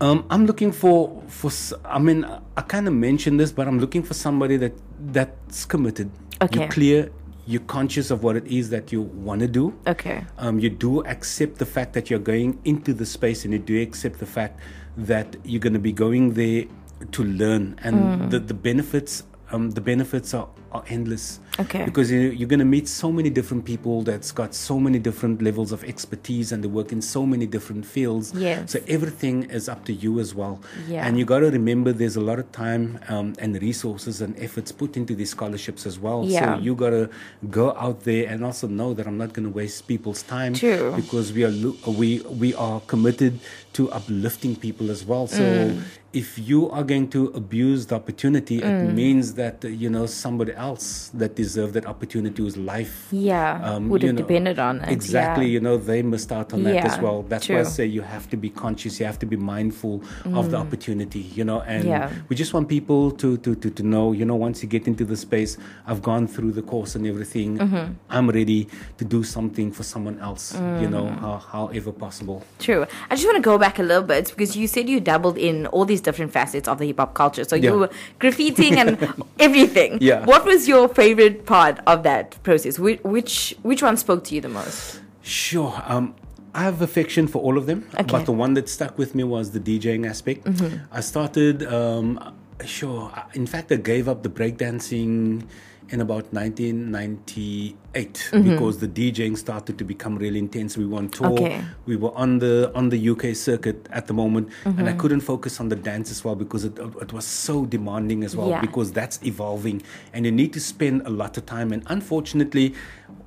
Um, 0.00 0.24
I'm 0.30 0.46
looking 0.46 0.72
for 0.72 1.22
for. 1.28 1.50
I 1.84 1.98
mean, 1.98 2.24
I 2.56 2.62
kind 2.62 2.88
of 2.88 2.94
mentioned 2.94 3.38
this, 3.38 3.52
but 3.52 3.68
I'm 3.68 3.78
looking 3.78 4.02
for 4.02 4.14
somebody 4.14 4.56
that 4.56 4.72
that's 5.12 5.66
committed. 5.66 6.10
Okay. 6.40 6.60
You're 6.60 6.68
clear. 6.68 7.10
You're 7.50 7.66
conscious 7.66 8.12
of 8.12 8.22
what 8.22 8.36
it 8.36 8.46
is 8.46 8.70
that 8.70 8.92
you 8.92 9.02
want 9.02 9.40
to 9.40 9.48
do. 9.48 9.74
Okay. 9.94 10.24
Um, 10.38 10.60
you 10.60 10.70
do 10.70 11.02
accept 11.04 11.58
the 11.58 11.66
fact 11.66 11.94
that 11.94 12.08
you're 12.08 12.20
going 12.34 12.60
into 12.64 12.94
the 12.94 13.04
space, 13.04 13.44
and 13.44 13.52
you 13.52 13.58
do 13.58 13.82
accept 13.82 14.20
the 14.20 14.26
fact 14.26 14.60
that 14.96 15.34
you're 15.42 15.58
going 15.66 15.72
to 15.80 15.80
be 15.90 15.90
going 15.92 16.34
there 16.34 16.64
to 17.16 17.24
learn, 17.24 17.74
and 17.82 17.96
Mm. 17.96 18.30
the 18.30 18.38
the 18.38 18.54
benefits. 18.54 19.24
Um, 19.52 19.70
the 19.72 19.80
benefits 19.80 20.32
are, 20.34 20.48
are 20.72 20.84
endless 20.88 21.40
Okay. 21.58 21.84
because 21.84 22.10
you, 22.10 22.20
you're 22.20 22.48
going 22.48 22.60
to 22.60 22.64
meet 22.64 22.86
so 22.88 23.10
many 23.10 23.28
different 23.30 23.64
people 23.64 24.02
that's 24.02 24.30
got 24.32 24.54
so 24.54 24.78
many 24.78 24.98
different 24.98 25.42
levels 25.42 25.72
of 25.72 25.82
expertise 25.84 26.52
and 26.52 26.62
they 26.64 26.68
work 26.68 26.92
in 26.92 27.02
so 27.02 27.26
many 27.26 27.46
different 27.46 27.84
fields 27.84 28.32
Yes. 28.34 28.70
so 28.72 28.78
everything 28.86 29.42
is 29.50 29.68
up 29.68 29.84
to 29.86 29.92
you 29.92 30.20
as 30.20 30.34
well. 30.34 30.60
Yeah. 30.88 31.04
And 31.06 31.18
you 31.18 31.24
got 31.24 31.40
to 31.40 31.50
remember 31.50 31.92
there's 31.92 32.16
a 32.16 32.20
lot 32.20 32.38
of 32.38 32.50
time 32.52 32.98
um, 33.08 33.34
and 33.40 33.60
resources 33.60 34.20
and 34.20 34.38
efforts 34.38 34.70
put 34.72 34.96
into 34.96 35.14
these 35.16 35.30
scholarships 35.30 35.84
as 35.86 35.98
well. 35.98 36.24
Yeah. 36.24 36.54
So 36.56 36.62
you 36.62 36.74
got 36.76 36.90
to 36.90 37.10
go 37.50 37.72
out 37.76 38.04
there 38.04 38.28
and 38.30 38.44
also 38.44 38.66
know 38.68 38.94
that 38.94 39.06
I'm 39.08 39.18
not 39.18 39.32
going 39.32 39.46
to 39.50 39.54
waste 39.54 39.88
people's 39.88 40.22
time. 40.22 40.54
True. 40.54 40.92
Because 40.96 41.32
we 41.32 41.42
are 41.44 41.52
we 42.00 42.20
we 42.44 42.54
are 42.54 42.80
committed 42.92 43.40
to 43.72 43.90
uplifting 43.92 44.56
people 44.56 44.90
as 44.90 45.04
well. 45.04 45.26
So 45.28 45.42
Mm. 45.42 45.82
if 46.12 46.36
you 46.50 46.68
are 46.70 46.82
going 46.82 47.06
to 47.16 47.26
abuse 47.42 47.86
the 47.86 47.94
opportunity, 47.94 48.56
it 48.58 48.92
means 48.92 49.34
that 49.34 49.62
you 49.62 49.88
know 49.88 50.06
somebody 50.06 50.52
else 50.54 51.08
that 51.14 51.36
deserved 51.36 51.74
that 51.74 51.86
opportunity 51.86 52.42
whose 52.42 52.56
life 52.56 53.06
Yeah. 53.12 53.60
um, 53.62 53.88
would 53.90 54.02
have 54.02 54.14
know, 54.14 54.22
depended 54.22 54.58
on 54.58 54.80
it. 54.80 54.88
Exactly, 54.90 55.46
Yeah. 55.46 55.52
you 55.54 55.60
know, 55.60 55.76
they 55.76 56.02
missed 56.02 56.32
out 56.32 56.52
on 56.52 56.64
that 56.64 56.84
as 56.84 56.98
well. 57.00 57.18
That's 57.28 57.48
why 57.48 57.60
I 57.60 57.62
say 57.62 57.86
you 57.86 58.02
have 58.02 58.28
to 58.30 58.36
be 58.36 58.48
conscious, 58.64 58.98
you 58.98 59.06
have 59.06 59.20
to 59.20 59.26
be 59.34 59.36
mindful 59.36 60.02
of 60.34 60.50
the 60.50 60.56
opportunity, 60.56 61.24
you 61.38 61.44
know, 61.44 61.60
and 61.60 61.84
Mm. 61.84 61.88
Yeah. 61.94 62.10
we 62.28 62.34
just 62.34 62.52
want 62.54 62.66
people 62.68 63.12
to, 63.22 63.36
to, 63.44 63.54
to, 63.54 63.70
to 63.70 63.82
know, 63.84 64.10
you 64.10 64.24
know, 64.24 64.34
once 64.48 64.56
you 64.64 64.68
get 64.68 64.88
into 64.88 65.04
the 65.04 65.16
space, 65.16 65.52
I've 65.86 66.02
gone 66.02 66.26
through 66.26 66.52
the 66.58 66.62
course 66.72 66.96
and 66.96 67.06
everything, 67.06 67.50
Mm-hmm. 67.58 67.92
I'm 68.16 68.28
ready 68.30 68.66
to 68.98 69.04
do 69.04 69.22
something 69.22 69.70
for 69.70 69.84
someone 69.84 70.18
else, 70.28 70.54
you 70.82 70.88
know, 70.94 71.04
Mm. 71.04 71.20
how, 71.20 71.34
however 71.54 71.92
possible. 71.92 72.42
True. 72.58 72.82
I 73.10 73.14
just 73.14 73.26
want 73.30 73.36
to 73.36 73.42
go 73.52 73.56
back 73.60 73.69
a 73.78 73.82
little 73.82 74.02
bit 74.02 74.28
because 74.30 74.56
you 74.56 74.66
said 74.66 74.88
you 74.88 75.00
dabbled 75.00 75.38
in 75.38 75.66
all 75.68 75.84
these 75.84 76.00
different 76.00 76.32
facets 76.32 76.66
of 76.68 76.78
the 76.78 76.86
hip 76.86 76.98
hop 76.98 77.14
culture. 77.14 77.44
So 77.44 77.56
Yeah. 77.56 77.70
you 77.70 77.78
were 77.78 77.90
graffitiing 78.18 78.76
and 78.76 79.24
everything. 79.38 79.98
Yeah. 80.00 80.24
What 80.26 80.44
was 80.44 80.66
your 80.68 80.88
favorite 80.88 81.46
part 81.46 81.78
of 81.86 82.02
that 82.02 82.42
process? 82.42 82.78
Which 82.78 83.00
which, 83.04 83.54
which 83.62 83.82
one 83.82 83.96
spoke 83.96 84.24
to 84.24 84.34
you 84.34 84.40
the 84.40 84.48
most? 84.48 85.00
Sure. 85.22 85.80
Um, 85.86 86.14
I 86.54 86.64
have 86.64 86.82
affection 86.82 87.28
for 87.28 87.40
all 87.40 87.56
of 87.56 87.66
them, 87.66 87.84
Okay. 87.94 88.02
Mm-hmm. 88.02 88.10
but 88.10 88.26
the 88.26 88.32
one 88.32 88.54
that 88.54 88.68
stuck 88.68 88.98
with 88.98 89.14
me 89.14 89.22
was 89.22 89.52
the 89.52 89.60
DJing 89.60 90.08
aspect. 90.08 90.48
I 90.90 91.00
started, 91.00 91.62
um, 91.72 92.34
sure. 92.64 93.12
In 93.34 93.46
fact, 93.46 93.70
I 93.70 93.76
gave 93.76 94.08
up 94.08 94.24
the 94.24 94.28
breakdancing 94.30 95.44
in 95.90 96.00
about 96.00 96.32
1998 96.32 97.76
Mm-hmm. 97.92 98.48
because 98.48 98.78
the 98.78 98.86
DJing 98.86 99.36
started 99.36 99.76
to 99.78 99.84
become 99.84 100.16
really 100.16 100.38
intense. 100.38 100.76
We 100.76 100.86
were 100.86 100.98
on 100.98 101.08
tour. 101.08 101.32
Okay. 101.32 101.60
We 101.86 101.96
were 101.96 102.14
on 102.14 102.38
the 102.38 102.70
on 102.76 102.88
the 102.90 103.08
UK 103.10 103.34
circuit 103.34 103.88
at 103.90 104.06
the 104.06 104.14
moment, 104.14 104.48
and 104.64 104.76
Mm-hmm. 104.76 104.86
I 104.88 104.92
couldn't 104.92 105.22
focus 105.22 105.58
on 105.58 105.68
the 105.70 105.74
dance 105.76 106.08
as 106.12 106.24
well 106.24 106.36
because 106.36 106.64
it, 106.64 106.78
it 106.78 107.12
was 107.12 107.24
so 107.24 107.66
demanding 107.66 108.22
as 108.22 108.36
well. 108.36 108.48
Yeah. 108.50 108.60
Because 108.60 108.92
that's 108.92 109.18
evolving, 109.24 109.82
and 110.12 110.24
you 110.24 110.30
need 110.30 110.52
to 110.52 110.60
spend 110.60 111.02
a 111.04 111.10
lot 111.10 111.36
of 111.36 111.46
time. 111.46 111.72
And 111.72 111.82
unfortunately, 111.86 112.74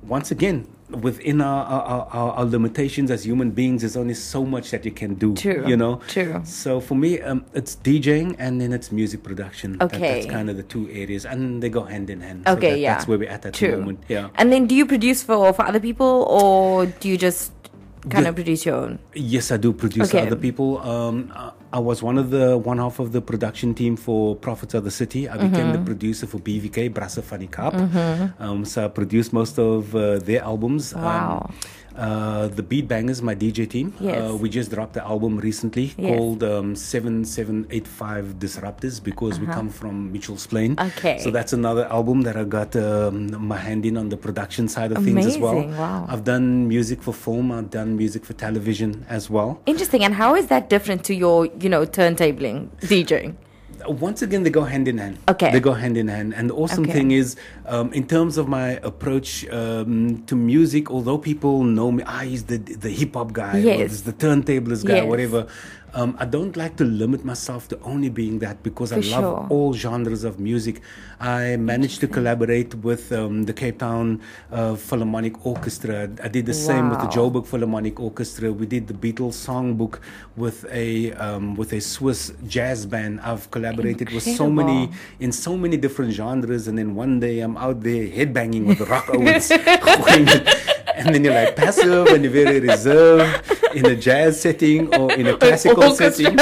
once 0.02 0.30
again, 0.30 0.66
within 0.90 1.40
our 1.40 1.64
our, 1.64 2.06
our, 2.12 2.30
our 2.32 2.44
limitations 2.44 3.10
as 3.10 3.24
human 3.24 3.50
beings, 3.50 3.82
there's 3.82 3.96
only 3.96 4.14
so 4.14 4.44
much 4.44 4.70
that 4.70 4.84
you 4.84 4.90
can 4.92 5.14
do. 5.14 5.34
True, 5.34 5.64
You 5.66 5.76
know. 5.76 6.00
true. 6.08 6.42
So 6.44 6.80
for 6.80 6.94
me, 6.94 7.20
um, 7.20 7.44
it's 7.54 7.76
DJing 7.76 8.36
and 8.38 8.60
then 8.60 8.72
it's 8.72 8.92
music 8.92 9.22
production. 9.22 9.78
That- 9.78 9.94
Okay. 9.94 10.20
that's 10.20 10.26
kind 10.26 10.50
of 10.50 10.56
the 10.56 10.62
two 10.62 10.88
areas, 10.90 11.24
and 11.24 11.62
they 11.62 11.68
go 11.70 11.82
hand 11.84 12.10
in 12.10 12.20
hand. 12.20 12.44
So 12.46 12.52
Okay, 12.54 12.70
that- 12.72 12.78
yeah. 12.80 12.94
That's 12.94 13.08
where 13.08 13.18
we're 13.18 13.30
at 13.30 13.46
at 13.46 13.54
True. 13.54 13.70
the 13.72 13.76
moment. 13.78 14.04
Yeah. 14.08 14.28
And 14.36 14.52
then 14.52 14.66
do 14.66 14.74
you 14.74 14.86
produce 14.86 15.22
for, 15.22 15.52
for 15.52 15.64
other 15.64 15.80
people 15.80 16.26
or 16.28 16.86
do 16.86 17.08
you 17.08 17.16
just 17.16 17.52
kind 18.10 18.26
The- 18.26 18.28
of 18.30 18.34
produce 18.34 18.66
your 18.66 18.76
own? 18.76 18.98
Yes, 19.14 19.50
I 19.50 19.56
do 19.56 19.72
produce 19.72 20.08
Okay. 20.14 20.26
other 20.26 20.36
people. 20.36 20.78
Um, 20.84 21.32
I- 21.74 21.78
was 21.88 22.02
one 22.02 22.18
of 22.22 22.30
the 22.30 22.46
one 22.56 22.78
half 22.78 22.98
of 23.00 23.08
the 23.12 23.20
production 23.20 23.74
team 23.74 23.96
for 23.96 24.36
Prophets 24.36 24.74
of 24.74 24.84
da 24.84 24.90
City. 24.90 25.28
I 25.28 25.36
became 25.36 25.66
Mm-hmm. 25.66 25.72
the 25.72 25.84
producer 25.90 26.26
for 26.26 26.38
BVK 26.38 26.88
Brasse 26.96 27.18
Vannie 27.28 27.48
Kaap. 27.56 27.74
Um, 28.40 28.64
so 28.64 28.84
I 28.86 28.88
produced 28.88 29.32
most 29.32 29.58
of 29.58 29.94
uh, 29.94 30.18
their 30.28 30.42
albums. 30.42 30.94
Wow. 30.94 31.50
Um, 31.50 31.54
uh, 31.96 32.48
the 32.48 32.62
Beat 32.62 32.88
Bangers, 32.88 33.22
my 33.22 33.34
DJ 33.34 33.68
team. 33.68 33.94
Yes. 34.00 34.30
Uh, 34.30 34.36
we 34.36 34.48
just 34.48 34.70
dropped 34.70 34.94
the 34.94 35.04
album 35.04 35.38
recently 35.38 35.94
Yes. 35.96 36.16
called 36.16 36.42
um, 36.42 36.74
7785 36.76 38.38
Disruptors 38.38 39.02
because 39.02 39.38
we 39.40 39.46
come 39.46 39.68
from 39.68 40.12
Mitchell's 40.12 40.46
Plain. 40.46 40.74
Uh-huh. 40.78 40.90
Okay. 40.98 41.18
So 41.18 41.30
that's 41.30 41.52
another 41.52 41.86
album 41.86 42.22
that 42.22 42.36
I 42.36 42.44
got 42.44 42.74
um, 42.76 43.30
my 43.46 43.56
hand 43.58 43.86
in 43.86 43.96
on 43.96 44.08
the 44.08 44.16
production 44.16 44.68
side 44.68 44.92
of 44.92 45.02
things 45.04 45.26
as 45.26 45.38
well. 45.38 45.62
Wow. 45.68 46.06
I've 46.08 46.24
done 46.24 46.68
music 46.68 47.02
for 47.02 47.12
film, 47.12 47.52
I've 47.52 47.70
done 47.70 47.96
music 47.96 48.24
for 48.24 48.32
television 48.34 49.04
as 49.08 49.30
well. 49.30 49.60
Interesting. 49.66 50.04
And 50.04 50.14
how 50.14 50.34
is 50.34 50.46
that 50.48 50.68
different 50.68 51.04
to 51.04 51.14
your, 51.14 51.46
you 51.60 51.68
know, 51.68 51.84
turntabling, 51.86 52.68
DJing? 52.80 53.34
Once 53.88 54.22
again 54.22 54.42
they 54.42 54.50
go 54.50 54.64
hand 54.64 54.88
in 54.88 54.98
hand 54.98 55.18
Okay. 55.28 55.50
they 55.52 55.60
go 55.60 55.72
hand 55.72 55.96
in 55.96 56.08
hand 56.08 56.34
and 56.34 56.50
the 56.50 56.54
awesome 56.54 56.84
Okay. 56.84 56.92
thing 56.92 57.10
is 57.10 57.36
um, 57.66 57.92
in 57.92 58.06
terms 58.06 58.38
of 58.38 58.48
my 58.48 58.70
approach 58.82 59.46
um, 59.50 60.22
to 60.26 60.34
music 60.36 60.90
although 60.90 61.18
people 61.18 61.64
know 61.64 61.90
me 61.92 62.02
ah 62.06 62.20
he's 62.20 62.44
the 62.44 62.58
the 62.58 62.90
hip-hop 62.90 63.32
guy 63.32 63.56
or 63.58 63.60
Yes. 63.60 63.90
he's 63.90 64.02
the 64.02 64.12
turntablist 64.12 64.84
guy 64.86 64.96
Yes. 64.96 65.06
whatever 65.06 65.46
um, 65.94 66.16
I 66.18 66.24
don't 66.24 66.56
like 66.56 66.76
to 66.76 66.84
limit 66.84 67.24
myself 67.24 67.68
to 67.68 67.80
only 67.82 68.08
being 68.08 68.40
that 68.40 68.62
because 68.62 68.92
I 68.92 68.96
love 68.96 69.22
sure. 69.24 69.46
all 69.48 69.72
genres 69.72 70.24
of 70.24 70.40
music. 70.40 70.80
I 71.20 71.56
managed 71.56 72.00
to 72.00 72.08
collaborate 72.08 72.74
with 72.74 73.12
um, 73.12 73.44
the 73.44 73.52
Cape 73.52 73.78
Town 73.78 74.20
uh, 74.50 74.74
Philharmonic 74.74 75.46
Orchestra. 75.46 76.10
I 76.22 76.28
did 76.28 76.46
the 76.46 76.54
same 76.54 76.90
with 76.90 76.98
the 76.98 77.06
Joburg 77.06 77.46
Philharmonic 77.46 78.00
Orchestra. 78.00 78.52
We 78.52 78.66
did 78.66 78.88
the 78.88 78.94
Beatles 78.94 79.34
songbook 79.34 80.00
with 80.36 80.66
a 80.70 81.12
um, 81.12 81.54
with 81.54 81.72
a 81.72 81.80
Swiss 81.80 82.32
jazz 82.46 82.84
band. 82.86 83.20
I've 83.20 83.50
collaborated 83.50 84.10
with 84.10 84.24
so 84.24 84.50
many 84.50 84.90
in 85.20 85.30
so 85.32 85.56
many 85.56 85.76
different 85.76 86.12
genres, 86.12 86.66
and 86.66 86.76
then 86.76 86.94
one 86.94 87.20
day 87.20 87.40
I'm 87.40 87.56
out 87.56 87.80
there 87.80 88.06
headbanging 88.06 88.66
with 88.66 88.78
the 88.78 88.86
rock 88.86 89.08
Owens. 89.14 89.50
and 90.94 91.14
then 91.14 91.24
you're 91.24 91.34
like 91.34 91.56
passive 91.56 92.06
and 92.08 92.24
you're 92.24 92.32
very 92.32 92.60
reserved 92.60 93.63
in 93.74 93.86
a 93.86 93.96
jazz 93.96 94.40
setting 94.40 94.94
or 94.94 95.12
in 95.12 95.26
a 95.26 95.36
classical 95.36 95.94
setting. 95.94 96.38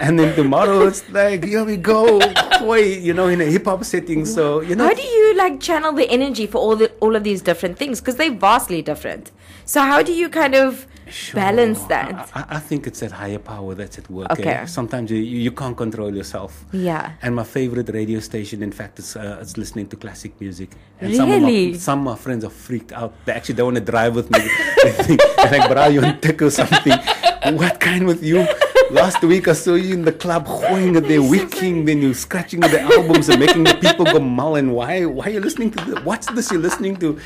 And 0.00 0.18
then 0.18 0.34
tomorrow 0.34 0.86
it's 0.86 1.08
like, 1.10 1.44
here 1.44 1.62
we 1.62 1.76
go, 1.76 2.18
wait, 2.62 3.00
you 3.00 3.12
know, 3.12 3.28
in 3.28 3.40
a 3.40 3.44
hip 3.44 3.66
hop 3.66 3.84
setting. 3.84 4.24
So, 4.24 4.60
you 4.60 4.74
know, 4.74 4.84
How 4.84 4.94
do 4.94 5.02
you 5.02 5.36
like 5.36 5.60
channel 5.60 5.92
the 5.92 6.08
energy 6.08 6.46
for 6.46 6.58
all 6.58 6.74
the 6.74 6.90
all 7.00 7.16
of 7.16 7.22
these 7.22 7.42
different 7.42 7.76
things? 7.76 8.00
Because 8.00 8.16
they're 8.16 8.32
vastly 8.32 8.80
different. 8.80 9.30
So 9.66 9.80
how 9.80 10.02
do 10.02 10.12
you 10.12 10.28
kind 10.28 10.54
of 10.54 10.86
balance 11.34 11.80
that? 11.84 12.12
I, 12.34 12.40
I- 12.40 12.46
I 12.56 12.58
think 12.58 12.86
it's 12.86 13.00
that 13.00 13.12
higher 13.12 13.38
power 13.38 13.74
that's 13.74 13.98
at 13.98 14.08
work. 14.10 14.30
Okay. 14.32 14.50
eh? 14.50 14.66
Sometimes 14.66 15.10
you, 15.10 15.18
you 15.18 15.52
can't 15.52 15.76
control 15.76 16.14
yourself. 16.14 16.64
Yeah. 16.72 17.12
And 17.22 17.34
my 17.34 17.44
favorite 17.44 17.88
radio 17.92 18.20
station, 18.20 18.62
in 18.62 18.72
fact, 18.72 18.98
is 18.98 19.16
uh, 19.16 19.38
it's 19.40 19.56
listening 19.56 19.86
to 19.88 19.96
classic 19.96 20.38
music. 20.40 20.70
And 21.00 21.10
Really? 21.12 21.16
Some 21.18 21.30
of, 21.32 21.42
my, 21.42 21.78
some 21.78 21.98
of 22.00 22.04
my 22.04 22.16
friends 22.16 22.44
are 22.44 22.50
freaked 22.50 22.92
out. 22.92 23.12
They 23.24 23.32
actually 23.32 23.54
don't 23.56 23.66
want 23.74 23.84
to 23.84 23.90
drive 23.92 24.14
with 24.14 24.30
me. 24.30 24.40
they 24.84 24.92
think, 24.92 25.20
they're 25.36 25.58
like, 25.58 25.70
bro, 25.70 25.86
you 25.88 26.02
on 26.02 26.20
tick 26.20 26.42
or 26.42 26.50
something. 26.50 26.98
what 27.56 27.80
kind 27.80 28.06
with 28.06 28.22
you? 28.22 28.46
Last 28.90 29.22
week 29.22 29.46
I 29.48 29.52
saw 29.52 29.74
you 29.74 29.94
in 29.94 30.02
the 30.04 30.12
club 30.12 30.46
hoing 30.46 30.96
at 30.96 31.06
their 31.06 31.22
wicking, 31.22 31.84
then 31.84 32.02
you 32.02 32.12
scratching 32.14 32.60
the 32.60 32.80
albums 32.80 33.28
and 33.28 33.38
making 33.38 33.64
the 33.64 33.74
people 33.74 34.04
go 34.04 34.18
mull 34.18 34.56
and 34.56 34.74
why 34.74 35.04
why 35.06 35.26
are 35.26 35.30
you 35.30 35.40
listening 35.40 35.70
to 35.72 35.84
the, 35.84 36.00
what's 36.02 36.26
this 36.32 36.50
you're 36.50 36.60
listening 36.60 36.96
to? 36.96 37.18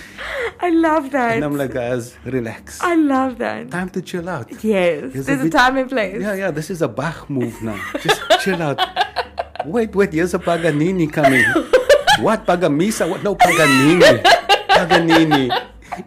I 0.60 0.70
love 0.70 1.10
that. 1.12 1.36
And 1.36 1.44
I'm 1.44 1.56
like, 1.56 1.72
guys, 1.72 2.16
relax. 2.24 2.80
I 2.82 2.94
love 2.96 3.38
that. 3.38 3.70
Time 3.70 3.88
to 3.90 4.02
chill 4.02 4.28
out. 4.28 4.50
Yes. 4.62 5.12
There's 5.12 5.26
There's, 5.26 5.28
a 5.28 5.40
a, 5.40 5.44
bit- 5.44 5.52
time 5.52 5.76
and 5.78 5.88
place. 5.88 6.20
Yeah, 6.20 6.34
yeah, 6.34 6.50
this 6.50 6.70
is 6.70 6.82
a 6.82 6.88
Bach 6.88 7.28
move 7.30 7.60
now. 7.62 7.80
Just 8.02 8.20
chill 8.42 8.60
out. 8.62 8.78
Wait, 9.64 9.94
wait, 9.96 10.12
here's 10.12 10.34
a 10.34 10.38
Paganini 10.38 11.10
coming. 11.10 11.44
what 12.20 12.44
Pagamisa? 12.46 13.08
What? 13.08 13.22
No, 13.22 13.34
Paganini. 13.34 14.20
Paganini. 14.68 15.48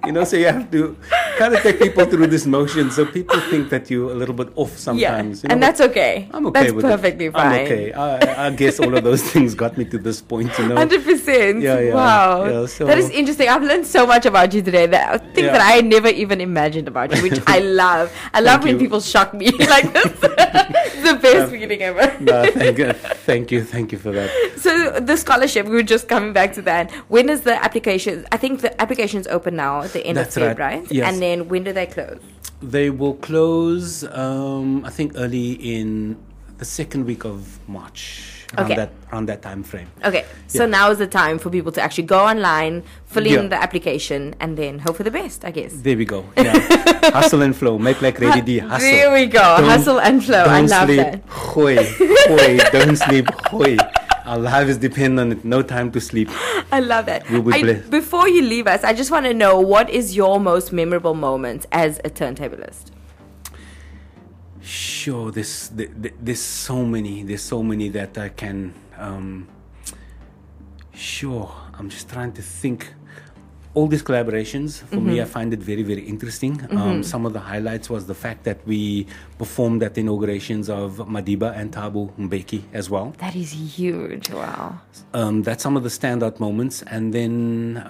You 0.05 0.11
know, 0.11 0.23
so 0.23 0.37
you 0.37 0.45
have 0.45 0.69
to 0.71 0.95
kind 1.37 1.53
of 1.55 1.61
take 1.61 1.79
people 1.79 2.05
through 2.05 2.27
this 2.27 2.45
motion 2.45 2.91
so 2.91 3.05
people 3.05 3.39
think 3.49 3.69
that 3.69 3.89
you're 3.89 4.11
a 4.11 4.15
little 4.15 4.35
bit 4.35 4.49
off 4.55 4.71
Yeah. 4.71 4.77
sometimes. 4.77 5.43
you 5.43 5.47
know, 5.49 5.53
and 5.53 5.63
that's 5.63 5.81
okay. 5.81 6.27
I'm 6.33 6.45
okay 6.47 6.61
That's 6.61 6.73
with 6.73 6.85
it. 6.85 6.89
perfectly 6.89 7.29
fine. 7.29 7.45
I'm 7.47 7.65
okay. 7.65 7.93
I, 7.93 8.47
I 8.47 8.49
guess 8.51 8.79
all 8.79 8.93
of 8.97 9.03
those 9.03 9.23
things 9.31 9.53
got 9.55 9.77
me 9.77 9.85
to 9.85 9.97
this 9.97 10.21
point, 10.21 10.51
you 10.59 10.67
know. 10.67 10.75
Hundred 10.75 11.03
percent. 11.03 11.61
Yeah, 11.61 11.79
yeah, 11.79 11.93
Wow, 11.93 12.45
yeah, 12.45 12.65
so- 12.65 12.85
that 12.85 12.97
is 12.97 13.09
interesting. 13.11 13.49
I've 13.49 13.63
learned 13.63 13.85
so 13.87 14.05
much 14.05 14.25
about 14.25 14.53
you 14.53 14.61
today. 14.61 14.85
That 14.87 15.21
things 15.35 15.45
Yeah. 15.47 15.53
that 15.57 15.61
I 15.73 15.81
never 15.81 16.07
even 16.09 16.41
imagined 16.41 16.87
about 16.87 17.15
you, 17.15 17.21
which 17.21 17.39
I 17.47 17.59
love. 17.59 18.11
I 18.33 18.39
love 18.41 18.63
when 18.63 18.73
you. 18.75 18.79
people 18.79 18.99
shock 19.01 19.33
me 19.33 19.51
like 19.75 19.93
this. 19.93 20.11
it's 20.21 21.03
the 21.11 21.17
best 21.21 21.51
feeling 21.51 21.81
ever. 21.81 22.05
No, 22.19 22.45
thank 22.51 22.77
you, 22.77 22.93
thank 23.29 23.51
you, 23.51 23.63
thank 23.63 23.91
you 23.91 23.97
for 23.97 24.11
that. 24.11 24.29
So 24.57 24.99
the 24.99 25.15
scholarship, 25.17 25.65
we 25.67 25.75
were 25.75 25.83
just 25.83 26.07
coming 26.07 26.33
back 26.33 26.53
to 26.53 26.61
that. 26.63 26.91
When 27.09 27.29
is 27.29 27.41
the 27.41 27.55
application? 27.63 28.25
I 28.31 28.37
think 28.37 28.61
the 28.61 28.79
application's 28.81 29.27
open 29.27 29.55
now 29.55 29.81
at 29.81 29.93
the 29.93 30.05
end 30.05 30.17
That's 30.17 30.35
of 30.37 30.43
February, 30.43 30.75
right. 30.75 30.81
right? 30.83 30.91
Yes. 30.91 31.13
And 31.13 31.21
then 31.27 31.47
when 31.49 31.63
do 31.63 31.73
they 31.73 31.85
close? 31.85 32.21
They 32.61 32.89
will 32.89 33.13
close, 33.29 34.03
um, 34.23 34.83
I 34.85 34.89
think, 34.89 35.11
early 35.15 35.51
in 35.75 36.17
the 36.57 36.65
second 36.65 37.05
week 37.05 37.23
of 37.25 37.59
March. 37.67 38.33
Around 38.57 38.65
Okay. 38.65 38.75
that 38.79 38.91
around 39.11 39.25
that 39.27 39.41
time 39.41 39.61
frame. 39.71 39.89
Okay, 40.09 40.23
so 40.47 40.63
Yeah. 40.63 40.69
now 40.77 40.85
is 40.89 40.97
the 41.05 41.07
time 41.21 41.37
for 41.37 41.49
people 41.57 41.71
to 41.73 41.81
actually 41.85 42.07
go 42.07 42.19
online, 42.31 42.75
fill 43.05 43.27
Yeah. 43.27 43.41
in 43.41 43.49
the 43.49 43.59
application, 43.61 44.21
and 44.39 44.55
then 44.57 44.79
hope 44.79 44.95
for 44.95 45.03
the 45.03 45.11
best, 45.11 45.43
I 45.43 45.51
guess. 45.51 45.73
There 45.87 45.97
we 45.97 46.05
go. 46.05 46.23
Yeah. 46.37 46.55
hustle 47.11 47.41
and 47.47 47.53
flow. 47.53 47.77
Make 47.77 48.01
like 48.01 48.17
Ready 48.25 48.41
D. 48.49 48.59
Hustle. 48.59 48.79
There 48.89 49.11
we 49.11 49.25
go. 49.27 49.43
Don't- 49.59 49.69
Hustle 49.69 49.99
and 49.99 50.23
flow. 50.23 50.45
I 50.47 50.61
Don't 50.61 50.69
love 50.75 50.87
sleep. 50.87 50.97
that. 51.03 51.21
Hoi, 51.27 51.75
hoi. 52.31 52.51
Don't 52.71 52.95
sleep. 52.95 53.27
Hoi. 53.51 53.75
Our 54.27 54.37
lives 54.37 54.75
depend 54.77 55.19
on 55.21 55.31
it. 55.31 55.45
No 55.45 55.61
time 55.61 55.89
to 55.93 56.01
sleep. 56.01 56.27
I 56.71 56.81
love 56.81 57.07
it. 57.07 57.23
We'll 57.31 57.43
be 57.43 57.53
I- 57.53 57.61
blessed. 57.61 57.89
before 57.89 58.27
you 58.27 58.41
leave 58.41 58.67
us, 58.67 58.83
I 58.83 58.91
just 58.93 59.09
want 59.09 59.25
to 59.25 59.33
know 59.33 59.57
what 59.59 59.89
is 59.89 60.15
your 60.17 60.37
most 60.39 60.73
memorable 60.73 61.13
moment 61.13 61.65
as 61.71 61.99
a 61.99 62.09
turntablist? 62.09 62.91
Sure. 64.61 65.31
There's 65.31 65.69
there- 65.69 65.87
there- 65.95 66.11
there's 66.21 66.41
so 66.41 66.83
many. 66.85 67.23
There's 67.23 67.41
so 67.41 67.63
many 67.63 67.87
that 67.89 68.17
I 68.17 68.27
can. 68.29 68.73
Um, 68.97 69.47
sure. 70.93 71.49
I'm 71.79 71.89
just 71.89 72.09
trying 72.09 72.33
to 72.33 72.41
think. 72.41 72.93
All 73.77 73.87
these 73.93 74.01
collaborations 74.09 74.69
for 74.89 74.95
me, 75.07 75.13
I 75.19 75.23
Mm-hmm. 75.23 75.33
find 75.37 75.49
it 75.57 75.61
very, 75.71 75.83
very 75.91 76.01
interesting. 76.13 76.53
Um, 76.71 77.03
some 77.13 77.23
of 77.27 77.33
the 77.37 77.43
highlights 77.51 77.87
was 77.95 78.03
the 78.13 78.17
fact 78.25 78.41
that 78.49 78.57
we 78.71 79.05
performed 79.37 79.81
at 79.87 79.91
the 79.95 80.01
inaugurations 80.05 80.65
of 80.79 80.89
Madiba 81.15 81.49
and 81.59 81.67
Thabo 81.77 82.01
Mbeki 82.25 82.61
as 82.73 82.85
well. 82.93 83.07
That 83.25 83.35
is 83.43 83.51
huge. 83.79 84.25
Wow. 84.31 84.79
um, 85.19 85.35
that's 85.47 85.61
some 85.67 85.75
of 85.79 85.83
the 85.87 85.93
standout 85.99 86.35
moments. 86.47 86.75
And 86.95 87.13
then, 87.17 87.31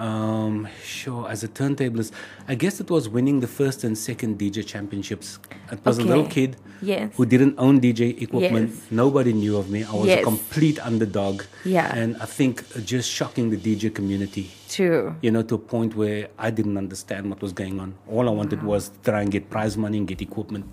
um, 0.10 0.68
sure, 1.00 1.24
as 1.34 1.40
a 1.48 1.50
turntablist, 1.60 2.12
I 2.52 2.56
guess 2.64 2.76
it 2.84 2.90
was 2.96 3.04
winning 3.18 3.38
the 3.46 3.52
first 3.60 3.80
and 3.88 3.98
second 4.10 4.32
DJ 4.42 4.58
championships. 4.74 5.28
It 5.72 5.80
was 5.86 5.98
a 6.00 6.04
little 6.12 6.28
kid 6.38 6.52
Yes. 6.82 7.08
who 7.18 7.26
didn't 7.34 7.56
own 7.66 7.76
DJ 7.86 8.02
equipment. 8.26 8.70
Yes. 8.74 8.92
Nobody 9.04 9.32
knew 9.42 9.56
of 9.62 9.66
me. 9.76 9.80
I 9.84 9.94
was 10.02 10.08
Yes. 10.12 10.20
a 10.20 10.24
complete 10.32 10.78
underdog. 10.92 11.36
Yeah. 11.76 12.00
And 12.02 12.10
I 12.26 12.28
think 12.38 12.54
just 12.94 13.08
shocking 13.20 13.46
the 13.56 13.60
DJ 13.68 13.84
community. 14.00 14.46
True. 14.68 15.16
You 15.22 15.32
know, 15.32 15.44
to 15.44 15.56
a 15.56 15.58
point 15.58 15.96
where 15.96 16.28
I 16.38 16.50
didn't 16.52 16.78
understand 16.78 17.30
what 17.30 17.42
was 17.42 17.54
going 17.54 17.80
on. 17.80 17.96
All 18.10 18.28
I 18.28 18.32
wanted 18.32 18.62
was 18.64 18.90
to 18.90 19.00
try 19.12 19.22
and 19.22 19.32
get 19.32 19.50
prize 19.50 19.78
money 19.78 19.98
and 19.98 20.08
get 20.08 20.22
equipment. 20.22 20.66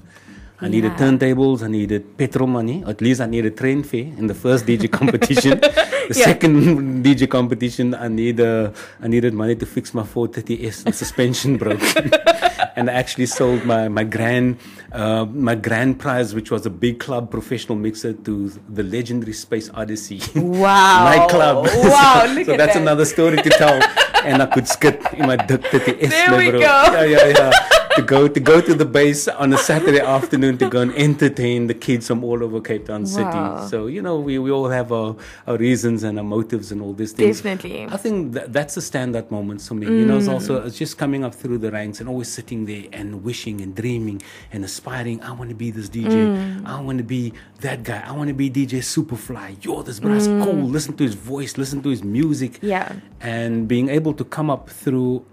I 0.60 0.68
needed 0.68 0.92
Yeah. 0.92 0.98
turntables, 1.10 1.62
I 1.62 1.68
needed 1.68 2.16
petrol 2.16 2.46
money, 2.48 2.82
at 2.86 3.00
least 3.00 3.20
I 3.20 3.26
needed 3.26 3.56
train 3.56 3.82
fare 3.82 4.08
in 4.20 4.26
the 4.28 4.34
first 4.34 4.66
DJ 4.66 4.88
competition. 4.90 5.58
the 5.60 6.14
Yeah. 6.16 6.24
second 6.30 7.04
DJ 7.04 7.26
competition, 7.28 7.94
I 7.94 8.08
need 8.08 8.40
uh, 8.40 8.70
I 9.04 9.08
needed 9.08 9.34
money 9.34 9.56
to 9.56 9.66
fix 9.66 9.92
my 9.94 10.02
430S. 10.04 10.84
The 10.84 10.92
suspension 10.92 11.56
broke, 11.56 11.80
and 12.76 12.90
I 12.90 12.94
actually 12.94 13.26
sold 13.26 13.64
my 13.64 13.88
my 13.88 14.04
grand 14.04 14.58
uh, 14.92 15.24
my 15.26 15.54
grand 15.54 15.98
prize, 15.98 16.34
which 16.34 16.50
was 16.50 16.66
a 16.66 16.70
big 16.70 16.98
club 17.00 17.30
professional 17.30 17.76
mixer, 17.76 18.12
to 18.12 18.48
the 18.68 18.82
legendary 18.82 19.32
Space 19.32 19.70
Odyssey 19.74 20.20
Wow. 20.34 21.04
nightclub. 21.10 21.66
Wow, 21.66 22.24
so, 22.34 22.44
so 22.44 22.52
at 22.52 22.58
that's 22.58 22.74
that. 22.74 22.82
another 22.82 23.04
story 23.04 23.36
to 23.38 23.50
tell. 23.50 23.80
and 24.24 24.40
I 24.42 24.46
could 24.46 24.66
skip 24.66 25.02
in 25.14 25.26
my 25.26 25.36
30S. 25.36 26.08
There 26.08 26.36
we 26.38 26.50
bro. 26.50 26.60
go. 26.60 26.82
Yeah, 26.92 27.04
yeah, 27.04 27.26
yeah. 27.28 27.68
To 27.96 28.02
go 28.02 28.26
to 28.28 28.40
go 28.40 28.60
to 28.60 28.74
the 28.74 28.84
base 28.84 29.28
on 29.28 29.52
a 29.52 29.58
Saturday 29.58 30.00
afternoon 30.00 30.58
to 30.58 30.68
go 30.68 30.80
and 30.80 30.92
entertain 30.94 31.66
the 31.66 31.74
kids 31.74 32.06
from 32.08 32.24
all 32.24 32.42
over 32.42 32.60
Cape 32.60 32.86
Town 32.86 33.02
Wow. 33.02 33.06
City. 33.06 33.68
So 33.70 33.86
you 33.86 34.02
know, 34.02 34.18
we, 34.18 34.38
we 34.38 34.50
all 34.50 34.68
have 34.68 34.90
our, 34.92 35.16
our 35.46 35.56
reasons 35.56 36.02
and 36.02 36.18
our 36.18 36.24
motives 36.24 36.72
and 36.72 36.80
all 36.82 36.92
these 36.92 37.12
things. 37.12 37.40
Definitely. 37.40 37.86
I 37.86 37.96
think 37.96 38.32
that, 38.32 38.52
that's 38.52 38.74
the 38.74 38.80
standout 38.80 39.30
moment 39.30 39.60
for 39.62 39.74
me. 39.74 39.86
You 39.86 40.06
know, 40.06 40.16
it's 40.18 40.28
Mm. 40.28 40.32
also 40.32 40.62
it's 40.66 40.78
just 40.78 40.96
coming 40.98 41.22
up 41.24 41.34
through 41.34 41.58
the 41.58 41.70
ranks 41.70 42.00
and 42.00 42.08
always 42.08 42.28
sitting 42.28 42.64
there 42.64 42.84
and 42.92 43.22
wishing 43.22 43.60
and 43.60 43.74
dreaming 43.74 44.22
and 44.52 44.64
aspiring. 44.64 45.22
I 45.22 45.32
want 45.32 45.50
to 45.50 45.56
be 45.56 45.70
this 45.70 45.88
DJ. 45.88 46.08
Mm. 46.08 46.66
I 46.66 46.80
want 46.80 46.98
to 46.98 47.04
be 47.04 47.32
that 47.60 47.82
guy. 47.82 48.02
I 48.06 48.12
want 48.12 48.28
to 48.28 48.34
be 48.34 48.50
DJ 48.50 48.78
Superfly. 48.78 49.64
Yo, 49.64 49.82
this 49.82 50.00
brass 50.00 50.26
cool. 50.26 50.54
Listen 50.76 50.96
to 50.96 51.04
his 51.04 51.14
voice. 51.14 51.56
Listen 51.58 51.82
to 51.82 51.90
his 51.90 52.02
music. 52.02 52.52
Mm. 52.54 52.68
Yeah. 52.74 52.92
And 53.20 53.68
being 53.68 53.88
able 53.88 54.14
to 54.14 54.24
come 54.24 54.50
up 54.50 54.68
through, 54.70 55.24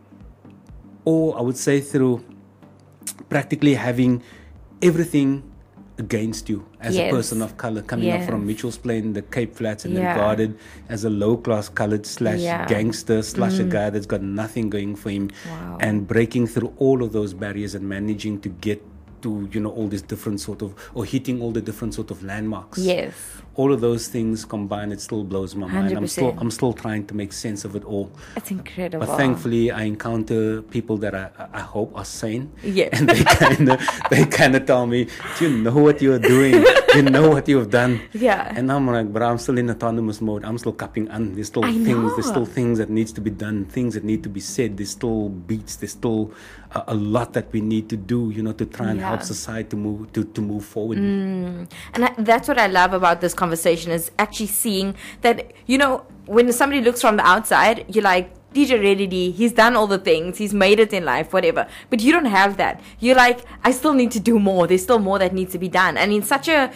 or 1.06 1.38
I 1.38 1.42
would 1.42 1.58
say 1.58 1.80
through 1.82 2.24
practically 3.30 3.76
having 3.76 4.22
everything 4.82 5.44
against 5.98 6.50
you 6.50 6.66
as 6.80 6.96
Yes. 6.96 7.12
a 7.12 7.16
person 7.16 7.42
of 7.44 7.58
color 7.58 7.82
coming 7.84 8.10
up 8.12 8.24
from 8.24 8.48
Mitchell's 8.48 8.78
Plain, 8.78 9.14
the 9.14 9.22
Cape 9.22 9.54
Flats, 9.56 9.86
and 9.86 9.94
Yeah. 9.94 10.14
regarded 10.14 10.56
as 10.90 11.04
a 11.06 11.10
low 11.12 11.38
class 11.38 11.70
colored 11.70 12.06
slash 12.08 12.40
Yeah. 12.40 12.66
Mm. 12.66 12.70
gangster 12.70 13.22
slash 13.22 13.60
a 13.60 13.64
guy 13.64 13.92
that's 13.92 14.08
got 14.08 14.24
nothing 14.24 14.70
going 14.72 14.96
for 14.96 15.12
him 15.12 15.30
Wow. 15.48 15.78
and 15.80 16.08
breaking 16.08 16.48
through 16.48 16.74
all 16.78 17.04
of 17.04 17.12
those 17.12 17.34
barriers 17.36 17.76
and 17.76 17.88
managing 17.88 18.40
to 18.42 18.50
get 18.50 18.82
to 19.22 19.48
you 19.52 19.60
know 19.60 19.70
all 19.70 19.88
these 19.88 20.02
different 20.02 20.40
sort 20.40 20.64
of 20.64 20.74
or 20.96 21.06
hitting 21.06 21.40
all 21.44 21.52
the 21.52 21.62
different 21.62 21.94
sort 21.94 22.10
of 22.10 22.24
landmarks 22.24 22.80
Yes. 22.80 23.14
All 23.56 23.74
of 23.74 23.82
those 23.82 24.08
things 24.08 24.46
combined 24.46 24.94
it 24.94 25.02
still 25.02 25.24
blows 25.24 25.56
my 25.56 25.68
mind 25.68 25.92
i'm 25.98 26.08
still 26.08 26.34
i'm 26.40 26.50
still 26.50 26.72
trying 26.74 27.06
to 27.06 27.14
make 27.14 27.34
sense 27.34 27.66
of 27.66 27.76
it 27.76 27.84
all 27.84 28.10
It's 28.38 28.50
incredible. 28.52 29.06
but 29.06 29.18
thankfully, 29.18 29.72
I 29.72 29.84
encounter 29.84 30.62
people 30.62 30.96
that 31.04 31.14
I, 31.14 31.30
I 31.54 31.60
hope 31.60 31.92
are 31.96 32.06
sane. 32.06 32.52
Yes. 32.64 32.90
And 32.98 33.10
they 33.10 33.24
kind 33.24 33.70
of 33.74 33.78
they 34.10 34.24
kind 34.26 34.56
of 34.56 34.66
tell 34.66 34.86
me, 34.88 35.08
"Do 35.38 35.50
you 35.50 35.58
know 35.66 35.76
what 35.86 36.02
you're 36.02 36.20
doing? 36.20 36.64
you 36.96 37.04
know 37.04 37.30
what 37.30 37.48
you've 37.48 37.70
done?" 37.70 38.00
Yeah. 38.14 38.54
And 38.58 38.72
I'm 38.72 38.88
like, 38.88 39.12
"But 39.12 39.22
I'm 39.24 39.38
still 39.38 39.58
in 39.58 39.70
autonomous 39.70 40.22
mode. 40.22 40.44
I'm 40.46 40.58
still 40.58 40.74
cupping 40.74 41.10
on. 41.12 41.34
There's 41.36 41.48
still 41.48 41.66
I 41.66 41.72
things. 41.74 42.16
There's 42.16 42.28
still 42.28 42.46
things 42.46 42.78
that 42.82 42.90
needs 42.90 43.12
to 43.14 43.22
be 43.22 43.32
done. 43.32 43.66
Things 43.66 43.94
that 43.96 44.04
need 44.04 44.22
to 44.24 44.30
be 44.30 44.40
said. 44.40 44.78
There's 44.78 44.92
still 44.92 45.30
beats. 45.30 45.76
There's 45.78 45.92
still 45.94 46.32
a, 46.72 46.84
a 46.88 46.96
lot 46.96 47.34
that 47.34 47.52
we 47.52 47.60
need 47.62 47.90
to 47.90 47.98
do. 47.98 48.32
You 48.36 48.44
know, 48.44 48.54
to 48.54 48.66
try 48.66 48.90
and 48.92 49.00
help 49.00 49.22
society 49.24 49.70
to 49.70 49.78
move 49.78 50.12
to 50.14 50.24
to 50.24 50.42
move 50.42 50.64
forward. 50.66 50.98
Mm. 51.00 51.68
And 51.94 52.02
I, 52.06 52.10
that's 52.18 52.48
what 52.48 52.60
I 52.60 52.68
love 52.68 52.94
about 52.94 53.20
this 53.22 53.34
conversation 53.42 53.92
is 53.92 54.12
actually 54.24 54.52
seeing 54.64 54.96
that, 55.22 55.52
you 55.66 55.78
know, 55.82 55.94
when 56.28 56.52
somebody 56.54 56.82
looks 56.88 57.02
from 57.02 57.18
the 57.18 57.26
outside, 57.34 57.86
you're 57.94 58.10
like, 58.14 58.28
DJ 58.54 58.82
Ready 58.84 59.08
D, 59.08 59.32
he's 59.32 59.54
done 59.54 59.76
all 59.78 59.88
the 59.88 59.98
things, 59.98 60.38
he's 60.38 60.54
made 60.54 60.80
it 60.86 60.92
in 60.94 61.06
life, 61.06 61.34
whatever. 61.34 61.68
But 61.90 62.02
you 62.02 62.12
don't 62.12 62.32
have 62.40 62.58
that. 62.58 62.82
You're 63.00 63.16
like, 63.16 63.40
I 63.64 63.72
still 63.72 63.94
need 63.94 64.12
to 64.12 64.20
do 64.20 64.40
more. 64.40 64.68
There's 64.68 64.84
still 64.84 65.00
more 65.00 65.18
that 65.20 65.34
needs 65.34 65.54
to 65.54 65.60
be 65.60 65.70
done. 65.70 65.98
And 65.98 66.12
in 66.12 66.22
such 66.22 66.48
a 66.50 66.72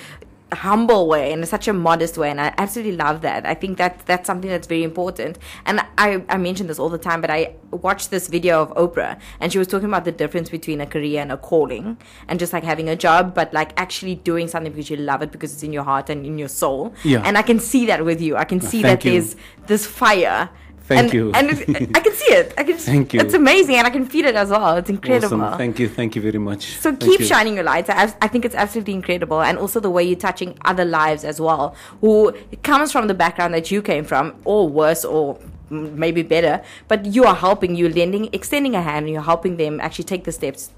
humble 0.56 1.08
way 1.08 1.32
and 1.34 1.48
such 1.48 1.68
a 1.68 1.74
modest 1.74 2.18
way 2.18 2.30
and 2.30 2.40
i 2.42 2.54
absolutely 2.58 2.96
love 2.96 3.22
that 3.22 3.46
i 3.46 3.54
think 3.54 3.78
that 3.78 4.06
that's 4.06 4.26
something 4.28 4.50
that's 4.50 4.68
very 4.68 4.84
important 4.84 5.38
and 5.66 5.80
i 5.98 6.24
i 6.30 6.38
mention 6.38 6.68
this 6.68 6.80
all 6.80 6.90
the 6.90 6.98
time 6.98 7.22
but 7.22 7.30
i 7.30 7.54
watched 7.72 8.10
this 8.12 8.28
video 8.28 8.62
of 8.62 8.70
oprah 8.76 9.20
and 9.40 9.52
she 9.52 9.58
was 9.58 9.68
talking 9.68 9.88
about 9.88 10.06
the 10.06 10.12
difference 10.12 10.50
between 10.50 10.80
a 10.82 10.86
career 10.86 11.22
and 11.22 11.32
a 11.32 11.38
calling 11.38 11.98
and 12.28 12.40
just 12.40 12.54
like 12.54 12.64
having 12.64 12.90
a 12.90 12.96
job 12.96 13.34
but 13.36 13.54
like 13.54 13.72
actually 13.80 14.16
doing 14.16 14.48
something 14.48 14.72
because 14.72 14.90
you 14.90 14.98
love 14.98 15.22
it 15.22 15.32
because 15.32 15.54
it's 15.54 15.64
in 15.64 15.74
your 15.74 15.84
heart 15.84 16.10
and 16.10 16.26
in 16.26 16.38
your 16.38 16.48
soul 16.50 16.94
Yeah. 17.04 17.22
and 17.26 17.38
i 17.38 17.42
can 17.42 17.60
see 17.60 17.86
that 17.88 18.04
with 18.06 18.22
you 18.22 18.36
i 18.38 18.46
can 18.46 18.62
see 18.62 18.82
thank 18.82 19.02
that 19.02 19.06
you. 19.06 19.12
there's 19.20 19.36
this 19.68 19.86
fire 19.86 20.50
Thank 20.88 21.00
and, 21.06 21.14
you. 21.14 21.32
and 21.34 21.50
it, 21.50 21.98
I 21.98 22.00
can 22.00 22.14
see 22.14 22.32
it. 22.32 22.54
I 22.60 22.64
can. 22.64 22.78
Thank 22.94 23.14
you. 23.14 23.20
It's 23.20 23.34
amazing, 23.34 23.76
and 23.76 23.88
I 23.88 23.90
can 23.90 24.06
feel 24.06 24.26
it 24.26 24.36
as 24.36 24.50
well. 24.50 24.78
It's 24.78 24.90
incredible. 24.90 25.42
Awesome. 25.42 25.58
Thank 25.58 25.80
you. 25.80 25.90
Thank 25.90 26.16
you 26.16 26.22
very 26.22 26.38
much. 26.38 26.76
So 26.78 26.92
Thank 26.92 27.02
keep 27.02 27.20
you. 27.22 27.26
shining 27.26 27.56
your 27.56 27.64
lights. 27.64 27.90
I, 27.90 28.14
I 28.22 28.28
think 28.28 28.46
it's 28.46 28.54
absolutely 28.54 28.94
incredible, 28.94 29.42
and 29.42 29.58
also 29.58 29.80
the 29.80 29.90
way 29.90 30.04
you're 30.04 30.20
touching 30.20 30.56
other 30.64 30.86
lives 30.86 31.24
as 31.24 31.42
well, 31.42 31.76
who 32.02 32.34
comes 32.62 32.92
from 32.92 33.08
the 33.08 33.16
background 33.16 33.56
that 33.56 33.72
you 33.72 33.82
came 33.82 34.04
from, 34.04 34.36
or 34.46 34.70
worse, 34.70 35.04
or 35.04 35.40
maybe 35.72 36.22
better. 36.22 36.64
But 36.88 37.06
you 37.08 37.24
are 37.24 37.36
helping, 37.36 37.74
you're 37.76 37.90
lending, 37.90 38.30
extending 38.32 38.76
a 38.76 38.82
hand, 38.84 39.06
and 39.06 39.14
you're 39.14 39.24
helping 39.24 39.58
them 39.58 39.80
actually 39.82 40.06
take 40.06 40.26
the 40.26 40.32
steps 40.32 40.70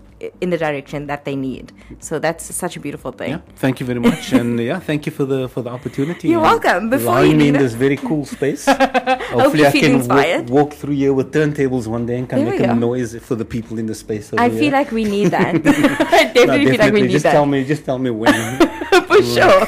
in 0.42 0.50
the 0.50 0.58
direction 0.58 1.08
that 1.08 1.26
they 1.26 1.36
need. 1.36 1.72
So 2.00 2.20
that's 2.20 2.44
such 2.56 2.76
a 2.76 2.80
beautiful 2.80 3.12
thing. 3.12 3.32
Yeah, 3.32 3.42
thank 3.56 3.80
you 3.80 3.86
very 3.86 4.00
much, 4.00 4.34
and 4.34 4.60
yeah, 4.70 4.80
thank 4.80 5.06
you 5.06 5.12
for 5.12 5.26
the 5.26 5.48
for 5.50 5.62
the 5.62 5.70
opportunity. 5.70 6.30
You're 6.30 6.42
welcome. 6.42 6.90
Before 6.90 7.24
you 7.24 7.36
me 7.36 7.50
in 7.50 7.54
this 7.56 7.74
very 7.74 7.98
cool 7.98 8.26
space. 8.38 8.66
Hopefully, 8.66 9.66
I 9.68 9.72
can 9.72 10.08
walk, 10.08 10.50
walk 10.50 10.74
through 10.74 10.96
here 10.96 11.14
with 11.14 11.34
turntables 11.34 11.88
one 11.88 12.06
day 12.06 12.18
and 12.20 12.30
can 12.30 12.44
There 12.46 12.52
make 12.52 12.62
a 12.62 12.74
noise 12.76 13.16
for 13.28 13.36
the 13.36 13.46
people 13.46 13.78
in 13.80 13.86
the 13.86 13.96
space. 13.96 14.34
Over 14.34 14.42
I 14.42 14.50
here. 14.50 14.60
feel 14.60 14.72
like 14.74 14.92
we 14.92 15.04
need 15.04 15.28
that. 15.38 15.56
I 15.66 16.24
No, 16.24 16.34
definitely 16.34 16.66
feel 16.72 16.80
like 16.80 16.94
we 16.94 17.02
need 17.04 17.12
just 17.12 17.24
that. 17.24 17.32
tell 17.34 17.46
me, 17.46 17.64
just 17.66 17.84
tell 17.86 18.00
me 18.00 18.10
when. 18.10 18.58
for 19.10 19.22
sure. 19.36 19.62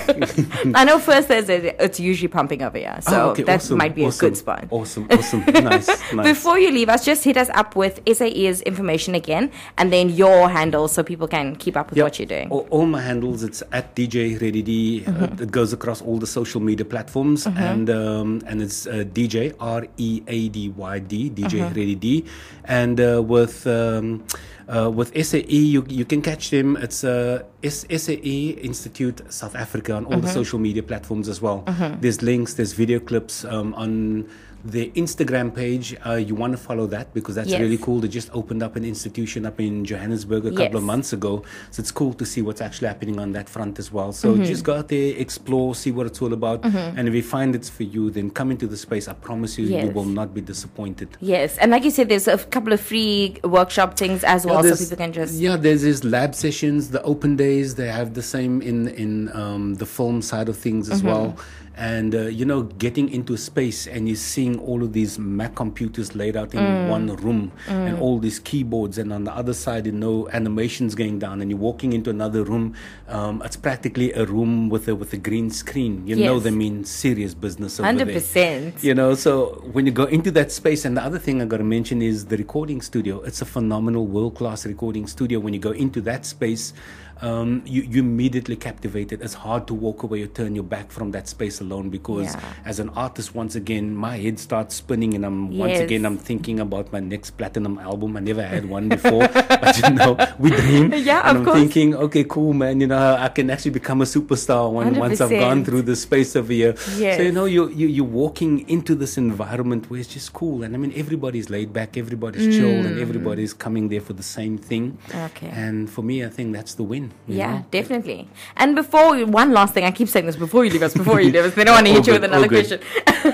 I 0.79 0.83
know 0.87 0.97
first 0.99 1.27
Thursday 1.27 1.75
it's 1.79 1.99
usually 1.99 2.27
pumping 2.27 2.61
over 2.63 2.77
here, 2.77 2.97
so 3.01 3.11
Oh, 3.15 3.29
okay, 3.31 3.43
that 3.43 3.59
awesome, 3.61 3.77
might 3.77 3.95
be 3.95 4.05
awesome, 4.05 4.25
a 4.25 4.29
good 4.29 4.37
spot. 4.37 4.65
Awesome, 4.71 5.07
awesome, 5.11 5.43
nice, 5.45 5.87
nice. 6.13 6.25
Before 6.33 6.57
you 6.59 6.71
leave 6.71 6.89
us, 6.89 7.03
just 7.05 7.23
hit 7.23 7.37
us 7.37 7.49
up 7.61 7.75
with 7.75 7.99
SAE's 8.07 8.61
information 8.61 9.13
again, 9.15 9.51
and 9.77 9.91
then 9.91 10.09
your 10.09 10.38
handle 10.47 10.87
so 10.87 11.03
people 11.03 11.27
can 11.27 11.55
keep 11.55 11.75
up 11.75 11.89
with 11.89 11.97
Yep. 11.97 12.05
what 12.05 12.19
you're 12.19 12.27
doing. 12.27 12.49
All, 12.49 12.67
all 12.69 12.85
my 12.85 13.01
handles, 13.01 13.43
it's 13.43 13.61
at 13.71 13.95
DJ 13.95 14.39
Ready 14.41 14.61
D. 14.61 15.03
Uh, 15.05 15.11
Mm-hmm. 15.11 15.43
it 15.43 15.51
goes 15.51 15.73
across 15.73 16.01
all 16.01 16.17
the 16.17 16.27
social 16.27 16.61
media 16.61 16.85
platforms, 16.85 17.45
and 17.47 17.89
um, 17.89 18.41
and 18.47 18.61
it's 18.61 18.87
uh, 18.87 19.03
DJ 19.13 19.53
R 19.59 19.85
E 19.97 20.21
A 20.27 20.49
D 20.49 20.69
Y 20.69 20.99
D 20.99 21.29
DJ 21.29 21.59
Mm-hmm. 21.59 21.73
Ready 21.79 21.95
D, 21.95 22.25
and 22.65 22.99
uh, 23.01 23.21
with. 23.21 23.65
Um, 23.67 24.23
uh, 24.69 24.87
with 24.87 25.09
SAE, 25.25 25.41
you, 25.49 25.83
you 25.89 26.05
can 26.05 26.21
catch 26.21 26.51
them. 26.51 26.77
It's 26.77 27.03
uh, 27.03 27.41
SAE 27.63 28.49
Institute 28.61 29.19
South 29.33 29.55
Africa 29.55 29.93
on 29.95 30.05
all 30.05 30.11
Mm-hmm. 30.11 30.21
the 30.21 30.27
social 30.31 30.59
media 30.59 30.83
platforms 30.83 31.27
as 31.27 31.41
well. 31.41 31.63
There's 32.01 32.21
links, 32.21 32.53
there's 32.53 32.73
video 32.73 32.99
clips 32.99 33.43
um, 33.45 33.73
on 33.73 34.29
the 34.65 34.91
Instagram 34.91 35.53
page. 35.55 35.95
Uh, 36.05 36.13
you 36.15 36.35
want 36.35 36.51
to 36.53 36.57
follow 36.57 36.85
that 36.87 37.13
because 37.13 37.35
that's 37.35 37.49
Yes. 37.49 37.61
really 37.61 37.77
cool. 37.77 37.99
They 37.99 38.07
just 38.07 38.29
opened 38.33 38.61
up 38.61 38.75
an 38.75 38.83
institution 38.85 39.45
up 39.45 39.59
in 39.59 39.85
Johannesburg 39.85 40.45
a 40.45 40.51
couple 40.51 40.77
of 40.77 40.83
months 40.83 41.13
ago. 41.13 41.43
So 41.71 41.81
it's 41.81 41.91
cool 41.91 42.13
to 42.15 42.25
see 42.25 42.41
what's 42.41 42.61
actually 42.61 42.87
happening 42.89 43.19
on 43.19 43.31
that 43.33 43.47
front 43.49 43.79
as 43.79 43.91
well. 43.91 44.11
So 44.11 44.33
Mm-hmm. 44.33 44.43
just 44.43 44.63
go 44.63 44.75
out 44.77 44.87
there, 44.89 45.13
explore, 45.17 45.75
see 45.75 45.91
what 45.91 46.05
it's 46.07 46.21
all 46.21 46.33
about. 46.33 46.63
And 46.65 47.07
if 47.07 47.13
you 47.13 47.23
find 47.23 47.55
it's 47.55 47.69
for 47.69 47.83
you, 47.83 48.09
then 48.09 48.29
come 48.29 48.51
into 48.51 48.67
the 48.67 48.77
space. 48.77 49.07
I 49.07 49.13
promise 49.13 49.57
you, 49.57 49.65
you 49.65 49.89
will 49.91 50.05
not 50.05 50.33
be 50.33 50.41
disappointed. 50.41 51.09
Yes, 51.21 51.57
and 51.57 51.71
like 51.71 51.83
you 51.83 51.91
said, 51.91 52.09
there's 52.09 52.27
a 52.27 52.37
couple 52.37 52.73
of 52.73 52.81
free 52.81 53.37
workshop 53.43 53.97
things 53.97 54.23
as 54.23 54.45
well, 54.45 54.63
so 54.63 54.75
people 54.75 54.97
can 54.97 55.13
just. 55.13 55.35
yeah, 55.35 55.55
there's 55.55 55.81
these 55.83 56.03
lab 56.03 56.35
sessions, 56.35 56.89
the 56.89 57.01
open 57.03 57.35
days. 57.35 57.75
They 57.75 57.87
have 57.87 58.13
the 58.13 58.21
same 58.21 58.61
in 58.61 58.87
in 58.89 59.29
um, 59.35 59.75
the 59.75 59.85
film 59.85 60.21
side 60.21 60.49
of 60.49 60.57
things 60.57 60.89
as 60.89 60.99
Mm-hmm. 60.99 61.07
well. 61.07 61.37
And 61.79 62.13
uh, 62.13 62.23
you 62.23 62.43
know, 62.43 62.63
getting 62.63 63.07
into 63.09 63.37
space 63.37 63.87
and 63.87 64.09
you're 64.09 64.17
seeing 64.17 64.59
all 64.59 64.83
of 64.83 64.91
these 64.91 65.17
Mac 65.17 65.55
computers 65.55 66.13
laid 66.13 66.35
out 66.35 66.53
in 66.53 66.59
Mm. 66.59 66.89
one 66.89 67.07
room, 67.15 67.51
and 67.69 67.97
all 67.99 68.19
these 68.19 68.37
keyboards, 68.37 68.97
and 68.97 69.13
on 69.13 69.23
the 69.23 69.31
other 69.33 69.53
side, 69.53 69.85
you 69.85 69.93
know, 69.93 70.27
animations 70.33 70.93
going 70.93 71.19
down, 71.19 71.41
and 71.41 71.49
you're 71.49 71.59
walking 71.59 71.93
into 71.93 72.09
another 72.09 72.43
room. 72.43 72.73
Um, 73.07 73.41
it's 73.45 73.55
practically 73.55 74.11
a 74.11 74.25
room 74.25 74.67
with 74.69 74.89
a 74.89 74.95
with 75.01 75.13
a 75.13 75.17
green 75.17 75.49
screen. 75.51 76.05
You 76.05 76.17
know, 76.17 76.33
Yes. 76.35 76.43
they 76.43 76.51
mean 76.51 76.83
serious 76.83 77.33
business 77.33 77.79
over 77.79 77.87
Hundred 77.87 78.09
there. 78.09 78.15
percent. 78.15 78.83
You 78.83 78.93
know, 78.93 79.15
so 79.15 79.63
when 79.71 79.85
you 79.85 79.93
go 79.93 80.03
into 80.17 80.31
that 80.31 80.51
space, 80.51 80.83
and 80.83 80.97
the 80.97 81.03
other 81.09 81.17
thing 81.17 81.41
I 81.41 81.45
got 81.45 81.57
to 81.57 81.63
mention 81.77 82.01
is 82.01 82.25
the 82.25 82.35
recording 82.35 82.81
studio. 82.81 83.21
It's 83.21 83.41
a 83.41 83.45
phenomenal, 83.45 84.05
world 84.05 84.35
class 84.35 84.65
recording 84.65 85.07
studio. 85.07 85.39
When 85.39 85.53
you 85.53 85.61
go 85.61 85.71
into 85.71 86.01
that 86.01 86.25
space, 86.25 86.73
um, 87.21 87.61
you 87.65 87.81
you 87.83 87.99
immediately 88.01 88.55
captivated. 88.55 89.21
It's 89.21 89.33
hard 89.33 89.67
to 89.67 89.73
walk 89.73 90.03
away 90.03 90.21
or 90.23 90.27
turn 90.27 90.55
your 90.55 90.63
back 90.63 90.91
from 90.91 91.11
that 91.11 91.27
space 91.27 91.59
alone 91.59 91.89
because, 91.89 92.33
Yeah. 92.33 92.53
as 92.65 92.79
an 92.79 92.89
artist, 92.95 93.35
once 93.35 93.55
again, 93.55 93.95
my 93.95 94.17
head 94.17 94.39
starts 94.39 94.75
spinning, 94.75 95.13
and 95.15 95.25
I'm 95.25 95.57
once 95.57 95.79
again 95.79 96.05
I'm 96.05 96.17
thinking 96.17 96.59
about 96.59 96.91
my 96.93 96.99
next 96.99 97.31
platinum 97.31 97.77
album. 97.79 98.15
I 98.17 98.21
never 98.21 98.43
had 98.43 98.69
one 98.69 98.89
before, 98.89 99.27
but 99.63 99.77
you 99.83 99.95
know, 99.95 100.17
we 100.39 100.49
dream. 100.51 100.93
Yeah, 101.09 101.21
and 101.27 101.29
of 101.29 101.41
I'm 101.41 101.45
course. 101.45 101.59
thinking, 101.59 101.95
okay, 101.95 102.23
cool, 102.23 102.53
man. 102.53 102.79
You 102.81 102.87
know, 102.87 103.15
I 103.19 103.29
can 103.29 103.49
actually 103.49 103.71
become 103.71 104.01
a 104.01 104.05
superstar 104.05 104.71
when, 104.71 104.95
once 104.95 105.21
I've 105.21 105.29
gone 105.29 105.63
through 105.65 105.83
the 105.83 105.95
space 105.95 106.35
of 106.35 106.49
a 106.49 106.53
year. 106.53 106.75
So 106.77 107.21
you 107.21 107.31
know, 107.31 107.45
you, 107.45 107.69
you 107.69 107.87
you're 107.87 108.05
walking 108.05 108.67
into 108.69 108.95
this 108.95 109.17
environment 109.17 109.89
where 109.89 109.99
it's 109.99 110.09
just 110.13 110.31
cool, 110.33 110.63
and 110.63 110.75
I 110.75 110.77
mean, 110.77 110.93
everybody's 110.95 111.49
laid 111.49 111.73
back, 111.73 111.97
everybody's 111.97 112.55
chill, 112.55 112.85
and 112.85 112.99
everybody's 112.99 113.53
coming 113.53 113.89
there 113.89 114.01
for 114.01 114.13
the 114.13 114.23
same 114.23 114.57
thing. 114.57 114.97
Mm. 115.09 115.25
Okay. 115.31 115.47
And 115.49 115.89
for 115.89 116.01
me, 116.01 116.23
I 116.23 116.29
think 116.29 116.53
that's 116.53 116.75
the 116.75 116.83
win. 116.83 117.08
Yeah, 117.27 117.59
know? 117.59 117.65
definitely. 117.71 118.27
And 118.55 118.75
before 118.75 119.23
one 119.25 119.51
last 119.51 119.73
thing, 119.73 119.85
I 119.85 119.91
keep 119.91 120.07
saying 120.07 120.25
this 120.25 120.35
before 120.35 120.65
you 120.65 120.71
leave 120.71 120.81
us, 120.81 120.93
before 120.93 121.21
you 121.21 121.31
leave 121.31 121.45
us. 121.45 121.53
They 121.53 121.63
don't 121.63 121.75
want 121.75 121.87
to 121.87 121.93
hit 121.97 122.07
you 122.07 122.13
with 122.13 122.23
another 122.23 122.47
question. 122.47 122.81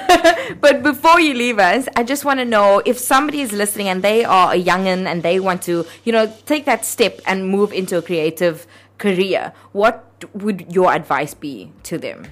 but 0.61 0.84
before 0.84 1.19
you 1.19 1.34
leave 1.34 1.59
us, 1.59 1.88
I 1.95 2.03
just 2.03 2.26
want 2.26 2.39
to 2.39 2.45
know 2.45 2.82
if 2.86 2.99
somebody 2.99 3.41
is 3.41 3.51
listening 3.51 3.88
and 3.88 4.03
they 4.03 4.26
are 4.26 4.53
a 4.53 4.61
youngin 4.61 5.05
and 5.05 5.23
they 5.23 5.39
want 5.39 5.61
to, 5.63 5.86
you 6.03 6.11
know, 6.11 6.34
take 6.45 6.65
that 6.65 6.86
step 6.86 7.21
and 7.26 7.47
move 7.47 7.71
into 7.71 7.97
a 7.97 8.01
creative 8.01 8.67
career. 8.97 9.53
What 9.71 10.03
would 10.34 10.73
your 10.73 10.93
advice 10.93 11.34
be 11.34 11.71
to 11.84 11.97
them? 11.97 12.28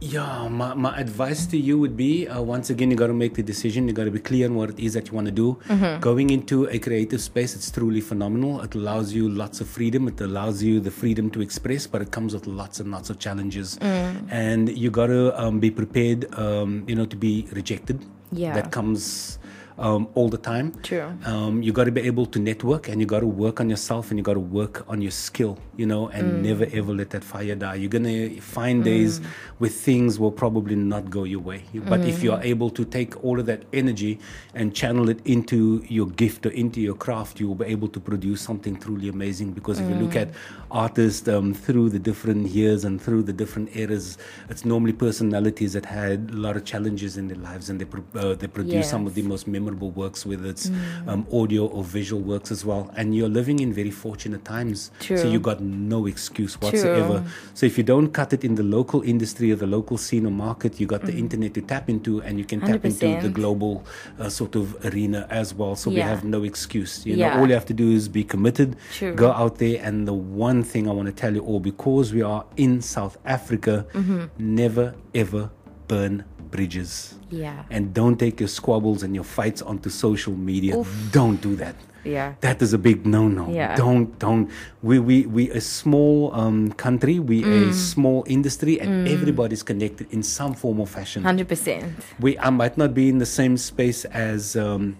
Yeah, 0.00 0.46
my, 0.46 0.74
my 0.74 0.96
advice 0.96 1.44
to 1.46 1.58
you 1.58 1.76
would 1.80 1.96
be 1.96 2.28
uh, 2.28 2.40
once 2.40 2.70
again, 2.70 2.88
you 2.88 2.96
got 2.96 3.08
to 3.08 3.12
make 3.14 3.34
the 3.34 3.42
decision. 3.42 3.88
You 3.88 3.94
got 3.94 4.04
to 4.04 4.12
be 4.12 4.20
clear 4.20 4.46
on 4.46 4.54
what 4.54 4.70
it 4.70 4.78
is 4.78 4.94
that 4.94 5.08
you 5.08 5.14
want 5.14 5.26
to 5.26 5.32
do. 5.32 5.58
Going 6.00 6.30
into 6.30 6.66
a 6.66 6.78
creative 6.78 7.20
space, 7.20 7.56
it's 7.56 7.68
truly 7.68 8.00
phenomenal. 8.00 8.60
It 8.60 8.76
allows 8.76 9.12
you 9.12 9.28
lots 9.28 9.60
of 9.60 9.68
freedom. 9.68 10.06
It 10.06 10.20
allows 10.20 10.62
you 10.62 10.78
the 10.78 10.92
freedom 10.92 11.30
to 11.30 11.40
express, 11.40 11.88
but 11.88 12.00
it 12.00 12.12
comes 12.12 12.32
with 12.32 12.46
lots 12.46 12.78
and 12.78 12.92
lots 12.92 13.10
of 13.10 13.18
challenges. 13.18 13.76
And 13.80 14.68
you 14.78 14.90
got 14.92 15.08
to 15.08 15.36
um, 15.40 15.58
be 15.58 15.70
prepared, 15.72 16.32
um, 16.38 16.84
you 16.86 16.94
know, 16.94 17.06
to 17.06 17.16
be 17.16 17.48
rejected. 17.52 18.04
Yeah. 18.30 18.54
That 18.54 18.70
comes 18.70 19.38
um, 19.78 20.08
all 20.14 20.28
the 20.28 20.36
time. 20.38 20.74
True. 20.82 21.12
Um, 21.24 21.62
you 21.62 21.72
got 21.72 21.84
to 21.84 21.92
be 21.92 22.00
able 22.02 22.26
to 22.26 22.38
network 22.40 22.88
and 22.88 23.00
you 23.00 23.06
got 23.06 23.20
to 23.20 23.26
work 23.28 23.60
on 23.60 23.70
yourself 23.70 24.10
and 24.10 24.18
you 24.18 24.24
got 24.24 24.34
to 24.34 24.40
work 24.40 24.84
on 24.88 25.00
your 25.00 25.12
skill, 25.12 25.56
you 25.76 25.86
know, 25.86 26.08
and 26.08 26.26
Mm. 26.28 26.42
never 26.42 26.66
ever 26.72 26.92
let 26.92 27.10
that 27.10 27.22
fire 27.24 27.54
die. 27.54 27.76
You're 27.76 27.88
going 27.88 28.04
to 28.04 28.40
find 28.40 28.82
days 28.84 29.20
where 29.58 29.70
things 29.70 30.18
will 30.20 30.30
probably 30.30 30.76
not 30.76 31.10
go 31.10 31.24
your 31.24 31.40
way. 31.40 31.62
But 31.88 32.00
if 32.00 32.18
Mm. 32.20 32.22
you're 32.22 32.40
able 32.42 32.70
to 32.70 32.84
take 32.84 33.22
all 33.24 33.40
of 33.40 33.46
that 33.46 33.64
energy 33.72 34.18
and 34.54 34.72
channel 34.74 35.08
it 35.08 35.20
into 35.24 35.82
your 35.88 36.06
gift 36.06 36.46
or 36.46 36.50
into 36.50 36.80
your 36.80 36.94
craft, 36.94 37.40
you 37.40 37.48
will 37.48 37.54
be 37.56 37.66
able 37.66 37.88
to 37.88 38.00
produce 38.00 38.40
something 38.40 38.76
truly 38.76 39.08
amazing. 39.08 39.52
Because 39.52 39.80
if 39.80 39.88
you 39.88 39.96
look 39.96 40.12
Mm. 40.12 40.22
at 40.22 40.28
artists 40.70 41.26
um, 41.28 41.54
through 41.54 41.88
the 41.90 41.98
different 41.98 42.48
years 42.48 42.84
and 42.84 43.00
through 43.00 43.22
the 43.22 43.32
different 43.32 43.74
eras, 43.76 44.16
it's 44.48 44.64
normally 44.64 44.92
personalities 44.92 45.72
that 45.72 45.86
had 45.86 46.30
a 46.32 46.36
lot 46.36 46.56
of 46.56 46.64
challenges 46.64 47.16
in 47.16 47.28
their 47.28 47.38
lives 47.38 47.68
and 47.70 47.80
they, 47.80 47.84
pro- 47.84 48.04
uh, 48.20 48.34
they 48.34 48.46
produce 48.46 48.88
some 48.88 49.06
of 49.06 49.14
the 49.14 49.22
most 49.22 49.46
memorable 49.48 49.90
works, 49.90 50.24
whether 50.24 50.46
it's 50.46 50.68
Mm. 50.70 51.08
um, 51.08 51.26
audio 51.32 51.66
or 51.66 51.82
visual 51.82 52.22
works 52.22 52.50
as 52.52 52.64
well. 52.64 52.90
And 52.96 53.14
you're 53.14 53.28
living 53.28 53.58
in 53.60 53.72
very 53.72 53.90
fortunate 53.90 54.44
times. 54.44 54.90
So 55.00 55.16
True. 55.16 55.30
you 55.30 55.40
got 55.40 55.60
no 55.62 56.06
excuse 56.06 56.60
whatsoever. 56.60 57.24
So 57.54 57.66
if 57.66 57.76
you 57.78 57.84
don't 57.84 58.08
cut 58.12 58.32
it 58.32 58.44
in 58.44 58.54
the 58.54 58.62
local 58.62 59.02
industry 59.02 59.47
or 59.52 59.56
the 59.56 59.66
local 59.66 59.96
scene 59.98 60.26
or 60.26 60.30
market, 60.30 60.78
you 60.80 60.86
got 60.86 61.02
the 61.02 61.14
internet 61.14 61.54
to 61.54 61.60
tap 61.62 61.88
into 61.88 62.20
and 62.22 62.38
you 62.38 62.44
can 62.44 62.60
tap 62.60 62.84
into 62.84 63.06
the 63.20 63.28
global 63.28 63.84
uh, 64.18 64.28
sort 64.28 64.54
of 64.56 64.76
arena 64.84 65.26
as 65.30 65.54
well. 65.54 65.74
So 65.76 65.90
we 65.90 66.00
have 66.00 66.24
no 66.24 66.42
excuse. 66.44 67.04
You 67.06 67.16
Yeah. 67.16 67.34
know, 67.34 67.40
all 67.40 67.48
you 67.48 67.54
have 67.54 67.66
to 67.66 67.74
do 67.74 67.90
is 67.90 68.08
be 68.08 68.24
committed, 68.24 68.76
True. 68.92 69.14
go 69.14 69.30
out 69.32 69.58
there. 69.58 69.80
And 69.82 70.06
the 70.06 70.14
one 70.14 70.62
thing 70.62 70.88
I 70.88 70.92
want 70.92 71.06
to 71.06 71.12
tell 71.14 71.34
you 71.34 71.42
all, 71.42 71.60
because 71.60 72.12
we 72.12 72.22
are 72.22 72.44
in 72.56 72.80
South 72.82 73.16
Africa, 73.24 73.86
Mm-hmm. 73.94 74.24
never 74.38 74.94
ever 75.14 75.50
burn 75.88 76.24
bridges. 76.50 77.14
Yeah. 77.30 77.64
And 77.70 77.92
don't 77.92 78.16
take 78.16 78.40
your 78.40 78.48
squabbles 78.48 79.02
and 79.02 79.14
your 79.14 79.24
fights 79.24 79.60
onto 79.62 79.90
social 79.90 80.34
media. 80.34 80.76
Oof. 80.78 80.88
Don't 81.12 81.40
do 81.40 81.56
that. 81.56 81.74
Yeah. 82.04 82.34
That 82.40 82.62
is 82.62 82.72
a 82.72 82.78
big 82.78 83.04
no-no. 83.06 83.50
Yeah. 83.50 83.76
Don't 83.76 84.18
don't. 84.18 84.48
We 84.82 84.98
we 84.98 85.26
we 85.26 85.50
a 85.50 85.60
small 85.60 86.32
um, 86.34 86.72
country. 86.72 87.18
We 87.18 87.42
Mm. 87.42 87.68
a 87.68 87.72
small 87.74 88.24
industry, 88.26 88.80
and 88.80 89.08
everybody's 89.08 89.62
connected 89.62 90.06
in 90.10 90.22
some 90.22 90.54
form 90.54 90.80
or 90.80 90.86
fashion. 90.86 91.22
100%. 91.24 91.84
We 92.20 92.38
I 92.38 92.50
might 92.50 92.78
not 92.78 92.94
be 92.94 93.08
in 93.08 93.18
the 93.18 93.26
same 93.26 93.56
space 93.56 94.04
as. 94.06 94.56
Um, 94.56 94.96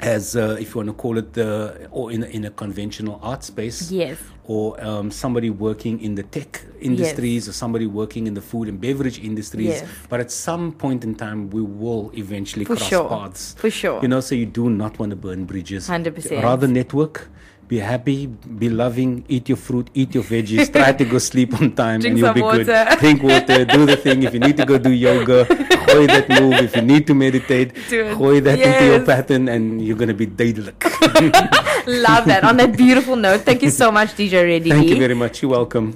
as 0.00 0.36
uh, 0.36 0.56
if 0.60 0.70
you 0.74 0.76
want 0.76 0.88
to 0.88 0.92
call 0.94 1.18
it 1.18 1.32
the 1.32 1.88
or 1.90 2.12
in 2.12 2.22
a, 2.22 2.26
in 2.26 2.44
a 2.44 2.50
conventional 2.50 3.18
art 3.22 3.42
space 3.44 3.90
Yes. 3.90 4.18
or 4.44 4.82
um, 4.84 5.10
somebody 5.10 5.50
working 5.50 6.00
in 6.00 6.14
the 6.14 6.22
tech 6.22 6.62
industries 6.80 7.48
or 7.48 7.52
somebody 7.52 7.86
working 7.86 8.26
in 8.26 8.34
the 8.34 8.40
food 8.40 8.68
and 8.68 8.80
beverage 8.80 9.18
industries 9.18 9.66
Yes. 9.68 9.88
but 10.08 10.20
at 10.20 10.30
some 10.30 10.72
point 10.72 11.04
in 11.04 11.14
time 11.14 11.50
we 11.50 11.62
will 11.62 12.10
eventually 12.14 12.64
For 12.64 12.76
cross 12.76 12.88
sure. 12.88 13.08
paths 13.08 13.54
For 13.58 13.70
sure. 13.70 14.00
you 14.02 14.08
know 14.08 14.20
so 14.20 14.34
you 14.34 14.46
do 14.46 14.70
not 14.70 14.98
want 14.98 15.10
to 15.10 15.16
burn 15.16 15.44
bridges 15.44 15.88
100%. 15.88 16.42
rather 16.42 16.68
network 16.68 17.28
be 17.68 17.78
happy, 17.78 18.26
be 18.26 18.70
loving, 18.70 19.24
eat 19.28 19.48
your 19.48 19.58
fruit, 19.58 19.88
eat 19.94 20.14
your 20.14 20.24
veggies, 20.24 20.72
try 20.78 20.92
to 20.92 21.04
go 21.04 21.18
sleep 21.18 21.52
on 21.60 21.72
time 21.72 22.00
Drink 22.00 22.12
and 22.12 22.18
you'll 22.18 22.32
be 22.34 22.40
water. 22.40 22.64
good. 22.64 22.98
Drink 23.00 23.22
water, 23.22 23.64
do 23.64 23.84
the 23.84 23.96
thing. 23.96 24.22
If 24.22 24.32
you 24.32 24.40
need 24.40 24.56
to 24.56 24.64
go 24.64 24.78
do 24.78 24.90
yoga, 24.90 25.44
gooi 25.44 26.06
that 26.08 26.28
move. 26.40 26.54
If 26.64 26.74
you 26.76 26.82
need 26.82 27.06
to 27.06 27.14
meditate, 27.14 27.74
gooi 27.92 28.42
that 28.42 28.58
into 28.58 28.84
your 28.84 28.98
Yes. 28.98 29.06
pattern 29.06 29.48
and 29.48 29.80
you're 29.84 29.96
going 29.96 30.08
to 30.08 30.14
be 30.14 30.26
duidelijk. 30.26 30.80
Love 31.86 32.24
that. 32.26 32.42
On 32.44 32.56
that 32.56 32.76
beautiful 32.76 33.16
note, 33.16 33.42
thank 33.42 33.62
you 33.62 33.70
so 33.70 33.90
much, 33.92 34.10
DJ 34.16 34.44
Reddy. 34.44 34.70
Thank 34.70 34.88
you 34.88 34.96
very 34.98 35.14
much. 35.14 35.42
You're 35.42 35.50
welcome. 35.52 35.94